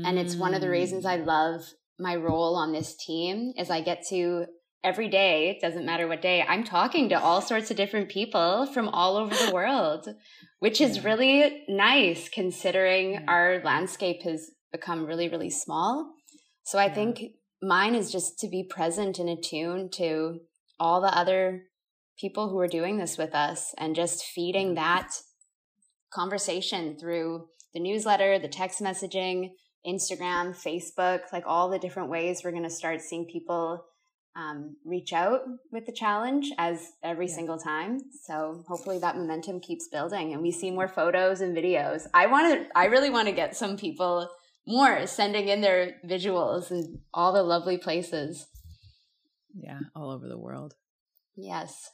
And 0.05 0.17
it's 0.17 0.35
one 0.35 0.53
of 0.53 0.61
the 0.61 0.69
reasons 0.69 1.05
I 1.05 1.17
Mm. 1.19 1.25
love 1.25 1.73
my 1.99 2.15
role 2.15 2.55
on 2.55 2.71
this 2.73 2.95
team 2.95 3.53
is 3.57 3.69
I 3.69 3.81
get 3.81 4.03
to 4.09 4.47
every 4.83 5.07
day, 5.07 5.49
it 5.49 5.61
doesn't 5.61 5.85
matter 5.85 6.07
what 6.07 6.21
day, 6.21 6.41
I'm 6.41 6.63
talking 6.63 7.07
to 7.09 7.15
all 7.21 7.41
sorts 7.41 7.71
of 7.71 7.77
different 7.77 8.09
people 8.09 8.65
from 8.65 8.89
all 8.89 9.15
over 9.15 9.33
the 9.33 9.53
world, 9.53 10.13
which 10.59 10.81
is 10.81 10.97
Yeah. 10.97 11.03
really 11.03 11.63
nice 11.69 12.27
considering 12.27 13.13
Yeah. 13.13 13.25
our 13.27 13.61
landscape 13.63 14.23
has 14.23 14.51
become 14.71 15.05
really, 15.05 15.29
really 15.29 15.49
small. 15.49 16.11
So 16.63 16.79
I 16.79 16.87
yeah. 16.87 16.95
think 16.95 17.21
mine 17.63 17.95
is 17.95 18.11
just 18.11 18.37
to 18.39 18.47
be 18.47 18.63
present 18.63 19.19
and 19.19 19.29
attuned 19.29 19.93
to 19.93 20.41
all 20.79 21.01
the 21.01 21.17
other 21.17 21.63
people 22.19 22.49
who 22.49 22.59
are 22.59 22.67
doing 22.67 22.97
this 22.97 23.17
with 23.17 23.33
us 23.33 23.73
and 23.77 23.95
just 23.95 24.23
feeding 24.23 24.75
that 24.75 25.09
conversation 26.13 26.97
through 26.99 27.45
the 27.73 27.79
newsletter, 27.79 28.37
the 28.37 28.47
text 28.47 28.81
messaging, 28.81 29.51
Instagram, 29.87 30.55
Facebook, 30.55 31.21
like 31.31 31.43
all 31.47 31.69
the 31.69 31.79
different 31.79 32.09
ways 32.09 32.41
we're 32.43 32.51
going 32.51 32.63
to 32.63 32.69
start 32.69 33.01
seeing 33.01 33.25
people 33.25 33.83
um, 34.35 34.75
reach 34.85 35.13
out 35.13 35.41
with 35.71 35.85
the 35.85 35.91
challenge 35.91 36.51
as 36.57 36.91
every 37.03 37.27
yeah. 37.27 37.35
single 37.35 37.57
time. 37.57 37.99
So 38.25 38.63
hopefully 38.67 38.99
that 38.99 39.15
momentum 39.15 39.59
keeps 39.59 39.87
building 39.87 40.33
and 40.33 40.41
we 40.41 40.51
see 40.51 40.71
more 40.71 40.87
photos 40.87 41.41
and 41.41 41.55
videos. 41.55 42.07
I 42.13 42.27
want 42.27 42.53
to, 42.53 42.67
I 42.77 42.85
really 42.85 43.09
want 43.09 43.27
to 43.27 43.33
get 43.33 43.55
some 43.55 43.77
people 43.77 44.29
more 44.65 45.05
sending 45.07 45.47
in 45.47 45.61
their 45.61 45.95
visuals 46.05 46.71
and 46.71 46.99
all 47.13 47.33
the 47.33 47.43
lovely 47.43 47.77
places. 47.77 48.47
Yeah, 49.55 49.79
all 49.95 50.09
over 50.09 50.27
the 50.27 50.37
world. 50.37 50.75
Yes. 51.35 51.91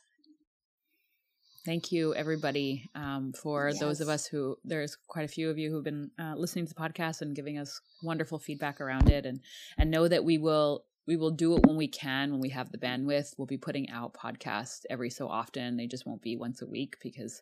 Thank 1.65 1.91
you, 1.91 2.15
everybody, 2.15 2.89
um, 2.95 3.33
for 3.33 3.69
yes. 3.69 3.79
those 3.79 3.99
of 3.99 4.07
us 4.07 4.25
who 4.25 4.55
there's 4.63 4.97
quite 5.07 5.25
a 5.25 5.27
few 5.27 5.49
of 5.49 5.57
you 5.57 5.69
who've 5.69 5.83
been 5.83 6.09
uh, 6.17 6.33
listening 6.35 6.65
to 6.65 6.73
the 6.73 6.79
podcast 6.79 7.21
and 7.21 7.35
giving 7.35 7.57
us 7.57 7.81
wonderful 8.01 8.39
feedback 8.39 8.79
around 8.79 9.09
it, 9.09 9.25
and 9.25 9.41
and 9.77 9.91
know 9.91 10.07
that 10.07 10.23
we 10.23 10.37
will 10.37 10.85
we 11.09 11.17
will 11.17 11.31
do 11.31 11.57
it 11.57 11.65
when 11.65 11.75
we 11.75 11.87
can 11.87 12.31
when 12.31 12.39
we 12.39 12.49
have 12.49 12.71
the 12.71 12.77
bandwidth. 12.77 13.33
We'll 13.35 13.47
be 13.47 13.57
putting 13.57 13.89
out 13.89 14.13
podcasts 14.13 14.81
every 14.91 15.09
so 15.09 15.27
often. 15.27 15.75
They 15.75 15.87
just 15.87 16.05
won't 16.05 16.21
be 16.21 16.37
once 16.37 16.61
a 16.61 16.67
week 16.67 16.97
because 17.01 17.41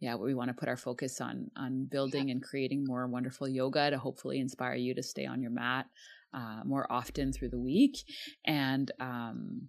yeah, 0.00 0.16
we 0.16 0.34
want 0.34 0.48
to 0.48 0.54
put 0.54 0.68
our 0.68 0.76
focus 0.76 1.20
on 1.20 1.48
on 1.56 1.84
building 1.84 2.26
yeah. 2.26 2.32
and 2.32 2.42
creating 2.42 2.84
more 2.84 3.06
wonderful 3.06 3.48
yoga 3.48 3.88
to 3.90 3.98
hopefully 3.98 4.40
inspire 4.40 4.74
you 4.74 4.96
to 4.96 5.02
stay 5.04 5.26
on 5.26 5.40
your 5.40 5.52
mat 5.52 5.86
uh, 6.34 6.62
more 6.64 6.90
often 6.90 7.32
through 7.32 7.50
the 7.50 7.58
week 7.58 7.98
and 8.44 8.90
um, 8.98 9.68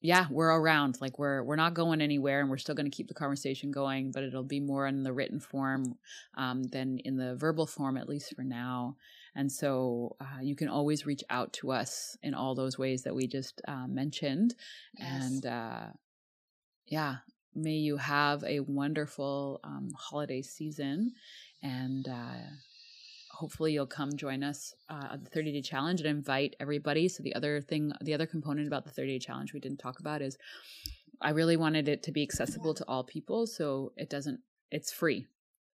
yeah, 0.00 0.26
we're 0.28 0.50
around. 0.50 0.98
Like 1.00 1.20
we're 1.20 1.44
we're 1.44 1.54
not 1.54 1.74
going 1.74 2.00
anywhere, 2.00 2.40
and 2.40 2.50
we're 2.50 2.58
still 2.58 2.74
going 2.74 2.90
to 2.90 2.96
keep 2.96 3.06
the 3.06 3.14
conversation 3.14 3.70
going, 3.70 4.10
but 4.10 4.24
it'll 4.24 4.42
be 4.42 4.58
more 4.58 4.88
in 4.88 5.04
the 5.04 5.12
written 5.12 5.38
form 5.38 5.94
um, 6.36 6.64
than 6.64 6.98
in 7.04 7.16
the 7.16 7.36
verbal 7.36 7.68
form, 7.68 7.96
at 7.96 8.08
least 8.08 8.34
for 8.34 8.42
now. 8.42 8.96
And 9.34 9.50
so 9.50 10.16
uh, 10.20 10.40
you 10.42 10.54
can 10.54 10.68
always 10.68 11.06
reach 11.06 11.24
out 11.30 11.52
to 11.54 11.72
us 11.72 12.16
in 12.22 12.34
all 12.34 12.54
those 12.54 12.78
ways 12.78 13.02
that 13.02 13.14
we 13.14 13.26
just 13.26 13.62
uh, 13.66 13.86
mentioned. 13.86 14.54
Yes. 14.98 15.08
And 15.08 15.46
uh, 15.46 15.86
yeah, 16.86 17.16
may 17.54 17.76
you 17.76 17.96
have 17.96 18.44
a 18.44 18.60
wonderful 18.60 19.60
um, 19.64 19.90
holiday 19.96 20.42
season, 20.42 21.12
and 21.62 22.08
uh, 22.08 22.46
hopefully 23.30 23.72
you'll 23.72 23.86
come 23.86 24.16
join 24.16 24.42
us 24.42 24.74
uh, 24.90 25.08
at 25.14 25.24
the 25.24 25.30
30 25.30 25.52
day 25.52 25.62
challenge 25.62 26.00
and 26.00 26.08
invite 26.08 26.54
everybody. 26.60 27.08
So 27.08 27.22
the 27.22 27.34
other 27.34 27.60
thing, 27.60 27.92
the 28.02 28.14
other 28.14 28.26
component 28.26 28.66
about 28.66 28.84
the 28.84 28.90
30 28.90 29.12
day 29.12 29.18
challenge 29.18 29.52
we 29.52 29.60
didn't 29.60 29.78
talk 29.78 30.00
about 30.00 30.22
is 30.22 30.36
I 31.20 31.30
really 31.30 31.56
wanted 31.56 31.88
it 31.88 32.02
to 32.04 32.12
be 32.12 32.22
accessible 32.22 32.74
to 32.74 32.84
all 32.86 33.04
people. 33.04 33.46
So 33.46 33.92
it 33.96 34.10
doesn't, 34.10 34.40
it's 34.70 34.92
free. 34.92 35.26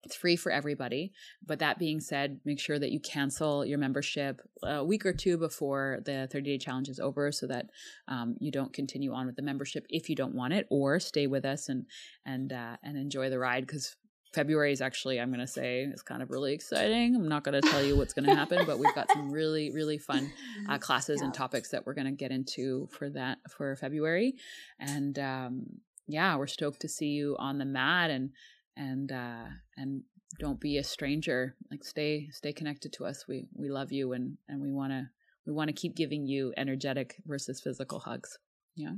It's 0.05 0.17
free 0.17 0.37
for 0.37 0.51
everybody. 0.51 1.13
But 1.47 1.61
that 1.61 1.79
being 1.79 2.01
said, 2.01 2.41
make 2.45 2.59
sure 2.59 2.79
that 2.79 2.91
you 2.91 3.01
cancel 3.01 3.65
your 3.65 3.79
membership 3.79 4.41
a 4.63 4.85
week 4.85 5.07
or 5.07 5.13
two 5.13 5.39
before 5.39 6.01
the 6.05 6.29
30 6.31 6.51
day 6.51 6.59
challenge 6.59 6.89
is 6.89 6.99
over 6.99 7.31
so 7.31 7.47
that 7.47 7.67
um, 8.09 8.37
you 8.41 8.51
don't 8.51 8.73
continue 8.73 9.13
on 9.13 9.27
with 9.27 9.37
the 9.37 9.43
membership 9.43 9.87
if 9.89 10.09
you 10.09 10.17
don't 10.17 10.35
want 10.35 10.53
it 10.53 10.67
or 10.71 10.99
stay 10.99 11.27
with 11.27 11.45
us 11.45 11.69
and, 11.69 11.87
and, 12.27 12.53
uh, 12.53 12.77
and 12.83 12.97
enjoy 12.97 13.31
the 13.31 13.39
ride. 13.39 13.67
Cause 13.69 13.97
February 14.33 14.73
is 14.73 14.81
actually, 14.81 15.21
I'm 15.21 15.29
going 15.29 15.41
to 15.41 15.47
say, 15.47 15.83
is 15.83 16.03
kind 16.03 16.23
of 16.23 16.31
really 16.31 16.55
exciting. 16.55 17.15
I'm 17.15 17.29
not 17.29 17.45
going 17.45 17.61
to 17.61 17.69
tell 17.69 17.85
you 17.85 17.97
what's 17.97 18.15
going 18.15 18.25
to 18.27 18.35
happen, 18.35 18.65
but 18.67 18.79
we've 18.79 18.95
got 18.95 19.11
some 19.13 19.31
really, 19.31 19.71
really 19.73 19.99
fun 19.99 20.33
uh, 20.69 20.79
classes 20.81 21.19
yeah. 21.21 21.27
and 21.27 21.35
topics 21.35 21.71
that 21.71 21.87
we're 21.87 21.95
going 21.95 22.07
to 22.07 22.13
get 22.13 22.31
into 22.31 22.89
for 22.91 23.11
that 23.11 23.39
for 23.51 23.77
February. 23.77 24.35
And 24.79 25.19
um, 25.19 25.67
yeah, 26.09 26.37
we're 26.37 26.47
stoked 26.47 26.81
to 26.81 26.89
see 26.89 27.09
you 27.09 27.37
on 27.39 27.59
the 27.59 27.65
mat 27.67 28.11
and 28.11 28.31
and 28.77 29.13
uh, 29.13 29.45
and 29.77 30.03
don't 30.39 30.61
be 30.61 30.79
a 30.79 30.85
stranger. 30.85 31.57
Like 31.71 31.85
stay 31.85 32.29
stay 32.31 32.53
connected 32.53 32.93
to 32.95 33.07
us. 33.07 33.27
We 33.29 33.47
we 33.55 33.69
love 33.69 33.93
you 33.93 34.13
and 34.13 34.39
and 34.49 34.61
we 34.61 34.73
want 34.73 34.93
to 34.93 35.09
we 35.47 35.53
want 35.53 35.69
to 35.69 35.75
keep 35.75 35.95
giving 35.95 36.27
you 36.27 36.53
energetic 36.57 37.17
versus 37.27 37.61
physical 37.61 38.01
hugs. 38.01 38.39
Yeah, 38.75 38.95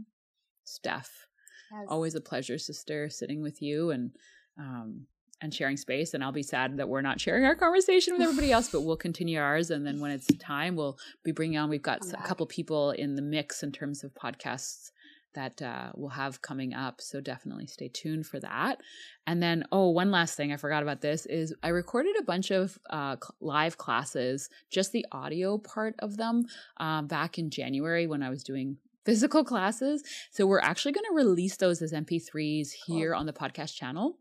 Steph. 0.64 1.26
Yes. 1.72 1.86
Always 1.88 2.14
a 2.14 2.20
pleasure, 2.20 2.58
sister, 2.58 3.08
sitting 3.08 3.42
with 3.42 3.62
you 3.62 3.90
and 3.90 4.12
um, 4.58 5.06
and 5.40 5.52
sharing 5.52 5.76
space. 5.76 6.14
And 6.14 6.22
I'll 6.22 6.32
be 6.32 6.42
sad 6.42 6.76
that 6.76 6.88
we're 6.88 7.02
not 7.02 7.20
sharing 7.20 7.44
our 7.44 7.54
conversation 7.54 8.14
with 8.14 8.22
everybody 8.22 8.52
else, 8.52 8.68
but 8.70 8.82
we'll 8.82 8.96
continue 8.96 9.38
ours. 9.38 9.70
And 9.70 9.86
then 9.86 10.00
when 10.00 10.10
it's 10.10 10.26
time, 10.38 10.76
we'll 10.76 10.98
be 11.22 11.32
bringing 11.32 11.58
on, 11.58 11.68
we've 11.68 11.82
got 11.82 12.00
a 12.12 12.22
couple 12.22 12.46
people 12.46 12.92
in 12.92 13.16
the 13.16 13.22
mix 13.22 13.62
in 13.62 13.72
terms 13.72 14.04
of 14.04 14.14
podcasts 14.14 14.90
that 15.34 15.60
uh, 15.62 15.90
we'll 15.94 16.10
have 16.10 16.42
coming 16.42 16.74
up. 16.74 17.00
So 17.00 17.20
definitely 17.20 17.66
stay 17.66 17.88
tuned 17.88 18.26
for 18.26 18.40
that. 18.40 18.78
And 19.26 19.42
then, 19.42 19.64
oh, 19.72 19.90
one 19.90 20.10
last 20.10 20.36
thing 20.36 20.52
I 20.52 20.56
forgot 20.56 20.82
about 20.82 21.00
this 21.00 21.26
is 21.26 21.54
I 21.62 21.68
recorded 21.68 22.16
a 22.18 22.24
bunch 22.24 22.50
of 22.50 22.78
uh, 22.90 23.16
live 23.40 23.78
classes, 23.78 24.48
just 24.70 24.92
the 24.92 25.06
audio 25.12 25.58
part 25.58 25.94
of 25.98 26.16
them, 26.16 26.44
um, 26.78 27.06
back 27.06 27.38
in 27.38 27.50
January 27.50 28.06
when 28.06 28.22
I 28.22 28.30
was 28.30 28.42
doing 28.42 28.78
physical 29.04 29.44
classes. 29.44 30.02
So 30.30 30.46
we're 30.46 30.60
actually 30.60 30.92
going 30.92 31.06
to 31.08 31.16
release 31.16 31.56
those 31.56 31.82
as 31.82 31.92
MP3s 31.92 32.72
here 32.86 33.12
cool. 33.12 33.20
on 33.20 33.26
the 33.26 33.32
podcast 33.32 33.74
channel. 33.74 34.18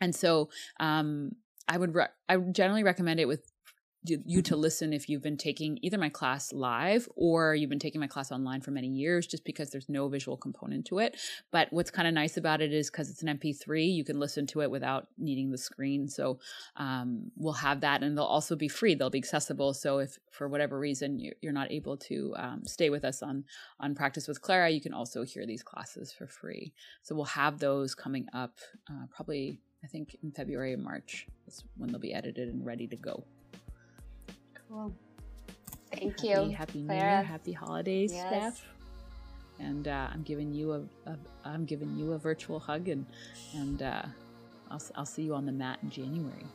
And 0.00 0.14
so 0.14 0.50
um, 0.80 1.32
I 1.68 1.78
would 1.78 1.94
re- 1.94 2.08
I 2.28 2.36
would 2.36 2.54
generally 2.54 2.82
recommend 2.82 3.20
it 3.20 3.28
with 3.28 3.51
you 4.04 4.42
to 4.42 4.56
listen 4.56 4.92
if 4.92 5.08
you've 5.08 5.22
been 5.22 5.36
taking 5.36 5.78
either 5.80 5.96
my 5.96 6.08
class 6.08 6.52
live 6.52 7.08
or 7.14 7.54
you've 7.54 7.70
been 7.70 7.78
taking 7.78 8.00
my 8.00 8.06
class 8.08 8.32
online 8.32 8.60
for 8.60 8.72
many 8.72 8.88
years 8.88 9.26
just 9.26 9.44
because 9.44 9.70
there's 9.70 9.88
no 9.88 10.08
visual 10.08 10.36
component 10.36 10.84
to 10.86 10.98
it. 10.98 11.16
But 11.52 11.68
what's 11.70 11.90
kind 11.90 12.08
of 12.08 12.14
nice 12.14 12.36
about 12.36 12.60
it 12.60 12.72
is 12.72 12.90
because 12.90 13.10
it's 13.10 13.22
an 13.22 13.38
mp3 13.38 13.94
you 13.94 14.04
can 14.04 14.18
listen 14.18 14.46
to 14.48 14.62
it 14.62 14.70
without 14.70 15.06
needing 15.18 15.50
the 15.50 15.58
screen. 15.58 16.08
So 16.08 16.40
um, 16.76 17.30
we'll 17.36 17.52
have 17.52 17.80
that 17.82 18.02
and 18.02 18.18
they'll 18.18 18.24
also 18.24 18.56
be 18.56 18.68
free. 18.68 18.94
They'll 18.94 19.10
be 19.10 19.18
accessible. 19.18 19.72
So 19.72 19.98
if 19.98 20.18
for 20.32 20.48
whatever 20.48 20.78
reason 20.78 21.20
you're 21.40 21.52
not 21.52 21.70
able 21.70 21.96
to 21.98 22.34
um, 22.36 22.62
stay 22.64 22.90
with 22.90 23.04
us 23.04 23.22
on 23.22 23.44
on 23.78 23.94
practice 23.94 24.26
with 24.26 24.42
clara 24.42 24.70
you 24.70 24.80
can 24.80 24.92
also 24.92 25.22
hear 25.22 25.46
these 25.46 25.62
classes 25.62 26.12
for 26.12 26.26
free. 26.26 26.72
So 27.02 27.14
we'll 27.14 27.24
have 27.26 27.60
those 27.60 27.94
coming 27.94 28.26
up 28.32 28.58
uh, 28.90 29.06
probably 29.14 29.60
I 29.84 29.86
think 29.86 30.16
in 30.22 30.32
February 30.32 30.72
and 30.72 30.82
March 30.82 31.26
is 31.46 31.64
when 31.76 31.90
they'll 31.90 32.00
be 32.00 32.14
edited 32.14 32.48
and 32.48 32.64
ready 32.64 32.86
to 32.88 32.96
go. 32.96 33.24
Cool. 34.72 34.92
Thank 35.90 36.20
happy, 36.20 36.28
you. 36.28 36.56
Happy 36.56 36.82
New 36.82 36.94
Year. 36.94 37.22
Happy 37.22 37.52
holidays, 37.52 38.12
yes. 38.12 38.28
Steph. 38.28 38.66
And 39.58 39.86
uh, 39.86 40.08
I'm 40.10 40.22
giving 40.22 40.52
you 40.52 40.72
a, 40.72 41.10
a 41.10 41.16
I'm 41.44 41.66
giving 41.66 41.94
you 41.96 42.12
a 42.12 42.18
virtual 42.18 42.58
hug 42.58 42.88
and 42.88 43.04
and 43.54 43.82
uh, 43.82 44.02
I'll 44.70 44.82
I'll 44.94 45.06
see 45.06 45.22
you 45.22 45.34
on 45.34 45.44
the 45.44 45.52
mat 45.52 45.78
in 45.82 45.90
January. 45.90 46.46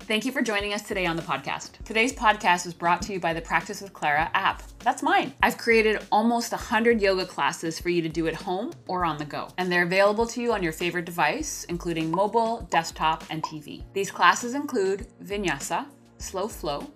Thank 0.00 0.26
you 0.26 0.32
for 0.32 0.42
joining 0.42 0.74
us 0.74 0.82
today 0.82 1.06
on 1.06 1.16
the 1.16 1.22
podcast. 1.22 1.82
Today's 1.82 2.12
podcast 2.12 2.66
is 2.66 2.74
brought 2.74 3.00
to 3.02 3.14
you 3.14 3.20
by 3.20 3.32
the 3.32 3.40
Practice 3.40 3.80
with 3.80 3.94
Clara 3.94 4.30
app. 4.34 4.62
That's 4.80 5.02
mine. 5.02 5.32
I've 5.42 5.56
created 5.56 6.02
almost 6.12 6.52
100 6.52 7.00
yoga 7.00 7.24
classes 7.24 7.80
for 7.80 7.88
you 7.88 8.02
to 8.02 8.08
do 8.10 8.26
at 8.26 8.34
home 8.34 8.72
or 8.86 9.06
on 9.06 9.16
the 9.16 9.24
go, 9.24 9.48
and 9.56 9.72
they're 9.72 9.84
available 9.84 10.26
to 10.26 10.42
you 10.42 10.52
on 10.52 10.62
your 10.62 10.72
favorite 10.72 11.06
device, 11.06 11.64
including 11.70 12.10
mobile, 12.10 12.68
desktop, 12.70 13.24
and 13.30 13.42
TV. 13.42 13.82
These 13.94 14.10
classes 14.10 14.52
include 14.52 15.06
vinyasa, 15.24 15.86
slow 16.18 16.48
flow, 16.48 16.86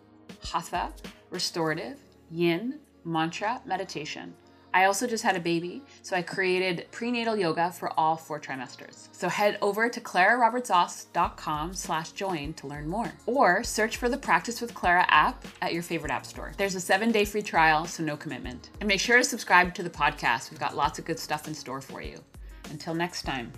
hatha, 0.42 0.92
restorative, 1.30 1.98
yin, 2.30 2.78
mantra, 3.04 3.60
meditation 3.64 4.34
I 4.72 4.84
also 4.84 5.06
just 5.06 5.24
had 5.24 5.36
a 5.36 5.40
baby, 5.40 5.82
so 6.02 6.14
I 6.14 6.22
created 6.22 6.86
prenatal 6.90 7.36
yoga 7.36 7.72
for 7.72 7.92
all 7.98 8.16
four 8.16 8.38
trimesters. 8.38 9.08
So 9.12 9.28
head 9.28 9.58
over 9.62 9.88
to 9.88 10.00
clararobertsoss.com 10.00 11.74
slash 11.74 12.12
join 12.12 12.52
to 12.54 12.66
learn 12.66 12.88
more. 12.88 13.12
Or 13.26 13.64
search 13.64 13.96
for 13.96 14.08
the 14.08 14.18
Practice 14.18 14.60
with 14.60 14.74
Clara 14.74 15.06
app 15.08 15.44
at 15.62 15.72
your 15.72 15.82
favorite 15.82 16.12
app 16.12 16.26
store. 16.26 16.52
There's 16.56 16.74
a 16.74 16.80
seven-day 16.80 17.24
free 17.24 17.42
trial, 17.42 17.86
so 17.86 18.02
no 18.02 18.16
commitment. 18.16 18.70
And 18.80 18.88
make 18.88 19.00
sure 19.00 19.18
to 19.18 19.24
subscribe 19.24 19.74
to 19.74 19.82
the 19.82 19.90
podcast. 19.90 20.50
We've 20.50 20.60
got 20.60 20.76
lots 20.76 20.98
of 20.98 21.04
good 21.04 21.18
stuff 21.18 21.48
in 21.48 21.54
store 21.54 21.80
for 21.80 22.02
you. 22.02 22.22
Until 22.70 22.94
next 22.94 23.22
time, 23.22 23.52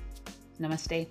namaste. 0.60 1.08